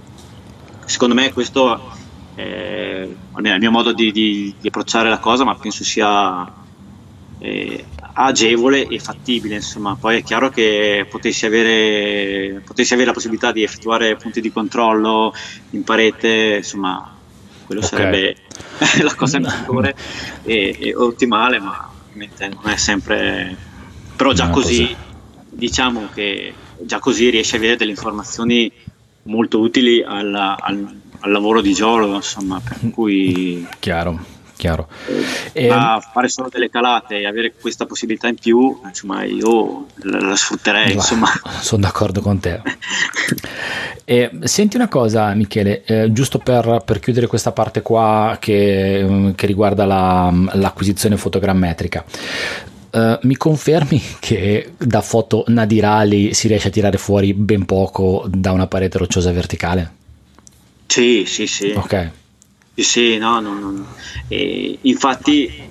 Secondo 0.85 1.15
me 1.15 1.33
questo 1.33 1.99
è 2.35 3.07
il 3.35 3.57
mio 3.59 3.71
modo 3.71 3.93
di, 3.93 4.11
di, 4.11 4.53
di, 4.59 4.67
approcciare 4.67 5.09
la 5.09 5.19
cosa, 5.19 5.43
ma 5.43 5.55
penso 5.55 5.83
sia 5.83 6.60
eh, 7.41 7.83
agevole 8.13 8.87
e 8.87 8.99
fattibile. 8.99 9.55
Insomma, 9.55 9.97
poi 9.99 10.19
è 10.19 10.23
chiaro 10.23 10.49
che 10.49 11.05
potessi 11.09 11.45
avere, 11.45 12.61
potessi 12.65 12.93
avere 12.93 13.07
la 13.07 13.13
possibilità 13.13 13.51
di 13.51 13.63
effettuare 13.63 14.15
punti 14.15 14.39
di 14.39 14.51
controllo 14.51 15.33
in 15.71 15.83
parete, 15.83 16.55
insomma, 16.57 17.17
quello 17.65 17.81
okay. 17.83 17.99
sarebbe 17.99 18.35
la 19.03 19.15
cosa 19.15 19.39
migliore 19.39 19.95
e, 20.43 20.77
e, 20.79 20.95
ottimale, 20.95 21.59
ma 21.59 21.89
non 22.13 22.71
è 22.71 22.77
sempre... 22.77 23.55
però 24.15 24.33
già 24.33 24.49
così, 24.49 24.81
così, 24.81 24.95
diciamo 25.49 26.09
che 26.13 26.53
già 26.79 26.99
così 26.99 27.29
riesci 27.29 27.55
a 27.55 27.57
avere 27.57 27.75
delle 27.75 27.91
informazioni 27.91 28.71
molto 29.23 29.59
utili 29.59 30.03
alla, 30.03 30.57
al, 30.59 30.99
al, 31.19 31.31
lavoro 31.31 31.61
di 31.61 31.73
geologo, 31.73 32.15
insomma, 32.15 32.59
per 32.59 32.77
cui... 32.91 33.65
Chiaro 33.79 34.39
chiaro. 34.61 34.87
E... 35.53 35.69
A 35.69 35.99
fare 35.99 36.29
solo 36.29 36.47
delle 36.47 36.69
calate 36.69 37.17
e 37.17 37.25
avere 37.25 37.53
questa 37.59 37.87
possibilità 37.87 38.27
in 38.27 38.35
più, 38.35 38.79
insomma, 38.85 39.23
io 39.23 39.87
la, 40.03 40.35
sfrutterei. 40.35 40.93
Insomma. 40.93 41.29
Sono 41.59 41.81
d'accordo 41.81 42.21
con 42.21 42.39
te. 42.39 42.61
e, 44.05 44.29
senti 44.43 44.75
una 44.75 44.87
cosa, 44.87 45.33
Michele, 45.33 45.83
eh, 45.83 46.11
giusto 46.11 46.37
per, 46.37 46.83
per, 46.85 46.99
chiudere 46.99 47.25
questa 47.25 47.51
parte 47.51 47.81
qua 47.81 48.37
che, 48.39 49.03
mm, 49.03 49.31
che 49.31 49.47
riguarda 49.47 49.85
la, 49.85 50.31
l'acquisizione 50.53 51.17
fotogrammetrica. 51.17 52.05
Uh, 52.91 53.17
mi 53.21 53.37
confermi 53.37 54.01
che 54.19 54.73
da 54.77 54.99
foto 54.99 55.45
nadirali 55.47 56.33
si 56.33 56.49
riesce 56.49 56.67
a 56.67 56.71
tirare 56.71 56.97
fuori 56.97 57.33
ben 57.33 57.63
poco 57.63 58.25
da 58.27 58.51
una 58.51 58.67
parete 58.67 58.97
rocciosa 58.97 59.31
verticale? 59.31 59.91
Sì, 60.87 61.23
sì, 61.25 61.47
sì. 61.47 61.71
Ok. 61.71 62.19
Sì, 62.81 63.17
no, 63.17 63.39
no, 63.39 63.53
no. 63.53 63.85
E 64.27 64.79
infatti, 64.81 65.69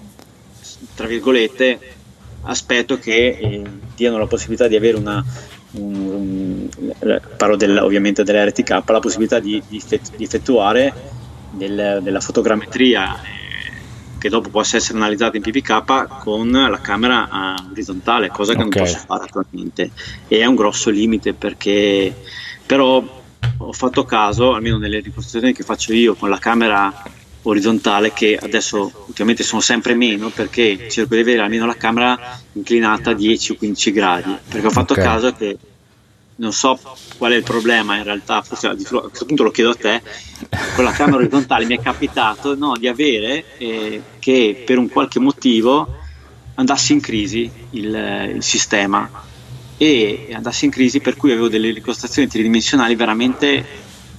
tra 0.95 1.07
virgolette, 1.07 1.79
aspetto 2.43 2.99
che 2.99 3.39
eh, 3.41 3.63
diano 3.95 4.19
la 4.19 4.27
possibilità 4.27 4.67
di 4.69 4.77
avere 4.77 4.97
una, 4.97 5.25
un, 5.73 6.69
un, 6.77 7.21
parlo 7.37 7.57
del, 7.57 7.79
ovviamente 7.79 8.23
dell'RTK, 8.23 8.83
la 8.87 9.01
possibilità 9.01 9.39
di, 9.39 9.63
di, 9.69 9.83
effettuare 10.19 10.93
del, 11.51 12.01
della 12.03 12.21
fotogrammetria 12.21 13.21
eh, 13.23 13.39
che 14.19 14.29
dopo 14.29 14.51
possa 14.51 14.77
essere 14.77 14.99
analizzata 14.99 15.37
in 15.37 15.43
PPK 15.43 16.19
con 16.21 16.51
la 16.51 16.81
camera 16.81 17.57
uh, 17.59 17.71
orizzontale, 17.71 18.29
cosa 18.29 18.55
che 18.55 18.63
okay. 18.63 18.79
non 18.79 18.85
posso 18.85 19.05
fare 19.07 19.25
attualmente. 19.25 19.91
E 20.29 20.39
è 20.39 20.45
un 20.45 20.55
grosso 20.55 20.91
limite 20.91 21.33
perché 21.33 22.15
però 22.67 23.20
ho 23.59 23.73
fatto 23.73 24.05
caso, 24.05 24.55
almeno 24.55 24.79
nelle 24.79 25.01
ricostruzioni 25.01 25.53
che 25.53 25.63
faccio 25.63 25.93
io 25.93 26.15
con 26.15 26.29
la 26.29 26.39
camera 26.39 27.03
orizzontale, 27.43 28.13
che 28.13 28.39
adesso 28.41 29.05
ultimamente 29.07 29.43
sono 29.43 29.61
sempre 29.61 29.95
meno 29.95 30.29
perché 30.29 30.89
cerco 30.91 31.15
di 31.15 31.21
avere 31.21 31.41
almeno 31.41 31.67
la 31.67 31.77
camera 31.77 32.39
inclinata 32.53 33.11
a 33.11 33.15
10 33.15 33.53
o 33.53 33.55
15 33.57 33.93
gradi, 33.93 34.37
perché 34.49 34.67
ho 34.67 34.71
fatto 34.71 34.93
okay. 34.93 35.05
caso 35.05 35.33
che 35.33 35.59
non 36.37 36.53
so 36.53 36.79
qual 37.19 37.33
è 37.33 37.37
il 37.37 37.43
problema 37.43 37.97
in 37.97 38.05
realtà, 38.05 38.43
forse 38.43 38.67
a 38.67 38.75
questo 38.75 39.27
punto 39.27 39.43
lo 39.43 39.51
chiedo 39.51 39.71
a 39.71 39.75
te, 39.75 40.03
con 40.75 40.85
la 40.85 40.93
camera 40.93 41.19
orizzontale 41.19 41.67
mi 41.67 41.77
è 41.77 41.81
capitato 41.81 42.57
no, 42.57 42.77
di 42.77 42.89
avere 42.89 43.57
eh, 43.59 44.03
che 44.19 44.63
per 44.65 44.79
un 44.79 44.89
qualche 44.89 45.19
motivo 45.19 45.99
andasse 46.55 46.93
in 46.93 47.01
crisi 47.01 47.51
il, 47.71 48.33
il 48.35 48.43
sistema 48.43 49.29
e 49.83 50.29
andasse 50.35 50.67
in 50.67 50.71
crisi 50.71 51.01
per 51.01 51.17
cui 51.17 51.31
avevo 51.31 51.49
delle 51.49 51.71
ricostruzioni 51.71 52.29
tridimensionali 52.29 52.95
veramente 52.95 53.65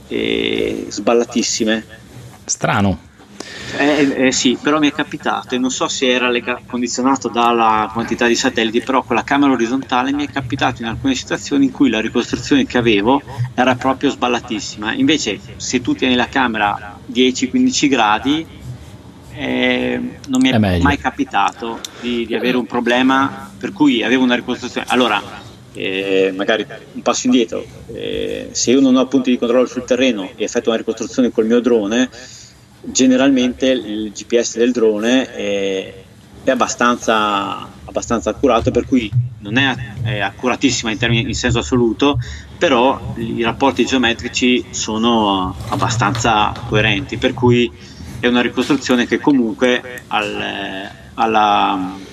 eh, 0.07 0.87
sballatissime. 0.89 1.85
Strano. 2.45 2.97
Eh, 3.77 4.25
eh, 4.25 4.31
sì, 4.31 4.57
però 4.59 4.79
mi 4.79 4.89
è 4.89 4.91
capitato 4.91 5.53
e 5.53 5.59
non 5.59 5.69
so 5.69 5.87
se 5.87 6.09
era 6.09 6.29
lega- 6.29 6.59
condizionato 6.65 7.27
dalla 7.27 7.91
quantità 7.93 8.25
di 8.25 8.33
satelliti, 8.33 8.81
però 8.81 9.03
con 9.03 9.15
la 9.15 9.23
camera 9.23 9.51
orizzontale 9.51 10.11
mi 10.11 10.25
è 10.25 10.31
capitato 10.31 10.81
in 10.81 10.87
alcune 10.87 11.13
situazioni 11.13 11.65
in 11.65 11.71
cui 11.71 11.91
la 11.91 12.01
ricostruzione 12.01 12.65
che 12.65 12.79
avevo 12.79 13.21
era 13.53 13.75
proprio 13.75 14.09
sballatissima. 14.09 14.93
Invece 14.93 15.39
se 15.57 15.79
tu 15.79 15.93
tieni 15.93 16.15
la 16.15 16.27
camera 16.27 16.97
10-15 17.05 17.87
gradi 17.87 18.47
eh, 19.33 20.17
non 20.27 20.41
mi 20.41 20.49
è, 20.49 20.53
è 20.53 20.81
mai 20.81 20.97
capitato 20.97 21.79
di, 21.99 22.25
di 22.25 22.33
avere 22.33 22.57
un 22.57 22.65
problema 22.65 23.51
per 23.59 23.73
cui 23.73 24.01
avevo 24.01 24.23
una 24.23 24.35
ricostruzione. 24.35 24.87
Allora, 24.89 25.40
eh, 25.73 26.33
magari 26.35 26.65
un 26.93 27.01
passo 27.01 27.27
indietro, 27.27 27.65
eh, 27.93 28.49
se 28.51 28.71
io 28.71 28.81
non 28.81 28.95
ho 28.95 29.07
punti 29.07 29.31
di 29.31 29.37
controllo 29.37 29.67
sul 29.67 29.85
terreno 29.85 30.29
e 30.35 30.43
effettuo 30.43 30.71
una 30.71 30.79
ricostruzione 30.79 31.31
col 31.31 31.45
mio 31.45 31.59
drone, 31.59 32.09
generalmente 32.81 33.67
il 33.67 34.11
GPS 34.11 34.57
del 34.57 34.71
drone 34.71 35.31
è, 35.33 35.93
è 36.43 36.49
abbastanza, 36.49 37.69
abbastanza, 37.85 38.31
accurato, 38.31 38.71
per 38.71 38.85
cui 38.85 39.09
non 39.39 39.57
è, 39.57 39.75
è 40.03 40.19
accuratissima 40.19 40.91
in, 40.91 40.97
termini, 40.97 41.27
in 41.27 41.35
senso 41.35 41.59
assoluto, 41.59 42.19
però 42.57 43.13
i 43.17 43.41
rapporti 43.41 43.85
geometrici 43.85 44.65
sono 44.71 45.55
abbastanza 45.69 46.53
coerenti, 46.67 47.17
per 47.17 47.33
cui 47.33 47.71
è 48.19 48.27
una 48.27 48.41
ricostruzione 48.41 49.07
che 49.07 49.19
comunque 49.19 50.03
al, 50.07 50.89
alla 51.15 52.09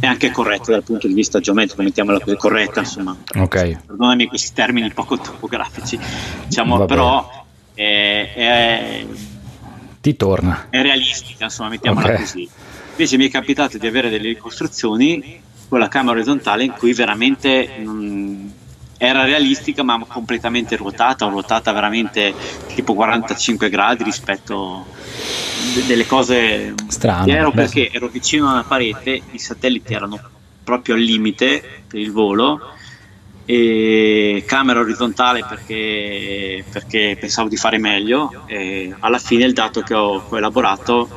è 0.00 0.06
anche 0.06 0.30
corretta 0.30 0.72
dal 0.72 0.82
punto 0.82 1.06
di 1.06 1.12
vista 1.12 1.40
geometrico, 1.40 1.82
mettiamola 1.82 2.18
così, 2.20 2.36
corretta 2.36 2.80
insomma. 2.80 3.14
Ok. 3.36 3.84
Perdonami 3.86 4.26
questi 4.26 4.52
termini 4.54 4.90
poco 4.92 5.18
topografici, 5.18 5.98
diciamo, 6.46 6.86
però 6.86 7.44
è, 7.74 8.32
è, 8.34 9.06
ti 10.00 10.16
torna. 10.16 10.66
È 10.70 10.80
realistica, 10.80 11.44
insomma, 11.44 11.68
mettiamola 11.68 12.06
okay. 12.06 12.18
così. 12.18 12.48
Invece 12.92 13.16
mi 13.18 13.28
è 13.28 13.30
capitato 13.30 13.78
di 13.78 13.86
avere 13.86 14.08
delle 14.08 14.28
ricostruzioni 14.28 15.40
con 15.68 15.78
la 15.78 15.88
camera 15.88 16.16
orizzontale 16.16 16.64
in 16.64 16.72
cui 16.72 16.92
veramente 16.94 17.78
mh, 17.78 18.52
era 19.02 19.24
realistica 19.24 19.82
ma 19.82 19.98
completamente 20.06 20.76
ruotata, 20.76 21.24
ruotata 21.24 21.72
veramente 21.72 22.34
tipo 22.74 22.92
45 22.92 23.70
gradi 23.70 24.04
rispetto 24.04 24.84
delle 25.86 26.06
cose 26.06 26.74
strane. 26.88 27.32
Ero 27.32 27.50
perché 27.50 27.88
ero 27.90 28.08
vicino 28.08 28.46
a 28.48 28.52
una 28.52 28.62
parete, 28.62 29.22
i 29.30 29.38
satelliti 29.38 29.94
erano 29.94 30.20
proprio 30.62 30.96
al 30.96 31.00
limite 31.00 31.82
per 31.88 31.98
il 31.98 32.12
volo 32.12 32.60
e 33.46 34.44
camera 34.46 34.80
orizzontale 34.80 35.46
perché, 35.48 36.62
perché 36.70 37.16
pensavo 37.18 37.48
di 37.48 37.56
fare 37.56 37.78
meglio 37.78 38.44
e 38.44 38.94
alla 39.00 39.18
fine 39.18 39.46
il 39.46 39.54
dato 39.54 39.80
che 39.80 39.94
ho 39.94 40.22
elaborato 40.36 41.08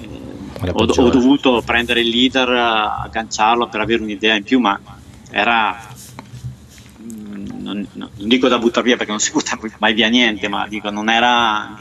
eh, 0.00 0.70
ho, 0.70 0.84
ho, 0.84 1.08
dovuto 1.08 1.62
prendere 1.64 2.02
il 2.02 2.08
leader 2.10 2.50
agganciarlo 2.50 3.68
per 3.68 3.80
avere 3.80 4.02
un'idea 4.02 4.34
in 4.34 4.44
più 4.44 4.60
ma 4.60 4.78
era 5.30 5.92
non, 7.64 7.88
non 7.92 8.28
dico 8.28 8.48
da 8.48 8.58
buttare 8.58 8.86
via 8.86 8.96
perché 8.96 9.10
non 9.10 9.20
si 9.20 9.32
butta 9.32 9.58
mai 9.78 9.94
via 9.94 10.08
niente 10.08 10.48
ma 10.48 10.66
dico 10.68 10.90
non 10.90 11.08
era 11.08 11.78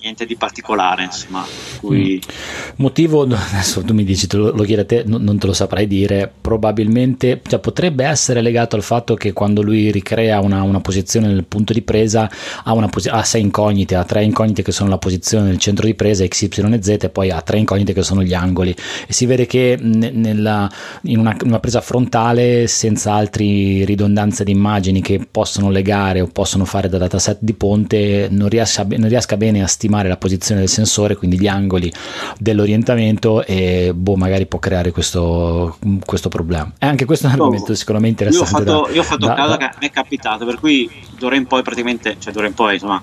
niente 0.00 0.26
di 0.26 0.36
particolare, 0.36 1.04
insomma. 1.04 1.44
Cui... 1.80 2.20
Mm. 2.24 2.30
Motivo, 2.76 3.22
adesso 3.22 3.82
tu 3.82 3.94
mi 3.94 4.04
dici, 4.04 4.26
te 4.26 4.36
lo, 4.36 4.50
lo 4.50 4.62
chiedi 4.64 4.80
a 4.80 4.84
te, 4.84 5.02
no, 5.06 5.18
non 5.18 5.38
te 5.38 5.46
lo 5.46 5.52
saprai 5.52 5.86
dire, 5.86 6.30
probabilmente 6.40 7.40
cioè, 7.46 7.58
potrebbe 7.58 8.04
essere 8.04 8.40
legato 8.40 8.76
al 8.76 8.82
fatto 8.82 9.14
che 9.14 9.32
quando 9.32 9.62
lui 9.62 9.90
ricrea 9.90 10.40
una, 10.40 10.62
una 10.62 10.80
posizione 10.80 11.28
nel 11.28 11.44
punto 11.44 11.72
di 11.72 11.82
presa 11.82 12.30
ha, 12.64 12.72
una 12.72 12.88
posi- 12.88 13.08
ha 13.08 13.22
sei 13.22 13.42
incognite, 13.42 13.94
ha 13.94 14.04
tre 14.04 14.24
incognite 14.24 14.62
che 14.62 14.72
sono 14.72 14.90
la 14.90 14.98
posizione 14.98 15.48
nel 15.48 15.58
centro 15.58 15.86
di 15.86 15.94
presa, 15.94 16.26
x, 16.26 16.42
y 16.42 16.74
e 16.74 16.82
z, 16.82 16.88
e 17.04 17.08
poi 17.08 17.30
ha 17.30 17.40
tre 17.40 17.58
incognite 17.58 17.92
che 17.92 18.02
sono 18.02 18.22
gli 18.22 18.34
angoli. 18.34 18.74
E 19.06 19.12
si 19.12 19.26
vede 19.26 19.46
che 19.46 19.78
ne, 19.80 20.10
nella, 20.10 20.70
in, 21.02 21.18
una, 21.18 21.36
una 21.44 21.60
presa 21.60 21.80
frontale, 21.80 22.66
senza 22.66 23.12
altre 23.12 23.44
ridondanze 23.84 24.44
di 24.44 24.52
immagini 24.52 25.00
che 25.00 25.26
possono 25.30 25.70
legare 25.70 26.20
o 26.20 26.26
possono 26.26 26.64
fare 26.64 26.88
da 26.88 26.98
dataset 26.98 27.38
di 27.40 27.54
ponte, 27.54 28.28
non 28.30 28.48
riesca, 28.48 28.84
non 28.84 29.08
riesca 29.08 29.36
bene 29.36 29.62
a 29.62 29.66
stimare 29.68 30.08
la 30.08 30.16
posizione 30.16 30.60
del 30.60 30.68
sensore, 30.68 31.16
quindi 31.16 31.38
gli 31.38 31.46
angoli 31.46 31.92
dell'orientamento 32.38 33.44
e 33.44 33.92
boh, 33.94 34.16
magari 34.16 34.46
può 34.46 34.58
creare 34.58 34.90
questo, 34.90 35.78
questo 36.04 36.28
problema. 36.28 36.72
E 36.78 36.86
anche 36.86 37.04
questo 37.04 37.26
è 37.26 37.28
un 37.28 37.34
argomento 37.34 37.74
me 37.98 38.08
interessante. 38.08 38.62
Io 38.62 38.72
ho 38.72 38.80
fatto, 38.80 38.86
da, 38.86 38.94
io 38.94 39.00
ho 39.00 39.04
fatto 39.04 39.26
da, 39.26 39.34
caso 39.34 39.50
da, 39.50 39.56
che 39.56 39.70
mi 39.80 39.86
è 39.86 39.90
capitato, 39.90 40.44
per 40.44 40.58
cui 40.58 40.90
d'ora 41.18 41.36
in 41.36 41.46
poi 41.46 41.62
praticamente, 41.62 42.16
cioè 42.18 42.32
d'ora 42.32 42.46
in 42.46 42.54
poi 42.54 42.74
insomma, 42.74 43.02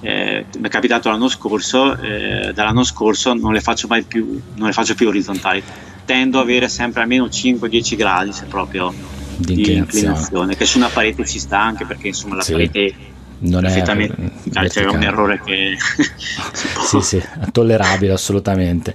eh, 0.00 0.46
mi 0.58 0.66
è 0.66 0.70
capitato 0.70 1.08
l'anno 1.08 1.28
scorso, 1.28 1.96
eh, 1.98 2.52
dall'anno 2.52 2.84
scorso 2.84 3.34
non 3.34 3.52
le 3.52 3.60
faccio 3.60 3.86
mai 3.86 4.02
più, 4.02 4.40
non 4.54 4.66
le 4.66 4.72
faccio 4.72 4.94
più 4.94 5.08
orizzontali, 5.08 5.62
tendo 6.04 6.38
ad 6.38 6.44
avere 6.44 6.68
sempre 6.68 7.02
almeno 7.02 7.26
5-10 7.26 7.96
gradi 7.96 8.32
se 8.32 8.46
proprio 8.46 8.92
di 9.36 9.54
inclinazione. 9.54 9.62
di 9.62 9.78
inclinazione, 9.78 10.56
che 10.56 10.64
su 10.64 10.78
una 10.78 10.88
parete 10.88 11.24
ci 11.26 11.38
sta 11.38 11.60
anche 11.60 11.84
perché 11.84 12.08
insomma 12.08 12.36
la 12.36 12.42
sì. 12.42 12.52
parete 12.52 12.94
non 13.42 13.64
è 13.64 13.84
cioè, 13.84 14.68
c'è 14.68 14.84
un 14.84 15.02
errore 15.02 15.40
che 15.44 15.76
sì, 16.84 17.00
sì, 17.00 17.22
tollerabile 17.50 18.12
assolutamente. 18.12 18.94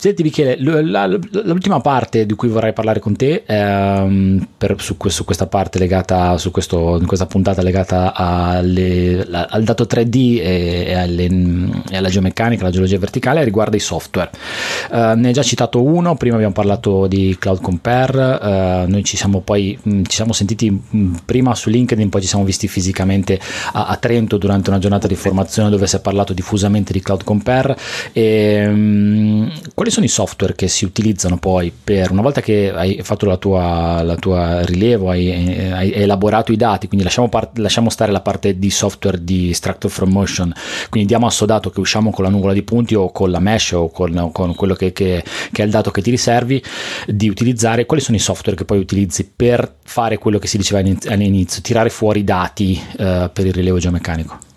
Senti 0.00 0.22
Michele, 0.22 0.56
l'ultima 0.60 1.80
parte 1.80 2.24
di 2.24 2.34
cui 2.34 2.46
vorrei 2.46 2.72
parlare 2.72 3.00
con 3.00 3.16
te 3.16 3.42
ehm, 3.44 4.46
per, 4.56 4.76
su, 4.78 4.94
su, 4.96 5.24
questa 5.24 5.48
parte 5.48 5.80
legata, 5.80 6.38
su 6.38 6.52
questo, 6.52 7.02
questa 7.04 7.26
puntata 7.26 7.62
legata 7.62 8.14
alle, 8.14 9.26
al 9.28 9.64
dato 9.64 9.88
3D 9.90 10.38
e, 10.38 10.84
e, 10.86 10.94
alle, 10.94 11.24
e, 11.90 11.96
alla 11.96 12.10
geomeccanica, 12.10 12.62
alla 12.62 12.70
geologia 12.70 12.96
verticale, 12.96 13.42
riguarda 13.42 13.74
i 13.74 13.80
software. 13.80 14.30
Eh, 14.88 15.14
ne 15.16 15.26
hai 15.26 15.32
già 15.32 15.42
citato 15.42 15.82
uno, 15.82 16.14
prima 16.14 16.36
abbiamo 16.36 16.54
parlato 16.54 17.08
di 17.08 17.36
Cloud 17.36 17.60
Compare, 17.60 18.38
eh, 18.40 18.84
noi 18.86 19.02
ci 19.02 19.16
siamo 19.16 19.40
poi 19.40 19.76
ci 19.82 20.14
siamo 20.14 20.32
sentiti 20.32 20.80
prima 21.24 21.56
su 21.56 21.70
LinkedIn, 21.70 22.08
poi 22.08 22.20
ci 22.20 22.28
siamo 22.28 22.44
visti 22.44 22.68
fisicamente 22.68 23.40
a, 23.72 23.86
a, 23.86 23.96
Trento 23.96 24.36
durante 24.36 24.70
una 24.70 24.78
giornata 24.78 25.08
di 25.08 25.16
formazione 25.16 25.70
dove 25.70 25.88
si 25.88 25.96
è 25.96 26.00
parlato 26.00 26.32
diffusamente 26.32 26.92
di 26.92 27.00
Cloud 27.00 27.24
Compare. 27.24 27.76
E, 28.12 28.64
um, 28.68 29.50
quali 29.88 29.90
sono 29.90 30.06
i 30.06 30.08
software 30.08 30.54
che 30.54 30.68
si 30.68 30.84
utilizzano 30.84 31.38
poi 31.38 31.72
per 31.72 32.10
una 32.10 32.22
volta 32.22 32.40
che 32.40 32.70
hai 32.72 33.00
fatto 33.02 33.26
la 33.26 33.36
tua, 33.36 34.02
la 34.02 34.16
tua 34.16 34.64
rilievo, 34.64 35.10
hai, 35.10 35.70
hai, 35.70 35.92
elaborato 35.92 36.52
i 36.52 36.56
dati, 36.56 36.86
quindi 36.86 37.04
lasciamo, 37.04 37.28
part, 37.28 37.58
lasciamo, 37.58 37.90
stare 37.90 38.12
la 38.12 38.20
parte 38.20 38.58
di 38.58 38.70
software 38.70 39.22
di 39.22 39.52
Structure 39.54 39.92
from 39.92 40.10
Motion, 40.10 40.52
quindi 40.90 41.08
diamo 41.08 41.26
assodato 41.26 41.70
che 41.70 41.80
usciamo 41.80 42.10
con 42.10 42.24
la 42.24 42.30
nuvola 42.30 42.52
di 42.52 42.62
punti 42.62 42.94
o 42.94 43.10
con 43.10 43.30
la 43.30 43.40
mesh 43.40 43.72
o 43.72 43.88
con, 43.90 44.30
con 44.32 44.54
quello 44.54 44.74
che, 44.74 44.92
che, 44.92 45.24
che, 45.52 45.62
è 45.62 45.64
il 45.64 45.70
dato 45.70 45.90
che 45.90 46.02
ti 46.02 46.10
riservi, 46.10 46.62
di 47.06 47.28
utilizzare 47.28 47.86
quali 47.86 48.02
sono 48.02 48.16
i 48.16 48.20
software 48.20 48.56
che 48.56 48.64
poi 48.64 48.78
utilizzi 48.78 49.30
per 49.34 49.76
fare 49.84 50.18
quello 50.18 50.38
che 50.38 50.46
si 50.46 50.58
diceva 50.58 50.80
all'inizio, 50.80 51.62
tirare 51.62 51.88
fuori 51.88 52.20
i 52.20 52.24
dati 52.24 52.80
uh, 52.98 53.30
per 53.32 53.46
il 53.46 53.52
rilievo 53.52 53.78
geomeccanico? 53.78 54.47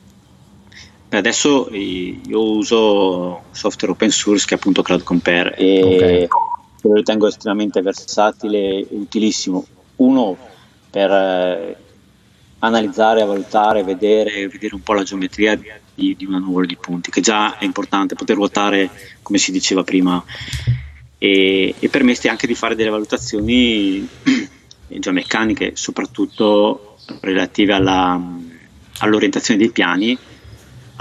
Adesso 1.14 1.70
io 1.72 2.42
uso 2.42 3.44
software 3.52 3.94
open 3.94 4.12
source 4.12 4.46
che 4.46 4.56
è 4.56 4.58
appunto 4.58 4.82
Cloud 4.82 5.04
Compare 5.04 5.56
e 5.58 5.84
okay. 5.84 6.28
lo 6.84 6.94
ritengo 6.94 7.28
estremamente 7.28 7.82
versatile 7.82 8.58
e 8.58 8.88
utilissimo. 8.92 9.66
Uno 9.98 10.38
per 10.90 11.12
eh, 11.12 11.76
analizzare, 12.60 13.26
valutare, 13.26 13.84
vedere, 13.84 14.48
vedere 14.48 14.74
un 14.74 14.84
po' 14.84 14.94
la 14.94 15.04
geometria 15.04 15.60
di, 15.94 16.16
di 16.16 16.26
una 16.26 16.40
nuvola 16.40 16.66
di 16.66 16.78
punti, 16.78 17.12
che 17.12 17.22
già 17.22 17.58
è 17.58 17.66
importante 17.66 18.16
poter 18.16 18.38
ruotare, 18.38 18.90
come 19.22 19.38
si 19.38 19.52
diceva 19.52 19.84
prima, 19.84 20.24
e, 21.18 21.76
e 21.78 21.90
permette 21.90 22.30
anche 22.30 22.48
di 22.48 22.56
fare 22.56 22.76
delle 22.76 22.90
valutazioni 22.90 24.08
geomeccaniche, 24.88 25.74
soprattutto 25.76 26.96
relative 27.20 27.74
alla 27.74 28.40
all'orientazione 29.02 29.60
dei 29.60 29.72
piani, 29.72 30.18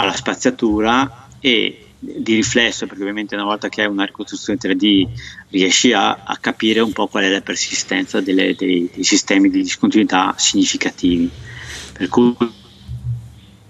alla 0.01 0.14
spaziatura 0.14 1.28
e 1.40 1.86
di 1.98 2.34
riflesso, 2.34 2.86
perché 2.86 3.03
ovviamente 3.03 3.34
una 3.34 3.44
volta 3.44 3.68
che 3.68 3.82
hai 3.82 3.88
una 3.88 4.05
ricostruzione 4.05 4.59
3D 4.59 5.07
riesci 5.51 5.92
a, 5.92 6.22
a 6.24 6.36
capire 6.40 6.80
un 6.80 6.92
po' 6.92 7.07
qual 7.09 7.24
è 7.24 7.28
la 7.28 7.42
persistenza 7.42 8.20
delle, 8.20 8.55
dei, 8.57 8.88
dei, 8.92 9.05
sistemi 9.05 9.51
di 9.51 9.62
discontinuità 9.62 10.34
significativi. 10.38 11.30
Per 11.92 12.09
cui 12.09 12.34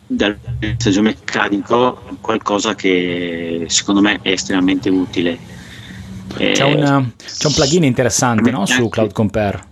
dal 0.07 0.39
messaggio 0.61 1.03
meccanico 1.03 2.07
è 2.09 2.14
qualcosa 2.20 2.74
che 2.76 3.64
secondo 3.66 4.01
me 4.01 4.20
è 4.22 4.31
estremamente 4.31 4.89
utile. 4.89 5.59
C'è, 6.37 6.62
una, 6.62 7.11
c'è 7.18 7.47
un 7.49 7.55
plugin 7.55 7.83
interessante 7.83 8.53
no? 8.53 8.64
su 8.64 8.89
Cloud 8.89 9.12
Compare 9.12 9.70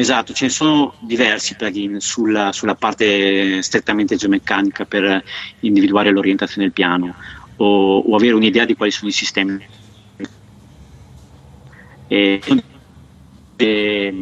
Esatto, 0.00 0.32
ce 0.32 0.46
ne 0.46 0.50
sono 0.50 0.94
diversi 1.00 1.56
plugin 1.56 2.00
sulla, 2.00 2.52
sulla 2.52 2.74
parte 2.74 3.60
strettamente 3.60 4.16
geomeccanica 4.16 4.86
per 4.86 5.22
individuare 5.60 6.10
l'orientazione 6.10 6.62
del 6.62 6.72
piano 6.72 7.14
o, 7.56 7.98
o 7.98 8.16
avere 8.16 8.32
un'idea 8.32 8.64
di 8.64 8.74
quali 8.74 8.92
sono 8.92 9.10
i 9.10 9.12
sistemi. 9.12 9.62
E, 12.08 12.40
e, 13.56 14.14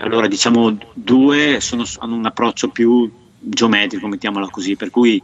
allora 0.00 0.26
diciamo 0.26 0.76
due 0.92 1.60
sono, 1.60 1.84
hanno 1.98 2.16
un 2.16 2.26
approccio 2.26 2.70
più 2.70 3.08
geometrico, 3.38 4.08
mettiamola 4.08 4.48
così, 4.48 4.74
per 4.74 4.90
cui 4.90 5.22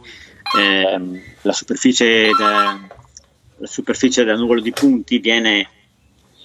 eh, 0.57 1.21
la, 1.41 1.51
superficie 1.51 2.29
da, 2.39 2.79
la 3.57 3.67
superficie 3.67 4.23
del 4.23 4.39
nuvolo 4.39 4.61
di 4.61 4.71
punti 4.71 5.19
viene 5.19 5.67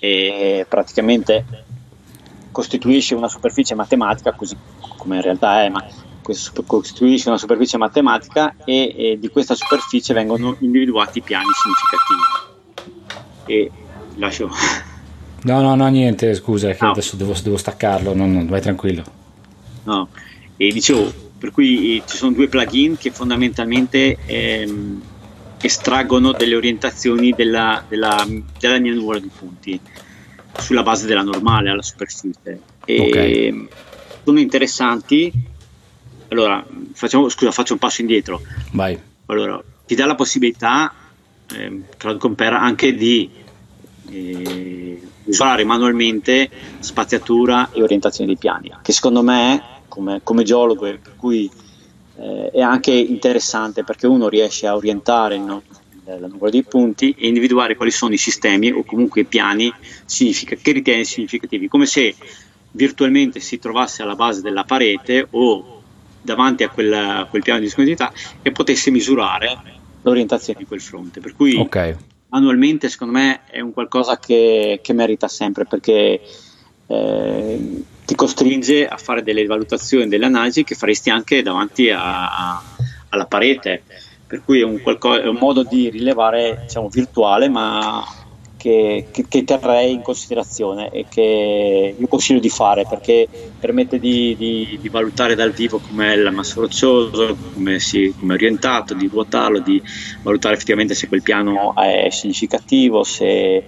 eh, 0.01 0.67
praticamente 0.69 1.64
costituisce 2.55 3.17
una 3.17 3.29
superficie 3.29 3.75
matematica, 3.75 4.33
così 4.33 4.57
come 4.97 5.17
in 5.17 5.23
realtà 5.23 5.65
è, 5.65 5.69
ma 5.69 5.85
costituisce 6.23 7.29
una 7.29 7.37
superficie 7.37 7.77
matematica 7.77 8.55
e, 8.65 8.95
e 8.97 9.19
di 9.19 9.29
questa 9.29 9.57
superficie 9.57 10.15
vengono 10.15 10.57
individuati 10.61 11.21
piani 11.21 11.49
significativi. 11.53 12.23
E 13.47 13.71
lascio. 14.17 14.51
No, 15.45 15.61
no, 15.61 15.75
no, 15.75 15.87
niente, 15.89 16.33
scusa, 16.33 16.71
che 16.71 16.79
no. 16.81 16.93
adesso 16.93 17.17
devo, 17.17 17.35
devo 17.43 17.59
staccarlo, 17.59 18.15
non, 18.15 18.33
non, 18.33 18.47
vai 18.47 18.63
tranquillo. 18.63 19.05
No, 19.83 20.09
e 20.57 20.69
dicevo, 20.73 21.13
per 21.37 21.51
cui 21.51 22.03
ci 22.07 22.17
sono 22.17 22.33
due 22.33 22.49
plugin 22.49 22.97
che 22.97 23.11
fondamentalmente 23.11 24.17
ehm, 24.25 25.03
estraggono 25.61 26.33
delle 26.33 26.57
orientazioni 26.57 27.33
della, 27.33 27.85
della, 27.87 28.27
della 28.59 28.79
mia 28.79 28.95
nuvola 28.95 29.19
di 29.19 29.29
punti 29.39 29.79
sulla 30.59 30.83
base 30.83 31.07
della 31.07 31.23
normale 31.23 31.71
alla 31.71 31.83
superficie. 31.83 32.61
E 32.85 33.01
okay. 33.01 33.69
Sono 34.23 34.39
interessanti. 34.39 35.33
Allora, 36.29 36.65
facciamo, 36.93 37.29
scusa, 37.29 37.51
faccio 37.51 37.75
un 37.75 37.79
passo 37.79 38.01
indietro. 38.01 38.41
Vai. 38.73 38.99
Allora, 39.27 39.63
ti 39.87 39.95
dà 39.95 40.07
la 40.07 40.15
possibilità, 40.15 40.93
eh, 41.53 41.83
Cloud 41.97 42.19
Compare, 42.19 42.57
anche 42.57 42.95
di 42.95 43.31
eh, 44.09 45.01
misurare 45.25 45.65
manualmente 45.65 46.51
spaziatura 46.79 47.71
e 47.73 47.83
orientazione 47.83 48.27
dei 48.27 48.39
piani, 48.39 48.73
che 48.83 48.93
secondo 48.93 49.23
me, 49.23 49.63
come, 49.89 50.21
come 50.23 50.43
geologo, 50.43 50.83
per 50.83 51.17
cui 51.17 51.51
eh, 52.17 52.51
è 52.51 52.61
anche 52.61 52.93
interessante 52.93 53.85
perché 53.85 54.07
uno 54.07 54.29
riesce 54.29 54.67
a 54.67 54.77
orientare 54.77 55.39
no, 55.39 55.63
del 56.05 56.21
numero 56.21 56.51
dei 56.51 56.63
punti 56.63 57.15
e 57.19 57.27
individuare 57.27 57.77
quali 57.77 57.91
sono 57.91 58.13
i 58.13 58.19
sistemi 58.19 58.71
o 58.71 58.85
comunque 58.85 59.23
i 59.23 59.25
piani 59.25 59.73
significa, 60.05 60.55
che 60.55 60.73
ritiene 60.73 61.05
significativi, 61.05 61.69
come 61.69 61.87
se 61.87 62.15
virtualmente 62.73 63.41
si 63.41 63.59
trovasse 63.59 64.03
alla 64.03 64.15
base 64.15 64.43
della 64.43 64.65
parete 64.65 65.27
o 65.31 65.83
davanti 66.21 66.63
a 66.63 66.69
quel, 66.69 66.93
a 66.93 67.27
quel 67.29 67.43
piano 67.43 67.61
di 67.61 67.67
discontinuità 67.67 68.13
e 68.43 68.53
potesse 68.53 68.91
misurare 68.91 69.57
l'orientazione 70.03 70.59
di 70.59 70.67
quel 70.67 70.81
fronte. 70.81 71.21
Per 71.21 71.35
cui 71.35 71.57
okay. 71.57 71.97
annualmente 72.31 72.89
secondo 72.89 73.15
me 73.15 73.41
è 73.47 73.61
un 73.61 73.73
qualcosa 73.73 74.19
che, 74.19 74.81
che 74.83 74.93
merita 74.93 75.29
sempre 75.29 75.65
perché 75.65 76.21
eh, 76.87 77.83
ti 78.05 78.15
costringe 78.15 78.87
a 78.87 78.97
fare 78.97 79.23
delle 79.23 79.47
valutazioni, 79.47 80.09
delle 80.09 80.27
analisi 80.27 80.65
che 80.65 80.75
faresti 80.75 81.11
anche 81.11 81.43
davanti 81.43 81.89
a, 81.91 82.57
a, 82.57 82.63
alla 83.11 83.27
parete 83.27 83.83
per 84.35 84.43
cui 84.45 84.61
è 84.61 84.65
un, 84.65 84.81
qualco- 84.83 85.17
è 85.17 85.29
un 85.29 85.37
modo 85.39 85.63
di 85.63 85.91
rilevare 85.91 86.63
diciamo, 86.63 86.89
virtuale 86.89 87.49
ma 87.49 88.05
che, 88.57 89.07
che, 89.13 89.27
che, 89.29 89.45
terrei 89.45 89.93
in 89.93 90.03
considerazione 90.03 90.91
e 90.91 91.07
che 91.09 91.95
io 91.97 92.07
consiglio 92.09 92.41
di 92.41 92.49
fare 92.49 92.85
perché 92.89 93.29
permette 93.61 94.01
di, 94.01 94.35
di, 94.37 94.77
di 94.81 94.89
valutare 94.89 95.37
dal 95.37 95.53
vivo 95.53 95.79
com'è 95.79 96.15
il 96.15 96.33
masso 96.33 96.63
roccioso, 96.63 97.37
come, 97.53 97.79
si, 97.79 98.13
come 98.19 98.33
è 98.33 98.37
orientato, 98.37 98.95
di 98.95 99.07
ruotarlo, 99.07 99.61
di 99.61 99.81
valutare 100.23 100.55
effettivamente 100.55 100.95
se 100.95 101.07
quel 101.07 101.23
piano 101.23 101.77
è 101.77 102.09
significativo, 102.11 103.05
se, 103.05 103.63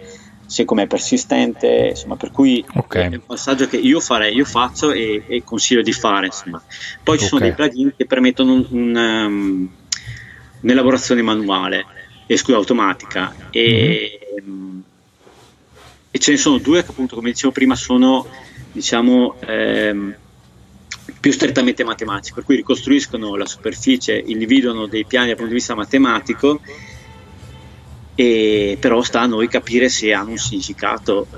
se 0.46 0.64
com'è 0.64 0.86
persistente, 0.86 1.88
insomma, 1.90 2.16
per 2.16 2.32
cui 2.32 2.64
okay. 2.74 3.10
è 3.10 3.14
un 3.14 3.26
passaggio 3.26 3.68
che 3.68 3.76
io 3.76 4.00
farei, 4.00 4.34
io 4.34 4.44
faccio 4.44 4.90
e, 4.90 5.24
e 5.28 5.44
consiglio 5.44 5.82
di 5.82 5.92
fare. 5.92 6.26
Insomma. 6.26 6.60
Poi 7.04 7.18
ci 7.18 7.26
sono 7.26 7.42
dei 7.42 7.52
plugin 7.52 7.92
che 7.96 8.06
permettono 8.06 8.54
un, 8.54 8.66
un, 8.70 8.96
um, 8.96 9.68
un'elaborazione 10.66 11.22
manuale 11.22 11.86
e 12.26 12.36
scusa 12.36 12.56
automatica 12.56 13.32
e, 13.50 14.18
mm-hmm. 14.42 14.78
e, 16.10 16.18
ce 16.18 16.32
ne 16.32 16.36
sono 16.36 16.58
due 16.58 16.82
che 16.82 16.90
appunto 16.90 17.14
come 17.14 17.30
dicevo 17.30 17.52
prima 17.52 17.76
sono 17.76 18.26
diciamo 18.72 19.36
ehm, 19.46 20.16
più 21.20 21.32
strettamente 21.32 21.84
matematici 21.84 22.32
per 22.34 22.42
cui 22.42 22.56
ricostruiscono 22.56 23.36
la 23.36 23.46
superficie 23.46 24.20
individuano 24.26 24.86
dei 24.86 25.04
piani 25.04 25.28
dal 25.28 25.36
punto 25.36 25.52
di 25.52 25.58
vista 25.58 25.76
matematico 25.76 26.60
e 28.16 28.76
però 28.80 29.02
sta 29.02 29.20
a 29.20 29.26
noi 29.26 29.46
capire 29.46 29.88
se 29.88 30.12
hanno 30.12 30.30
un 30.30 30.38
significato 30.38 31.28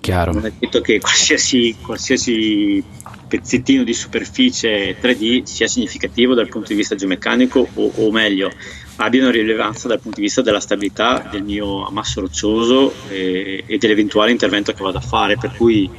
Chiaro. 0.00 0.32
non 0.32 0.46
è 0.46 0.52
detto 0.56 0.80
che 0.80 1.00
qualsiasi, 1.00 1.76
qualsiasi 1.80 2.82
pezzettino 3.26 3.82
di 3.82 3.92
superficie 3.92 4.96
3D 5.00 5.42
sia 5.42 5.66
significativo 5.66 6.34
dal 6.34 6.48
punto 6.48 6.68
di 6.68 6.74
vista 6.74 6.94
geomeccanico 6.94 7.68
o, 7.74 7.90
o 7.96 8.10
meglio 8.12 8.50
abbiano 8.96 9.30
rilevanza 9.30 9.88
dal 9.88 9.98
punto 9.98 10.20
di 10.20 10.26
vista 10.26 10.40
della 10.40 10.60
stabilità 10.60 11.26
del 11.30 11.42
mio 11.42 11.84
ammasso 11.84 12.20
roccioso 12.20 12.92
e, 13.08 13.64
e 13.66 13.78
dell'eventuale 13.78 14.30
intervento 14.30 14.72
che 14.72 14.82
vado 14.82 14.98
a 14.98 15.00
fare, 15.00 15.36
per 15.36 15.52
cui 15.56 15.90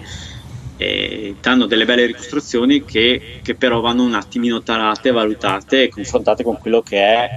eh, 0.78 1.36
danno 1.42 1.66
delle 1.66 1.86
belle 1.86 2.06
ricostruzioni 2.06 2.86
che, 2.86 3.40
che, 3.42 3.56
però 3.56 3.82
vanno 3.82 4.04
un 4.04 4.14
attimino 4.14 4.62
tarate, 4.62 5.12
valutate 5.12 5.84
e 5.84 5.90
confrontate 5.90 6.44
con 6.44 6.58
quello 6.58 6.82
che 6.82 6.98
è 6.98 7.30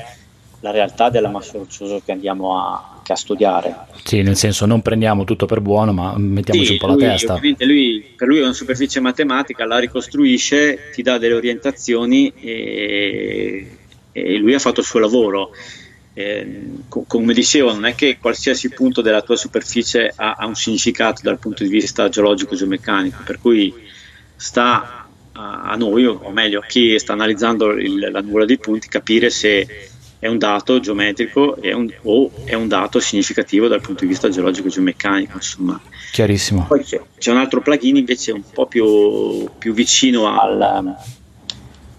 la 0.61 0.70
realtà 0.70 1.09
dell'ammasso 1.09 1.59
roccioso 1.59 2.03
che 2.05 2.12
andiamo 2.12 2.59
a, 2.59 2.97
che 3.09 3.12
a, 3.12 3.16
studiare. 3.16 3.74
Sì, 4.04 4.22
nel 4.22 4.36
senso 4.36 4.66
non 4.66 4.82
prendiamo 4.82 5.24
tutto 5.24 5.46
per 5.46 5.61
buono, 5.61 5.92
ma 5.92 6.16
mettiamoci 6.16 6.66
sì, 6.66 6.72
un 6.72 6.78
po' 6.78 6.86
lui, 6.88 7.02
la 7.02 7.11
testa. 7.11 7.34
Ovviamente 7.34 7.64
lui, 7.64 8.04
per 8.16 8.28
lui 8.28 8.38
è 8.38 8.42
una 8.42 8.52
superficie 8.52 9.00
matematica, 9.00 9.64
la 9.64 9.78
ricostruisce, 9.78 10.90
ti 10.92 11.02
dà 11.02 11.18
delle 11.18 11.34
orientazioni 11.34 12.32
e 12.40 13.72
e 14.18 14.36
lui 14.36 14.54
ha 14.54 14.59
fatto 14.59 14.80
il 14.80 14.86
suo 14.86 15.00
lavoro. 15.00 15.50
Eh, 16.14 16.62
co- 16.88 17.04
come 17.06 17.32
dicevo, 17.32 17.72
non 17.72 17.84
è 17.86 17.94
che 17.94 18.18
qualsiasi 18.20 18.70
punto 18.70 19.00
della 19.00 19.22
tua 19.22 19.36
superficie 19.36 20.12
ha, 20.14 20.32
ha 20.32 20.46
un 20.46 20.56
significato 20.56 21.20
dal 21.22 21.38
punto 21.38 21.62
di 21.62 21.68
vista 21.68 22.09
geologico-geomeccanico, 22.09 23.22
per 23.24 23.38
cui 23.40 23.72
sta 24.34 25.06
a, 25.32 25.62
a 25.62 25.76
noi, 25.76 26.06
o, 26.06 26.18
o, 26.20 26.30
meglio 26.32 26.61
a 26.61 26.66
chi 26.66 26.98
sta 26.98 27.12
analizzando 27.12 27.70
il, 27.70 28.11
la 28.11 28.20
nuvola 28.20 28.44
dei 28.44 28.59
punti, 28.59 28.88
capire 28.88 29.30
se 29.30 29.90
è 30.19 30.27
un 30.27 30.39
dato 30.39 30.81
geometrico 30.81 31.61
è 31.61 31.73
un, 31.73 31.93
o 32.03 32.31
è 32.45 32.55
un 32.55 32.66
dato 32.66 32.99
significativo 32.99 33.69
dal 33.69 33.81
punto 33.81 34.03
di 34.03 34.09
vista 34.09 34.29
geologico-geomeccanico. 34.29 35.37
Insomma. 35.37 35.81
Chiarissimo. 36.12 36.66
Poi 36.66 36.83
c'è, 36.83 37.01
c'è, 37.19 37.31
un 37.31 37.39
altro 37.39 37.61
plugin 37.61 37.97
invece 37.97 38.33
un 38.33 38.43
po' 38.53 38.66
più, 38.66 39.49
più 39.59 39.73
vicino 39.73 40.27
al 40.27 40.97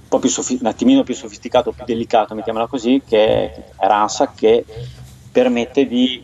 po' 0.09 0.19
più 0.19 0.29
sofi- 0.29 0.57
un 0.59 0.67
attimino 0.67 1.03
più 1.03 1.13
sofisticato, 1.13 1.71
più 1.71 1.85
delicato, 1.85 2.33
mettiamola 2.33 2.67
così, 2.67 3.01
che 3.07 3.17
è 3.17 3.63
Ransack 3.77 4.35
che 4.35 4.65
permette 5.31 5.87
di 5.87 6.21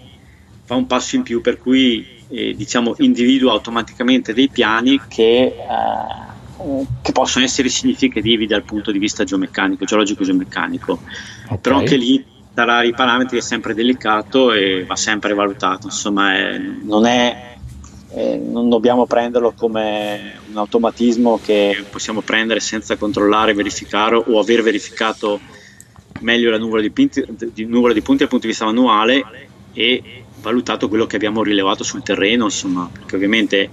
fare 0.65 0.79
un 0.79 0.87
passo 0.87 1.15
in 1.15 1.21
più 1.21 1.41
per 1.41 1.59
cui 1.59 2.23
eh, 2.27 2.55
diciamo 2.55 2.95
individua 2.97 3.51
automaticamente 3.51 4.33
dei 4.33 4.49
piani 4.49 4.99
che, 5.07 5.43
eh, 5.43 5.55
che, 7.01 7.11
possono 7.11 7.45
essere 7.45 7.69
significativi 7.69 8.47
dal 8.47 8.63
punto 8.63 8.91
di 8.91 8.99
vista 8.99 9.23
geomeccanico, 9.23 9.85
geologico-geomeccanico. 9.85 10.99
Okay. 11.45 11.57
Però 11.59 11.77
anche 11.77 11.95
lì 11.95 12.23
darà 12.53 12.83
i 12.83 12.93
parametri 12.93 13.37
è 13.37 13.41
sempre 13.41 13.73
delicato 13.73 14.53
e 14.53 14.85
va 14.85 14.95
sempre 14.95 15.33
valutato, 15.33 15.87
insomma 15.87 16.35
è, 16.35 16.57
non 16.57 17.05
è 17.05 17.55
eh, 18.15 18.37
non 18.37 18.69
dobbiamo 18.69 19.05
prenderlo 19.05 19.51
come 19.51 20.39
un 20.49 20.57
automatismo 20.57 21.37
che 21.43 21.83
possiamo 21.89 22.21
prendere 22.21 22.61
senza 22.61 22.95
controllare, 22.95 23.53
verificare 23.53 24.15
o 24.15 24.39
aver 24.39 24.63
verificato 24.63 25.39
meglio 26.21 26.49
la 26.49 26.57
nuvola 26.57 26.81
di, 26.81 26.91
punti, 26.91 27.25
di, 27.51 27.65
nuvola 27.65 27.91
di 27.91 28.01
punti 28.01 28.19
dal 28.19 28.29
punto 28.29 28.45
di 28.45 28.51
vista 28.51 28.63
manuale 28.63 29.49
e 29.73 30.23
valutato 30.39 30.87
quello 30.87 31.05
che 31.05 31.17
abbiamo 31.17 31.43
rilevato 31.43 31.83
sul 31.83 32.03
terreno, 32.03 32.45
insomma, 32.45 32.89
perché 32.89 33.15
ovviamente 33.15 33.69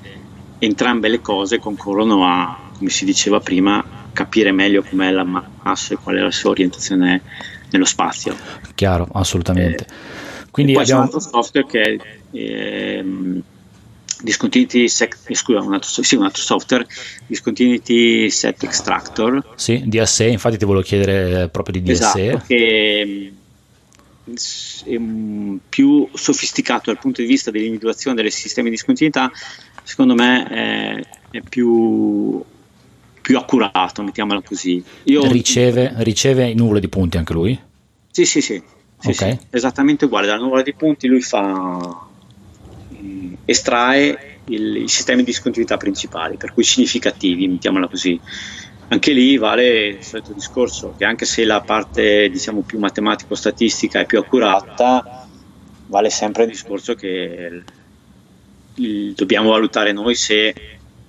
entrambe 0.59 1.09
le 1.09 1.21
cose 1.21 1.61
concorrono 1.61 2.27
a, 2.27 2.62
come 2.83 2.91
si 2.91 3.05
diceva 3.05 3.39
prima, 3.39 3.85
capire 4.13 4.51
meglio 4.51 4.83
com'è 4.83 5.13
la 5.13 5.23
massa 5.23 5.95
e 5.95 5.99
qual 6.03 6.17
è 6.17 6.21
la 6.21 6.33
sua 6.33 6.51
orientazione 6.51 7.23
nello 7.71 7.85
spazio. 7.85 8.37
Chiaro, 8.75 9.07
assolutamente. 9.13 9.85
Eh, 9.85 10.51
Quindi 10.51 10.73
poi 10.73 10.83
abbiamo... 10.83 11.03
c'è 11.03 11.09
un 11.09 11.15
altro 11.15 11.31
software 11.31 11.67
che 11.69 11.81
è 11.81 12.37
ehm, 12.37 13.41
Discontinuity 14.21 14.89
Set, 14.89 15.17
eh, 15.27 15.35
scusa, 15.37 15.61
un 15.61 15.75
altro, 15.75 16.03
sì, 16.03 16.17
un 16.17 16.25
altro 16.25 16.43
software, 16.43 16.85
Discontinuity 17.25 18.29
Set 18.31 18.65
Extractor. 18.65 19.55
Sì, 19.55 19.85
DSE, 19.87 20.27
infatti 20.27 20.59
ti 20.59 20.65
volevo 20.65 20.85
chiedere 20.85 21.49
proprio 21.51 21.81
di 21.81 21.93
DSE. 21.93 22.31
Esatto, 22.31 22.45
che 22.49 23.33
mm, 24.29 25.55
è 25.55 25.59
più 25.69 26.09
sofisticato 26.15 26.91
dal 26.91 26.99
punto 26.99 27.21
di 27.21 27.29
vista 27.29 27.53
dell'individuazione 27.53 28.21
dei 28.21 28.31
sistemi 28.33 28.71
di 28.71 28.75
discontinuità, 28.75 29.31
secondo 29.85 30.15
me 30.15 30.49
è, 30.49 31.01
è 31.31 31.41
più, 31.41 32.45
più, 33.23 33.39
accurato, 33.39 34.03
mettiamola 34.03 34.43
così. 34.43 34.83
Io, 35.05 35.25
riceve, 35.31 35.95
riceve 35.99 36.49
i 36.49 36.55
nuvole 36.55 36.81
di 36.81 36.89
punti 36.89 37.17
anche 37.17 37.33
lui? 37.33 37.59
Sì, 38.11 38.27
sì, 38.27 38.43
sì. 38.43 38.63
sì, 38.99 39.09
okay. 39.09 39.31
sì 39.31 39.47
esattamente 39.51 40.05
uguale, 40.05 40.27
dalla 40.27 40.43
nuvola 40.43 40.63
di 40.63 40.75
punti 40.75 41.07
lui 41.07 41.23
fa 41.23 42.11
estrae 43.45 44.39
il, 44.47 44.77
i 44.77 44.89
sistemi 44.89 45.21
di 45.21 45.31
discontinuità 45.31 45.77
principali, 45.77 46.37
per 46.37 46.53
cui 46.53 46.65
significativi, 46.65 47.49
mettiamola 47.49 47.89
così. 47.89 48.21
Anche 48.89 49.13
lì 49.13 49.39
vale 49.39 49.87
il 49.87 50.05
solito 50.05 50.33
discorso, 50.33 50.95
che 50.97 51.05
anche 51.05 51.25
se 51.25 51.45
la 51.45 51.61
parte 51.61 52.29
diciamo, 52.29 52.61
più 52.61 52.79
matematico-statistica 52.79 54.01
è 54.01 54.07
più 54.07 54.19
accurata, 54.19 55.27
vale 55.87 56.11
sempre 56.11 56.45
il 56.45 56.51
discorso 56.51 56.95
che 56.95 57.63
il, 58.75 59.13
dobbiamo 59.15 59.51
valutare 59.51 59.93
noi 59.93 60.15
se 60.15 60.55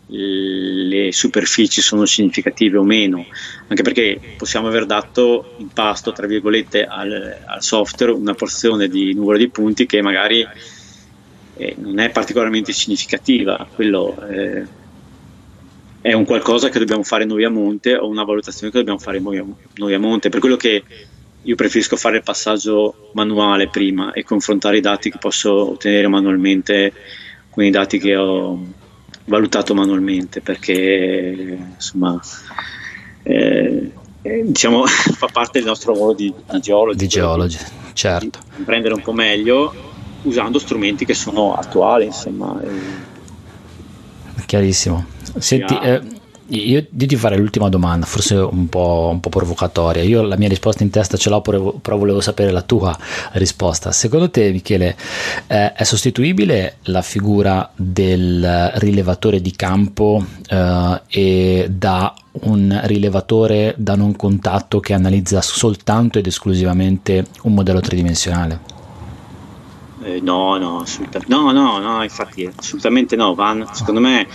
le 0.07 1.11
superfici 1.11 1.81
sono 1.81 2.05
significative 2.05 2.77
o 2.77 2.83
meno, 2.83 3.25
anche 3.67 3.83
perché 3.83 4.19
possiamo 4.37 4.67
aver 4.67 4.85
dato 4.85 5.55
in 5.57 5.69
pasto, 5.69 6.11
tra 6.11 6.27
virgolette, 6.27 6.85
al, 6.85 7.37
al 7.45 7.63
software 7.63 8.11
una 8.11 8.33
porzione 8.33 8.87
di 8.87 9.13
numero 9.13 9.37
di 9.37 9.49
punti 9.49 9.85
che 9.85 10.01
magari 10.01 10.45
eh, 11.55 11.75
non 11.77 11.99
è 11.99 12.09
particolarmente 12.09 12.73
significativa, 12.73 13.67
quello 13.73 14.15
eh, 14.29 14.81
è 16.01 16.11
un 16.13 16.25
qualcosa 16.25 16.69
che 16.69 16.79
dobbiamo 16.79 17.03
fare 17.03 17.23
noi 17.23 17.45
a 17.45 17.49
monte 17.49 17.95
o 17.95 18.07
una 18.07 18.23
valutazione 18.23 18.71
che 18.71 18.79
dobbiamo 18.79 18.99
fare 18.99 19.19
noi 19.19 19.37
a, 19.37 19.45
noi 19.75 19.93
a 19.93 19.99
monte, 19.99 20.29
per 20.29 20.41
quello 20.41 20.57
che 20.57 20.83
io 21.45 21.55
preferisco 21.55 21.95
fare 21.95 22.17
il 22.17 22.23
passaggio 22.23 23.09
manuale 23.13 23.69
prima 23.69 24.11
e 24.13 24.23
confrontare 24.23 24.77
i 24.77 24.81
dati 24.81 25.09
che 25.09 25.17
posso 25.17 25.71
ottenere 25.71 26.07
manualmente 26.07 26.93
con 27.49 27.63
i 27.63 27.69
dati 27.69 27.99
che 27.99 28.15
ho 28.15 28.81
valutato 29.25 29.73
manualmente 29.73 30.41
perché 30.41 31.57
insomma 31.75 32.19
eh, 33.23 33.91
eh 34.21 34.43
diciamo 34.45 34.85
fa 34.87 35.27
parte 35.31 35.59
del 35.59 35.67
nostro 35.67 35.93
lavoro 35.93 36.13
di, 36.13 36.33
di 36.51 36.59
geologi 36.59 36.97
di 36.97 37.07
geologi 37.07 37.57
certo 37.93 38.39
di 38.55 38.63
prendere 38.63 38.93
un 38.93 39.01
po' 39.01 39.13
meglio 39.13 39.91
usando 40.23 40.59
strumenti 40.59 41.05
che 41.05 41.13
sono 41.13 41.53
attuali, 41.53 42.05
insomma. 42.05 42.59
Chiarissimo. 44.45 45.05
Senti, 45.37 45.77
eh, 45.81 46.01
io, 46.47 46.61
io, 46.79 46.87
ti 46.89 47.15
farei 47.15 47.39
l'ultima 47.39 47.69
domanda, 47.69 48.05
forse 48.05 48.35
un 48.35 48.67
po', 48.67 49.09
un 49.11 49.19
po', 49.19 49.29
provocatoria. 49.29 50.03
Io 50.03 50.21
la 50.21 50.37
mia 50.37 50.47
risposta 50.47 50.83
in 50.83 50.89
testa 50.89 51.17
ce 51.17 51.29
l'ho, 51.29 51.41
però 51.41 51.97
volevo 51.97 52.21
sapere 52.21 52.51
la 52.51 52.61
tua 52.61 52.97
risposta. 53.33 53.91
Secondo 53.91 54.29
te, 54.29 54.51
Michele, 54.51 54.95
eh, 55.47 55.73
è 55.73 55.83
sostituibile 55.83 56.77
la 56.83 57.01
figura 57.01 57.69
del 57.75 58.71
rilevatore 58.75 59.41
di 59.41 59.51
campo 59.51 60.25
eh, 60.49 61.01
e 61.07 61.67
da 61.69 62.13
un 62.31 62.79
rilevatore 62.85 63.75
da 63.77 63.95
non 63.95 64.15
contatto 64.15 64.79
che 64.79 64.93
analizza 64.93 65.41
soltanto 65.41 66.17
ed 66.17 66.27
esclusivamente 66.27 67.25
un 67.43 67.53
modello 67.53 67.79
tridimensionale? 67.79 68.71
Eh, 70.03 70.19
no, 70.21 70.57
no, 70.57 70.81
assolutamente 70.81 71.33
no, 71.33 71.51
no, 71.51 71.79
no, 71.79 72.03
infatti 72.03 72.51
assolutamente 72.53 73.15
no. 73.15 73.33
Van, 73.35 73.65
secondo 73.71 74.01
me 74.01 74.27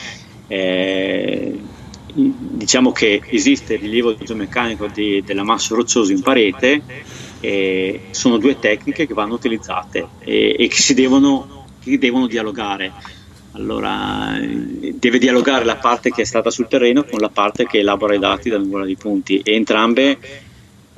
eh, 0.46 1.60
diciamo 2.20 2.90
che 2.90 3.22
esiste 3.26 3.74
il 3.74 3.80
rilievo 3.80 4.16
geomeccanico 4.16 4.88
di, 4.88 5.22
dell'ammasso 5.24 5.76
roccioso 5.76 6.10
in 6.10 6.20
parete 6.20 6.82
e 7.40 8.06
sono 8.10 8.38
due 8.38 8.58
tecniche 8.58 9.06
che 9.06 9.14
vanno 9.14 9.34
utilizzate 9.34 10.06
e, 10.18 10.56
e 10.58 10.66
che, 10.66 10.76
si 10.76 10.94
devono, 10.94 11.66
che 11.80 11.98
devono 11.98 12.26
dialogare. 12.26 12.92
Allora, 13.52 14.36
deve 14.40 15.18
dialogare 15.18 15.64
la 15.64 15.76
parte 15.76 16.10
che 16.10 16.22
è 16.22 16.24
stata 16.24 16.50
sul 16.50 16.68
terreno 16.68 17.04
con 17.04 17.18
la 17.20 17.30
parte 17.30 17.66
che 17.66 17.78
elabora 17.78 18.14
i 18.14 18.18
dati 18.18 18.50
da 18.50 18.58
nuvola 18.58 18.84
di 18.84 18.96
punti 18.96 19.40
e 19.40 19.54
entrambe 19.54 20.18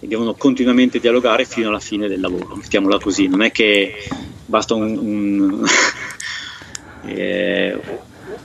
devono 0.00 0.34
continuamente 0.34 0.98
dialogare 0.98 1.44
fino 1.44 1.68
alla 1.68 1.78
fine 1.78 2.08
del 2.08 2.20
lavoro, 2.20 2.56
mettiamola 2.56 2.98
così, 2.98 3.28
non 3.28 3.42
è 3.42 3.50
che 3.50 3.94
basta 4.46 4.74
un, 4.74 4.96
un, 4.96 5.66
eh, 7.04 7.78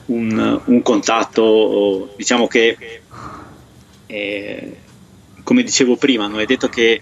un, 0.07 0.61
un 0.65 0.81
contatto, 0.81 2.13
diciamo 2.15 2.47
che 2.47 2.77
eh, 4.07 4.77
come 5.43 5.63
dicevo 5.63 5.95
prima, 5.95 6.27
non 6.27 6.39
è 6.39 6.45
detto 6.45 6.67
che 6.67 6.99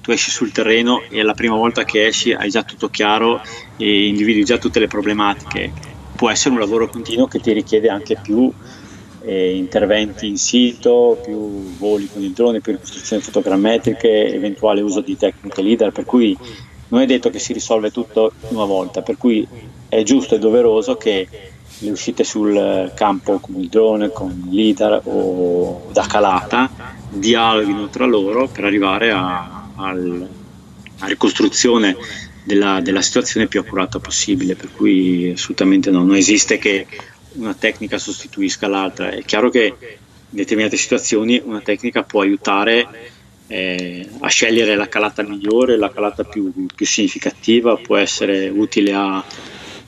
tu 0.00 0.10
esci 0.10 0.30
sul 0.30 0.52
terreno 0.52 1.02
e 1.10 1.22
la 1.22 1.34
prima 1.34 1.54
volta 1.54 1.84
che 1.84 2.06
esci 2.06 2.32
hai 2.32 2.48
già 2.48 2.62
tutto 2.62 2.88
chiaro 2.88 3.42
e 3.76 4.06
individui 4.06 4.44
già 4.44 4.56
tutte 4.56 4.80
le 4.80 4.86
problematiche. 4.86 5.70
Può 6.16 6.30
essere 6.30 6.54
un 6.54 6.60
lavoro 6.60 6.88
continuo 6.88 7.26
che 7.26 7.40
ti 7.40 7.52
richiede 7.52 7.90
anche 7.90 8.18
più 8.20 8.50
eh, 9.20 9.54
interventi 9.54 10.26
in 10.26 10.38
sito, 10.38 11.20
più 11.22 11.76
voli 11.76 12.08
con 12.10 12.22
il 12.22 12.32
drone, 12.32 12.60
più 12.60 12.72
ricostruzioni 12.72 13.22
fotogrammetriche, 13.22 14.32
eventuale 14.32 14.80
uso 14.80 15.02
di 15.02 15.16
tecniche 15.16 15.60
leader, 15.60 15.92
per 15.92 16.06
cui 16.06 16.36
non 16.88 17.02
è 17.02 17.06
detto 17.06 17.28
che 17.28 17.38
si 17.38 17.52
risolve 17.52 17.90
tutto 17.90 18.32
in 18.48 18.56
una 18.56 18.64
volta, 18.64 19.02
per 19.02 19.18
cui 19.18 19.46
è 19.88 20.02
giusto 20.02 20.34
e 20.34 20.38
doveroso 20.38 20.96
che 20.96 21.28
le 21.80 21.90
uscite 21.90 22.24
sul 22.24 22.92
campo 22.94 23.38
con 23.38 23.60
il 23.60 23.68
drone, 23.68 24.10
con 24.10 24.30
il 24.30 24.54
leader 24.54 25.00
o 25.04 25.88
da 25.92 26.06
calata 26.06 26.70
dialoghino 27.10 27.88
tra 27.88 28.04
loro 28.04 28.48
per 28.48 28.64
arrivare 28.64 29.10
a, 29.10 29.70
al, 29.76 30.28
a 30.98 31.06
ricostruzione 31.06 31.96
della, 32.44 32.80
della, 32.80 33.02
situazione 33.02 33.46
più 33.46 33.60
accurata 33.60 33.98
possibile, 33.98 34.54
per 34.54 34.70
cui 34.72 35.32
assolutamente 35.32 35.90
no, 35.90 36.04
non 36.04 36.16
esiste 36.16 36.58
che 36.58 36.86
una 37.34 37.54
tecnica 37.54 37.98
sostituisca 37.98 38.66
l'altra. 38.68 39.10
È 39.10 39.22
chiaro 39.22 39.50
che 39.50 39.66
in 39.66 40.36
determinate 40.36 40.76
situazioni 40.76 41.40
una 41.44 41.60
tecnica 41.60 42.02
può 42.02 42.22
aiutare 42.22 42.86
eh, 43.46 44.08
a 44.20 44.28
scegliere 44.28 44.76
la 44.76 44.88
calata 44.88 45.22
migliore, 45.22 45.76
la 45.76 45.90
calata 45.90 46.24
più, 46.24 46.52
più 46.74 46.86
significativa, 46.86 47.76
può 47.76 47.96
essere 47.96 48.48
utile 48.48 48.92
a, 48.94 49.24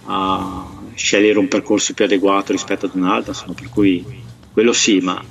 a, 0.05 0.80
scegliere 1.03 1.39
un 1.39 1.49
percorso 1.49 1.95
più 1.95 2.05
adeguato 2.05 2.53
rispetto 2.53 2.85
ad 2.87 2.95
un'altra, 2.95 3.33
insomma, 3.33 3.55
per 3.55 3.71
cui 3.71 4.05
quello 4.53 4.73
sì, 4.73 5.01
ma 5.01 5.23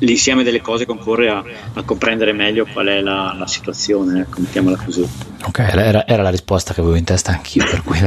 l'insieme 0.00 0.42
delle 0.42 0.60
cose 0.60 0.84
concorre 0.84 1.30
a, 1.30 1.42
a, 1.72 1.82
comprendere 1.82 2.32
meglio 2.32 2.66
qual 2.70 2.86
è 2.88 3.00
la, 3.00 3.34
la 3.36 3.46
situazione, 3.46 4.20
ecco, 4.20 4.40
mettiamola 4.40 4.76
così. 4.76 5.08
Ok, 5.44 5.58
era, 5.60 6.06
era, 6.06 6.22
la 6.22 6.30
risposta 6.30 6.74
che 6.74 6.80
avevo 6.80 6.96
in 6.96 7.04
testa 7.04 7.30
anch'io, 7.30 7.64
per 7.64 7.82
cui 7.82 7.98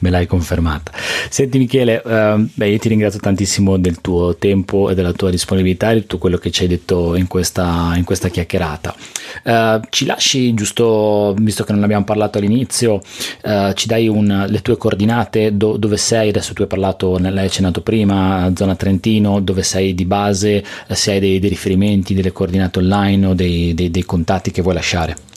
me, 0.00 0.10
l'hai 0.10 0.26
confermata. 0.26 0.92
Senti 1.30 1.58
Michele, 1.58 2.02
uh, 2.04 2.46
beh, 2.52 2.68
io 2.68 2.78
ti 2.78 2.88
ringrazio 2.88 3.20
tantissimo 3.20 3.78
del 3.78 4.00
tuo 4.02 4.36
tempo 4.36 4.90
e 4.90 4.94
della 4.94 5.12
tua 5.12 5.30
disponibilità 5.30 5.90
e 5.90 5.94
di 5.94 6.00
tutto 6.02 6.18
quello 6.18 6.36
che 6.36 6.50
ci 6.50 6.62
hai 6.62 6.68
detto 6.68 7.16
in 7.16 7.26
questa, 7.26 7.92
in 7.96 8.04
questa 8.04 8.28
chiacchierata. 8.28 8.94
Uh, 9.44 9.80
ci 9.88 10.04
lasci, 10.04 10.52
giusto, 10.52 11.34
visto 11.38 11.64
che 11.64 11.72
non 11.72 11.84
abbiamo 11.84 12.04
parlato 12.04 12.36
all'inizio, 12.36 13.00
uh, 13.44 13.72
ci 13.72 13.86
dai 13.86 14.06
un, 14.08 14.44
le 14.46 14.60
tue 14.60 14.76
coordinate, 14.76 15.56
do, 15.56 15.78
dove 15.78 15.96
sei, 15.96 16.28
adesso 16.28 16.52
tu 16.52 16.62
hai 16.62 16.68
parlato, 16.68 17.16
l'hai 17.18 17.46
accennato 17.46 17.80
prima, 17.80 18.52
zona 18.54 18.76
Trentino, 18.76 19.40
dove 19.40 19.62
sei 19.62 19.94
di 19.94 20.04
base, 20.04 20.62
se 20.90 21.12
hai 21.12 21.20
dei, 21.20 21.38
dei 21.38 21.48
riferimenti, 21.48 22.12
delle 22.12 22.30
coordinate 22.30 22.78
online 22.78 23.26
o 23.26 23.34
dei, 23.34 23.72
dei, 23.72 23.90
dei 23.90 24.04
contatti 24.04 24.50
che 24.50 24.60
vuoi 24.60 24.74
lasciare. 24.74 25.30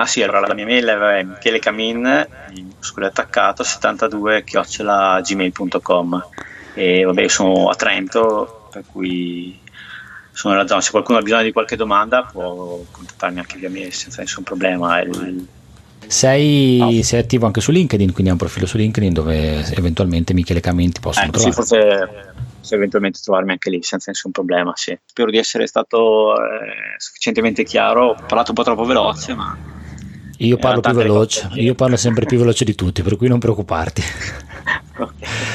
Ah 0.00 0.06
sì, 0.06 0.22
allora 0.22 0.40
la 0.40 0.54
mia 0.54 0.64
mail 0.64 0.86
è 0.86 1.22
Michele 1.22 1.58
Camin, 1.58 2.26
muscolo 2.74 3.04
attaccato, 3.04 3.62
72 3.62 4.44
chiocciola 4.44 5.20
gmail.com 5.20 6.28
e 6.72 7.04
vabbè 7.04 7.20
io 7.20 7.28
sono 7.28 7.68
a 7.68 7.74
Trento, 7.74 8.68
per 8.72 8.84
cui 8.90 9.60
sono 10.32 10.54
nella 10.54 10.66
zona, 10.66 10.80
se 10.80 10.90
qualcuno 10.90 11.18
ha 11.18 11.20
bisogno 11.20 11.42
di 11.42 11.52
qualche 11.52 11.76
domanda 11.76 12.22
può 12.22 12.82
contattarmi 12.90 13.40
anche 13.40 13.58
via 13.58 13.68
mail 13.68 13.92
senza 13.92 14.22
nessun 14.22 14.42
problema. 14.42 15.02
Il... 15.02 15.46
Sei, 16.06 16.78
no. 16.78 17.02
sei, 17.02 17.20
attivo 17.20 17.44
anche 17.44 17.60
su 17.60 17.70
LinkedIn, 17.70 18.12
quindi 18.12 18.30
hai 18.30 18.32
un 18.32 18.38
profilo 18.38 18.64
su 18.64 18.78
LinkedIn 18.78 19.12
dove 19.12 19.66
eventualmente 19.74 20.32
Michele 20.32 20.60
Camin 20.60 20.92
ti 20.92 21.00
possono 21.00 21.26
eh, 21.26 21.30
trovare. 21.30 21.52
Sì, 21.52 21.58
forse 21.58 22.32
posso 22.58 22.74
eventualmente 22.74 23.18
trovarmi 23.22 23.50
anche 23.50 23.68
lì 23.68 23.82
senza 23.82 24.10
nessun 24.10 24.30
problema. 24.30 24.72
Sì. 24.76 24.98
Spero 25.04 25.30
di 25.30 25.36
essere 25.36 25.66
stato 25.66 26.32
eh, 26.36 26.94
sufficientemente 26.96 27.64
chiaro. 27.64 28.12
Ho 28.12 28.14
parlato 28.14 28.52
un 28.52 28.54
po' 28.54 28.62
troppo 28.62 28.84
veloce, 28.84 29.34
ma. 29.34 29.78
Io 30.42 30.56
parlo 30.56 30.80
più 30.80 30.92
veloce, 30.92 31.48
io 31.54 31.74
parlo 31.74 31.96
sempre 31.96 32.24
più 32.24 32.38
veloce 32.38 32.64
di 32.64 32.74
tutti, 32.74 33.02
per 33.02 33.16
cui 33.16 33.28
non 33.28 33.38
preoccuparti. 33.38 34.02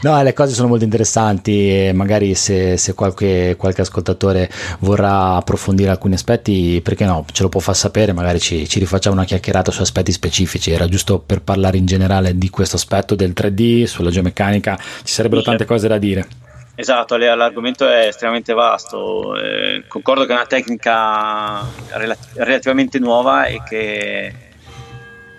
No, 0.00 0.22
le 0.22 0.32
cose 0.32 0.54
sono 0.54 0.68
molto 0.68 0.84
interessanti 0.84 1.90
magari 1.92 2.36
se, 2.36 2.76
se 2.76 2.94
qualche, 2.94 3.56
qualche, 3.58 3.80
ascoltatore 3.80 4.48
vorrà 4.80 5.34
approfondire 5.34 5.90
alcuni 5.90 6.14
aspetti, 6.14 6.80
perché 6.84 7.04
no, 7.04 7.24
ce 7.32 7.42
lo 7.42 7.48
può 7.48 7.60
far 7.60 7.74
sapere, 7.74 8.12
magari 8.12 8.38
ci, 8.38 8.68
ci, 8.68 8.78
rifacciamo 8.78 9.16
una 9.16 9.24
chiacchierata 9.24 9.72
su 9.72 9.82
aspetti 9.82 10.12
specifici. 10.12 10.70
Era 10.70 10.86
giusto 10.86 11.18
per 11.18 11.42
parlare 11.42 11.78
in 11.78 11.86
generale 11.86 12.38
di 12.38 12.48
questo 12.48 12.76
aspetto 12.76 13.16
del 13.16 13.32
3D, 13.34 13.86
sulla 13.86 14.10
geomeccanica, 14.10 14.78
ci 15.02 15.12
sarebbero 15.12 15.42
tante 15.42 15.64
cose 15.64 15.88
da 15.88 15.98
dire. 15.98 16.47
Esatto, 16.80 17.16
l'argomento 17.16 17.88
è 17.88 18.06
estremamente 18.06 18.52
vasto. 18.52 19.36
Eh, 19.36 19.82
concordo 19.88 20.24
che 20.24 20.30
è 20.30 20.36
una 20.36 20.46
tecnica 20.46 21.60
relati- 21.88 22.28
relativamente 22.34 23.00
nuova 23.00 23.46
e 23.46 23.60
che, 23.68 24.32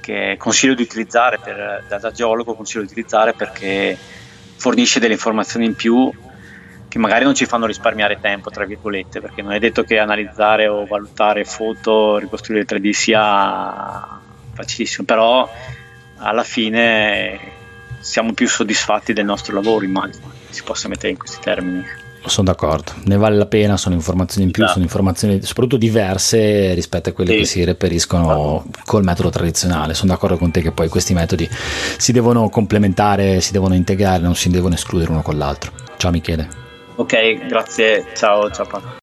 che 0.02 0.36
consiglio 0.38 0.74
di 0.74 0.82
utilizzare 0.82 1.40
per, 1.42 1.86
da, 1.88 1.98
da, 1.98 2.12
geologo 2.12 2.56
consiglio 2.56 2.84
di 2.84 2.92
utilizzare 2.92 3.32
perché 3.32 3.98
fornisce 4.58 5.00
delle 5.00 5.14
informazioni 5.14 5.66
in 5.66 5.76
più 5.76 6.12
che 6.90 7.00
magari 7.00 7.24
non 7.24 7.36
ci 7.36 7.46
fanno 7.46 7.68
risparmiare 7.68 8.20
tempo, 8.20 8.50
tra 8.50 8.66
virgolette, 8.66 9.22
perché 9.22 9.42
non 9.42 9.54
è 9.54 9.60
detto 9.60 9.84
che 9.84 9.98
analizzare 9.98 10.68
o 10.68 10.86
valutare 10.86 11.46
foto, 11.46 12.18
ricostruire 12.18 12.66
3D 12.66 12.90
sia 12.90 14.20
facilissimo, 14.52 15.06
però 15.06 15.50
alla 16.18 16.44
fine 16.44 17.40
siamo 18.02 18.34
più 18.34 18.46
soddisfatti 18.46 19.14
del 19.14 19.24
nostro 19.24 19.54
lavoro, 19.54 19.86
immagino 19.86 20.39
si 20.50 20.64
possa 20.64 20.88
mettere 20.88 21.12
in 21.12 21.18
questi 21.18 21.38
termini. 21.42 21.84
Sono 22.26 22.48
d'accordo, 22.48 22.92
ne 23.06 23.16
vale 23.16 23.38
la 23.38 23.46
pena, 23.46 23.78
sono 23.78 23.96
informazioni 23.96 24.46
in 24.46 24.52
più, 24.52 24.62
esatto. 24.62 24.80
sono 24.80 24.86
informazioni 24.86 25.42
soprattutto 25.42 25.78
diverse 25.78 26.74
rispetto 26.74 27.10
a 27.10 27.12
quelle 27.14 27.32
sì. 27.32 27.38
che 27.38 27.46
si 27.46 27.64
reperiscono 27.64 28.66
col 28.86 29.04
metodo 29.04 29.30
tradizionale. 29.30 29.94
Sono 29.94 30.12
d'accordo 30.12 30.38
con 30.38 30.52
te 30.52 30.62
che 30.62 30.72
poi 30.72 30.90
questi 30.90 31.14
metodi 31.14 31.50
si 31.98 32.12
devono 32.12 32.50
complementare, 32.50 33.40
si 33.40 33.54
devono 33.54 33.74
integrare, 33.74 34.22
non 34.22 34.36
si 34.36 34.50
devono 34.50 34.76
escludere 34.76 35.12
uno 35.12 35.22
con 35.22 35.38
l'altro. 35.38 35.72
Ciao 35.98 36.12
Michele. 36.12 36.48
Ok, 36.96 37.48
grazie, 37.48 38.06
ciao, 38.16 38.52
ciao 38.52 38.66
Paolo. 38.66 38.98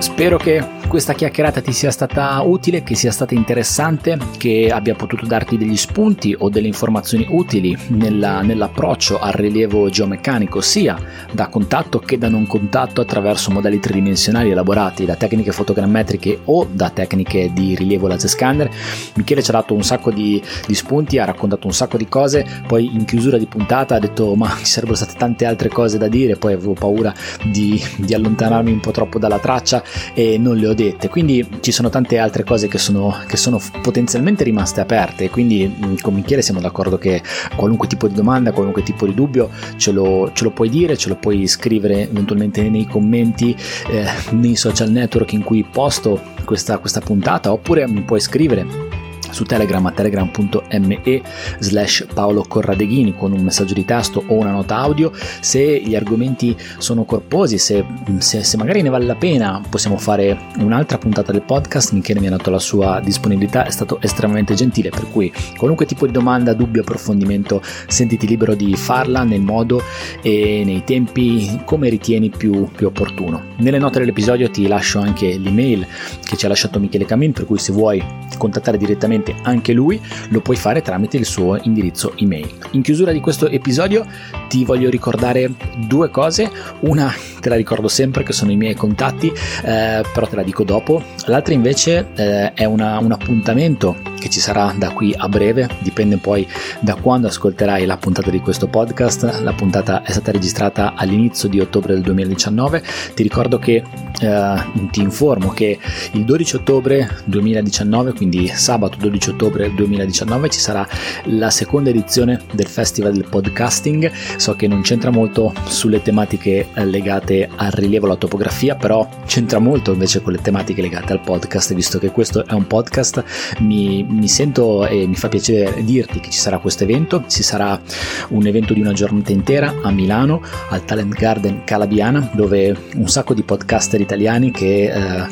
Spero 0.00 0.36
che 0.36 0.81
questa 0.92 1.14
chiacchierata 1.14 1.62
ti 1.62 1.72
sia 1.72 1.90
stata 1.90 2.42
utile, 2.42 2.82
che 2.82 2.94
sia 2.94 3.10
stata 3.10 3.32
interessante, 3.32 4.18
che 4.36 4.68
abbia 4.70 4.94
potuto 4.94 5.24
darti 5.24 5.56
degli 5.56 5.78
spunti 5.78 6.36
o 6.38 6.50
delle 6.50 6.66
informazioni 6.66 7.26
utili 7.30 7.74
nella, 7.88 8.42
nell'approccio 8.42 9.18
al 9.18 9.32
rilievo 9.32 9.88
geomeccanico, 9.88 10.60
sia 10.60 10.98
da 11.32 11.48
contatto 11.48 11.98
che 11.98 12.18
da 12.18 12.28
non 12.28 12.46
contatto 12.46 13.00
attraverso 13.00 13.50
modelli 13.50 13.80
tridimensionali 13.80 14.50
elaborati 14.50 15.06
da 15.06 15.14
tecniche 15.14 15.50
fotogrammetriche 15.50 16.40
o 16.44 16.68
da 16.70 16.90
tecniche 16.90 17.50
di 17.54 17.74
rilievo 17.74 18.06
laser 18.06 18.28
scanner. 18.28 18.70
Michele 19.14 19.42
ci 19.42 19.48
ha 19.48 19.54
dato 19.54 19.72
un 19.72 19.84
sacco 19.84 20.10
di, 20.10 20.42
di 20.66 20.74
spunti, 20.74 21.16
ha 21.16 21.24
raccontato 21.24 21.66
un 21.66 21.72
sacco 21.72 21.96
di 21.96 22.06
cose, 22.06 22.44
poi 22.66 22.94
in 22.94 23.06
chiusura 23.06 23.38
di 23.38 23.46
puntata 23.46 23.94
ha 23.94 23.98
detto 23.98 24.34
ma 24.34 24.54
ci 24.58 24.66
sarebbero 24.66 24.98
state 24.98 25.14
tante 25.16 25.46
altre 25.46 25.70
cose 25.70 25.96
da 25.96 26.08
dire, 26.08 26.36
poi 26.36 26.52
avevo 26.52 26.74
paura 26.74 27.14
di, 27.44 27.82
di 27.96 28.12
allontanarmi 28.12 28.70
un 28.70 28.80
po' 28.80 28.90
troppo 28.90 29.18
dalla 29.18 29.38
traccia 29.38 29.82
e 30.12 30.36
non 30.36 30.58
le 30.58 30.68
ho 30.68 30.74
dette, 30.82 31.08
quindi 31.08 31.46
ci 31.60 31.70
sono 31.70 31.88
tante 31.88 32.18
altre 32.18 32.44
cose 32.44 32.68
che 32.68 32.78
sono, 32.78 33.16
che 33.26 33.36
sono 33.36 33.60
potenzialmente 33.82 34.44
rimaste 34.44 34.80
aperte, 34.80 35.30
quindi 35.30 35.96
con 36.00 36.14
Michele 36.14 36.42
siamo 36.42 36.60
d'accordo 36.60 36.98
che 36.98 37.22
qualunque 37.56 37.88
tipo 37.88 38.08
di 38.08 38.14
domanda, 38.14 38.52
qualunque 38.52 38.82
tipo 38.82 39.06
di 39.06 39.14
dubbio 39.14 39.50
ce 39.76 39.92
lo, 39.92 40.30
ce 40.32 40.44
lo 40.44 40.50
puoi 40.50 40.68
dire, 40.68 40.96
ce 40.96 41.08
lo 41.08 41.16
puoi 41.16 41.46
scrivere 41.46 42.02
eventualmente 42.02 42.68
nei 42.68 42.86
commenti, 42.86 43.56
eh, 43.90 44.06
nei 44.30 44.56
social 44.56 44.90
network 44.90 45.32
in 45.32 45.42
cui 45.42 45.64
posto 45.64 46.20
questa, 46.44 46.78
questa 46.78 47.00
puntata, 47.00 47.52
oppure 47.52 47.86
puoi 48.04 48.20
scrivere 48.20 49.01
su 49.32 49.44
Telegram 49.44 49.84
a 49.86 49.90
telegram.me 49.90 51.22
slash 51.58 52.06
Paolo 52.14 52.44
Corradeghini 52.46 53.14
con 53.16 53.32
un 53.32 53.42
messaggio 53.42 53.74
di 53.74 53.84
testo 53.84 54.22
o 54.26 54.34
una 54.34 54.52
nota 54.52 54.76
audio. 54.76 55.10
Se 55.40 55.80
gli 55.80 55.96
argomenti 55.96 56.56
sono 56.78 57.04
corposi, 57.04 57.58
se, 57.58 57.84
se, 58.18 58.44
se 58.44 58.56
magari 58.56 58.82
ne 58.82 58.90
vale 58.90 59.04
la 59.04 59.16
pena, 59.16 59.60
possiamo 59.68 59.96
fare 59.96 60.38
un'altra 60.58 60.98
puntata 60.98 61.32
del 61.32 61.42
podcast. 61.42 61.92
Michele 61.92 62.20
mi 62.20 62.26
ha 62.26 62.30
dato 62.30 62.50
la 62.50 62.58
sua 62.58 63.00
disponibilità, 63.00 63.64
è 63.64 63.70
stato 63.70 64.00
estremamente 64.00 64.54
gentile, 64.54 64.90
per 64.90 65.10
cui 65.10 65.32
qualunque 65.56 65.86
tipo 65.86 66.06
di 66.06 66.12
domanda, 66.12 66.52
dubbio, 66.52 66.82
approfondimento, 66.82 67.62
sentiti 67.88 68.26
libero 68.26 68.54
di 68.54 68.76
farla 68.76 69.24
nel 69.24 69.40
modo 69.40 69.82
e 70.20 70.62
nei 70.64 70.84
tempi 70.84 71.60
come 71.64 71.88
ritieni 71.88 72.30
più, 72.30 72.68
più 72.74 72.86
opportuno. 72.88 73.50
Nelle 73.56 73.78
note 73.78 73.98
dell'episodio 73.98 74.50
ti 74.50 74.66
lascio 74.66 75.00
anche 75.00 75.38
l'email 75.38 75.86
che 76.24 76.36
ci 76.36 76.44
ha 76.44 76.48
lasciato 76.48 76.78
Michele 76.78 77.04
Camin, 77.04 77.32
per 77.32 77.46
cui 77.46 77.58
se 77.58 77.72
vuoi 77.72 78.02
contattare 78.36 78.76
direttamente 78.76 79.21
anche 79.42 79.72
lui, 79.72 80.00
lo 80.28 80.40
puoi 80.40 80.56
fare 80.56 80.82
tramite 80.82 81.16
il 81.16 81.24
suo 81.24 81.58
indirizzo 81.62 82.14
email. 82.16 82.48
In 82.72 82.82
chiusura 82.82 83.12
di 83.12 83.20
questo 83.20 83.48
episodio 83.48 84.04
ti 84.48 84.64
voglio 84.64 84.90
ricordare 84.90 85.50
due 85.86 86.10
cose, 86.10 86.50
una 86.80 87.12
te 87.40 87.48
la 87.48 87.56
ricordo 87.56 87.88
sempre 87.88 88.22
che 88.22 88.32
sono 88.32 88.52
i 88.52 88.56
miei 88.56 88.74
contatti, 88.74 89.26
eh, 89.28 90.02
però 90.12 90.26
te 90.26 90.36
la 90.36 90.42
dico 90.42 90.62
dopo, 90.62 91.02
l'altra 91.26 91.52
invece 91.52 92.08
eh, 92.14 92.52
è 92.52 92.64
una, 92.64 92.98
un 92.98 93.12
appuntamento 93.12 93.96
che 94.22 94.28
ci 94.28 94.38
sarà 94.38 94.72
da 94.78 94.90
qui 94.90 95.12
a 95.16 95.28
breve, 95.28 95.68
dipende 95.80 96.16
poi 96.16 96.46
da 96.78 96.94
quando 96.94 97.26
ascolterai 97.26 97.84
la 97.84 97.96
puntata 97.96 98.30
di 98.30 98.38
questo 98.38 98.68
podcast, 98.68 99.40
la 99.42 99.52
puntata 99.52 100.02
è 100.02 100.12
stata 100.12 100.30
registrata 100.30 100.94
all'inizio 100.94 101.48
di 101.48 101.58
ottobre 101.58 101.94
del 101.94 102.02
2019, 102.02 102.82
ti 103.14 103.22
ricordo 103.24 103.58
che 103.58 103.82
eh, 104.20 104.54
ti 104.92 105.00
informo 105.00 105.50
che 105.50 105.76
il 106.12 106.24
12 106.24 106.56
ottobre 106.56 107.08
2019, 107.24 108.12
quindi 108.12 108.46
sabato 108.46 108.96
12 108.98 109.11
ottobre 109.30 109.72
2019 109.74 110.48
ci 110.48 110.60
sarà 110.60 110.86
la 111.24 111.50
seconda 111.50 111.90
edizione 111.90 112.40
del 112.52 112.66
Festival 112.66 113.12
del 113.12 113.26
Podcasting, 113.28 114.10
so 114.36 114.54
che 114.54 114.68
non 114.68 114.82
c'entra 114.82 115.10
molto 115.10 115.52
sulle 115.66 116.02
tematiche 116.02 116.68
legate 116.74 117.48
al 117.56 117.70
rilievo 117.70 118.06
alla 118.06 118.16
topografia, 118.16 118.74
però 118.74 119.08
c'entra 119.26 119.58
molto 119.58 119.92
invece 119.92 120.20
con 120.20 120.32
le 120.32 120.40
tematiche 120.40 120.82
legate 120.82 121.12
al 121.12 121.20
podcast, 121.20 121.74
visto 121.74 121.98
che 121.98 122.10
questo 122.10 122.46
è 122.46 122.52
un 122.52 122.66
podcast. 122.66 123.24
Mi, 123.60 124.04
mi 124.08 124.28
sento 124.28 124.86
e 124.86 125.06
mi 125.06 125.14
fa 125.14 125.28
piacere 125.28 125.82
dirti 125.82 126.20
che 126.20 126.30
ci 126.30 126.38
sarà 126.38 126.58
questo 126.58 126.84
evento, 126.84 127.24
ci 127.28 127.42
sarà 127.42 127.80
un 128.28 128.46
evento 128.46 128.72
di 128.72 128.80
una 128.80 128.92
giornata 128.92 129.32
intera 129.32 129.74
a 129.82 129.90
Milano, 129.90 130.42
al 130.70 130.84
Talent 130.84 131.14
Garden 131.14 131.62
Calabiana, 131.64 132.30
dove 132.34 132.76
un 132.94 133.08
sacco 133.08 133.34
di 133.34 133.42
podcaster 133.42 134.00
italiani 134.00 134.50
che 134.50 134.92
eh, 134.92 135.26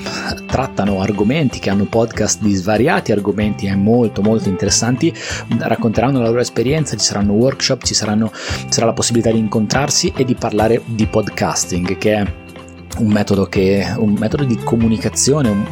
trattano 0.47 1.01
argomenti, 1.01 1.59
che 1.59 1.71
hanno 1.71 1.85
podcast 1.85 2.41
di 2.43 2.55
svariati 2.55 3.13
argomenti 3.13 3.69
eh, 3.71 3.77
molto 3.77 4.23
molto 4.23 4.49
interessanti, 4.49 5.13
racconteranno 5.59 6.21
la 6.21 6.29
loro 6.29 6.41
esperienza, 6.41 6.97
ci 6.97 7.05
saranno 7.05 7.33
workshop, 7.33 7.83
ci, 7.83 7.95
saranno, 7.95 8.31
ci 8.33 8.67
sarà 8.69 8.87
la 8.87 8.93
possibilità 8.93 9.31
di 9.31 9.39
incontrarsi 9.39 10.13
e 10.17 10.25
di 10.25 10.35
parlare 10.35 10.83
di 10.85 11.07
podcasting, 11.07 11.99
che 11.99 12.15
è 12.15 12.33
un 12.99 13.09
metodo, 13.09 13.47
che, 13.47 13.87
un 13.97 14.15
metodo 14.19 14.45
di 14.45 14.57
comunicazione, 14.57 15.49
un, 15.49 15.65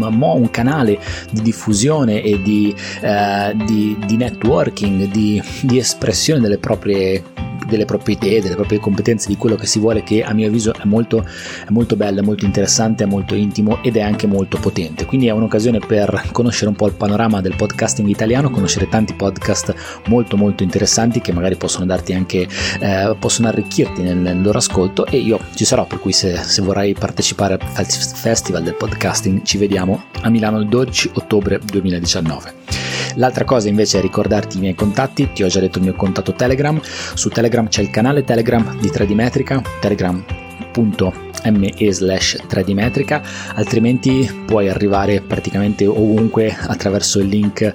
un, 0.00 0.22
un, 0.22 0.50
canale 0.50 0.98
di 1.30 1.42
diffusione 1.42 2.22
e 2.22 2.40
di, 2.40 2.74
eh, 3.00 3.52
di, 3.66 3.96
di 4.06 4.16
networking, 4.16 5.10
di, 5.10 5.42
di 5.62 5.78
espressione 5.78 6.40
delle 6.40 6.58
proprie 6.58 7.22
delle 7.66 7.84
proprie 7.84 8.16
idee, 8.16 8.40
delle 8.40 8.54
proprie 8.54 8.78
competenze, 8.78 9.28
di 9.28 9.36
quello 9.36 9.56
che 9.56 9.66
si 9.66 9.78
vuole, 9.78 10.02
che 10.02 10.22
a 10.22 10.32
mio 10.32 10.46
avviso 10.46 10.72
è 10.74 10.84
molto, 10.84 11.24
è 11.24 11.70
molto 11.70 11.96
bello, 11.96 12.20
è 12.20 12.22
molto 12.22 12.44
interessante, 12.44 13.04
è 13.04 13.06
molto 13.06 13.34
intimo 13.34 13.82
ed 13.82 13.96
è 13.96 14.00
anche 14.00 14.26
molto 14.26 14.58
potente. 14.58 15.04
Quindi 15.04 15.26
è 15.26 15.30
un'occasione 15.30 15.78
per 15.78 16.28
conoscere 16.32 16.70
un 16.70 16.76
po' 16.76 16.86
il 16.86 16.94
panorama 16.94 17.40
del 17.40 17.54
podcasting 17.56 18.08
italiano, 18.08 18.50
conoscere 18.50 18.88
tanti 18.88 19.14
podcast 19.14 19.74
molto 20.08 20.36
molto 20.36 20.62
interessanti 20.62 21.20
che 21.20 21.32
magari 21.32 21.56
possono 21.56 21.86
darti 21.86 22.12
anche, 22.12 22.46
eh, 22.80 23.16
possono 23.18 23.48
arricchirti 23.48 24.02
nel, 24.02 24.16
nel, 24.16 24.40
loro 24.40 24.58
ascolto 24.58 25.06
e 25.06 25.18
io 25.18 25.38
ci 25.54 25.64
sarò, 25.64 25.86
per 25.86 26.00
cui 26.00 26.12
se, 26.12 26.36
se 26.36 26.62
vorrai 26.62 26.94
partecipare 26.94 27.58
al 27.74 27.86
Festival 27.86 28.62
del 28.62 28.74
Podcasting 28.74 29.42
ci 29.42 29.58
vediamo 29.58 30.04
a 30.22 30.28
Milano 30.28 30.58
il 30.58 30.68
12 30.68 31.10
ottobre 31.14 31.60
2019. 31.62 32.81
L'altra 33.16 33.44
cosa 33.44 33.68
invece 33.68 33.98
è 33.98 34.00
ricordarti 34.00 34.56
i 34.56 34.60
miei 34.60 34.74
contatti, 34.74 35.30
ti 35.32 35.42
ho 35.42 35.48
già 35.48 35.60
detto 35.60 35.76
il 35.78 35.84
mio 35.84 35.92
contatto 35.94 36.32
Telegram, 36.32 36.80
su 36.82 37.28
Telegram 37.28 37.68
c'è 37.68 37.82
il 37.82 37.90
canale 37.90 38.24
Telegram 38.24 38.78
di 38.78 38.88
3D 38.88 39.12
Metrica, 39.14 39.62
telegram.me 39.80 41.92
slash 41.92 42.38
3D 42.48 42.72
Metrica, 42.74 43.22
altrimenti 43.54 44.44
puoi 44.46 44.68
arrivare 44.68 45.20
praticamente 45.20 45.86
ovunque 45.86 46.56
attraverso 46.66 47.20
il 47.20 47.28
link 47.28 47.60
eh, 47.62 47.72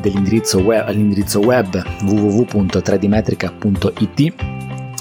dell'indirizzo 0.00 0.60
web, 0.60 0.86
all'indirizzo 0.86 1.40
web 1.40 1.82
www.3dmetrica.it 2.02 4.56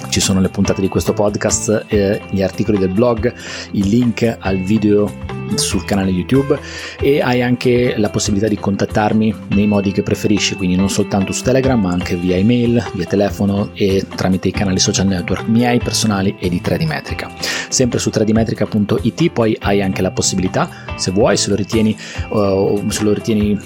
ci 0.10 0.20
sono 0.20 0.40
le 0.40 0.50
puntate 0.50 0.82
di 0.82 0.88
questo 0.88 1.14
podcast, 1.14 1.86
eh, 1.90 2.22
gli 2.30 2.42
articoli 2.42 2.78
del 2.78 2.90
blog, 2.90 3.34
il 3.72 3.88
link 3.88 4.38
al 4.40 4.60
video 4.60 5.12
sul 5.56 5.86
canale 5.86 6.12
YouTube 6.12 6.60
e 7.00 7.22
hai 7.22 7.42
anche 7.42 7.96
la 7.98 8.10
possibilità 8.10 8.48
di 8.48 8.58
contattarmi 8.58 9.34
nei 9.50 9.68
modi 9.68 9.92
che 9.92 10.04
preferisci, 10.04 10.56
quindi 10.56 10.76
non 10.76 10.90
soltanto 10.90 11.32
su 11.32 11.44
Telegram 11.44 11.80
ma 11.80 11.92
anche 11.92 12.16
via 12.16 12.36
email, 12.36 12.84
via 12.94 13.06
telefono 13.06 13.70
e 13.74 14.06
tramite 14.16 14.48
i 14.48 14.52
canali 14.52 14.80
social 14.80 15.08
network 15.08 15.48
miei 15.48 15.80
personali 15.80 16.36
e 16.40 16.50
di 16.50 16.62
3D 16.64 16.86
Metrica. 16.86 17.32
Sempre 17.70 18.00
su 18.00 18.10
3dmetrica.it 18.10 19.30
poi 19.32 19.58
hai 19.62 19.82
anche 19.82 20.02
la 20.02 20.12
possibilità, 20.12 20.70
se 20.96 21.12
vuoi, 21.12 21.38
se 21.38 21.50
lo 21.50 21.56
ritieni, 21.56 21.96
uh, 22.30 22.90
se 22.90 23.04
lo 23.04 23.14
ritieni 23.14 23.60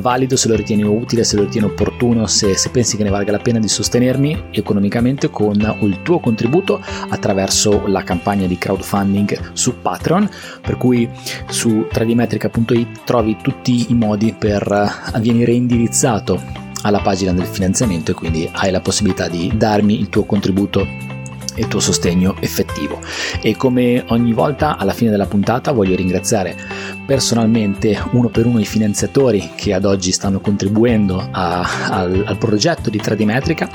valido, 0.00 0.36
se 0.36 0.48
lo 0.48 0.54
ritieni 0.54 0.82
utile, 0.82 1.24
se 1.24 1.36
lo 1.36 1.42
ritieni 1.42 1.66
opportuno, 1.66 2.26
se, 2.26 2.56
se, 2.56 2.70
pensi 2.70 2.96
che 2.96 3.02
ne 3.02 3.10
valga 3.10 3.32
la 3.32 3.38
pena 3.38 3.58
di 3.58 3.68
sostenermi 3.68 4.44
economicamente 4.50 5.30
con 5.30 5.54
il 5.80 6.02
tuo 6.02 6.18
contributo 6.18 6.80
attraverso 7.08 7.86
la 7.86 8.02
campagna 8.02 8.46
di 8.46 8.56
crowdfunding 8.56 9.50
su 9.52 9.80
Patreon, 9.80 10.28
per 10.60 10.76
cui 10.76 11.08
su 11.48 11.86
tradimetrica.it 11.90 13.04
trovi 13.04 13.36
tutti 13.42 13.86
i 13.90 13.94
modi 13.94 14.34
per 14.36 15.12
venire 15.18 15.52
indirizzato 15.52 16.40
alla 16.82 17.00
pagina 17.00 17.32
del 17.32 17.46
finanziamento 17.46 18.10
e 18.10 18.14
quindi 18.14 18.48
hai 18.52 18.70
la 18.70 18.80
possibilità 18.80 19.28
di 19.28 19.52
darmi 19.54 19.98
il 19.98 20.08
tuo 20.08 20.24
contributo 20.24 21.11
il 21.56 21.68
tuo 21.68 21.80
sostegno 21.80 22.36
effettivo. 22.40 23.00
E 23.40 23.56
come 23.56 24.04
ogni 24.08 24.32
volta 24.32 24.76
alla 24.76 24.92
fine 24.92 25.10
della 25.10 25.26
puntata 25.26 25.72
voglio 25.72 25.96
ringraziare 25.96 26.56
personalmente 27.04 28.00
uno 28.12 28.28
per 28.28 28.46
uno 28.46 28.60
i 28.60 28.64
finanziatori 28.64 29.50
che 29.54 29.74
ad 29.74 29.84
oggi 29.84 30.12
stanno 30.12 30.40
contribuendo 30.40 31.28
a, 31.30 31.88
al, 31.90 32.24
al, 32.26 32.38
progetto 32.38 32.90
di 32.90 32.98
3D 32.98 33.24
Metrica, 33.24 33.68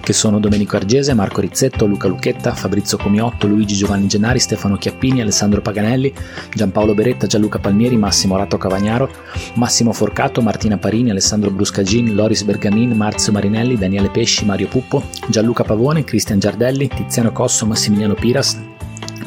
che 0.00 0.12
sono 0.12 0.40
Domenico 0.40 0.76
Argese, 0.76 1.14
Marco 1.14 1.40
Rizzetto, 1.40 1.86
Luca 1.86 2.08
Lucchetta, 2.08 2.54
Fabrizio 2.54 2.96
Comiotto, 2.96 3.46
Luigi 3.46 3.76
Giovanni 3.76 4.06
Gennari, 4.06 4.38
Stefano 4.38 4.76
Chiappini, 4.76 5.20
Alessandro 5.20 5.60
Paganelli, 5.60 6.12
Giampaolo 6.54 6.94
Beretta, 6.94 7.26
Gianluca 7.26 7.58
Palmieri, 7.58 7.96
Massimo 7.96 8.36
Rato 8.36 8.56
Cavagnaro, 8.56 9.10
Massimo 9.54 9.92
Forcato, 9.92 10.40
Martina 10.42 10.78
Parini, 10.78 11.10
Alessandro 11.10 11.50
Bruscagin, 11.50 12.14
Loris 12.14 12.42
Bergamin, 12.42 12.92
Marzio 12.92 13.32
Marinelli, 13.32 13.76
Daniele 13.76 14.08
Pesci, 14.08 14.44
Mario 14.44 14.68
Puppo, 14.68 15.02
Gianluca 15.28 15.64
Pavone, 15.64 16.04
Cristian 16.04 16.38
Giardelli, 16.38 16.88
Tiziano 16.88 17.19
Cosso, 17.28 17.66
Massimiliano 17.66 18.14
Piras, 18.14 18.58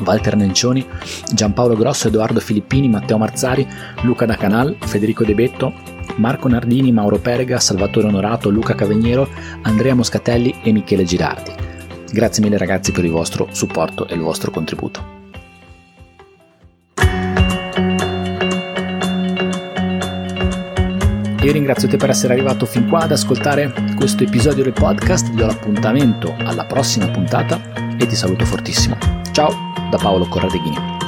Walter 0.04 0.36
Nencioni, 0.36 0.86
Giampaolo 1.32 1.76
Grosso, 1.76 2.08
Edoardo 2.08 2.39
Filippini, 2.39 2.89
Matteo 2.89 3.18
Marzari, 3.18 3.68
Luca 4.02 4.26
da 4.26 4.36
Canal, 4.36 4.76
Federico 4.80 5.24
De 5.24 5.36
Betto, 5.36 5.74
Marco 6.16 6.48
Nardini, 6.48 6.91
Mauro 6.91 7.20
Perega, 7.20 7.60
Salvatore 7.60 8.08
Onorato, 8.08 8.50
Luca 8.50 8.76
Caveniero, 8.76 9.28
Andrea 9.62 9.96
Moscatelli 9.96 10.56
e 10.64 10.72
Michele 10.72 11.04
Girardi. 11.04 11.52
Grazie 12.12 12.44
mille 12.44 12.58
ragazzi 12.58 12.91
per 12.91 13.06
il 13.06 13.12
vostro 13.12 13.48
supporto 13.52 14.08
e 14.08 14.16
il 14.16 14.22
vostro 14.22 14.52
contributo. 14.52 15.22
Io 21.41 21.52
ringrazio 21.52 21.89
te 21.89 21.98
per 21.98 22.10
essere 22.10 22.34
arrivato 22.34 22.66
fin 22.66 22.88
qua 22.88 23.02
ad 23.02 23.12
ascoltare 23.12 23.74
questo 23.98 24.24
episodio 24.24 24.64
del 24.64 24.72
podcast, 24.72 25.30
ti 25.30 25.36
do 25.36 25.46
l'appuntamento 25.46 26.34
alla 26.38 26.64
prossima 26.64 27.10
puntata 27.10 27.83
e 28.04 28.08
ti 28.08 28.16
saluto 28.16 28.45
fortissimo. 28.45 28.97
Ciao! 29.32 29.72
da 29.89 29.97
Paolo 29.97 30.28
Corradeghini. 30.28 31.03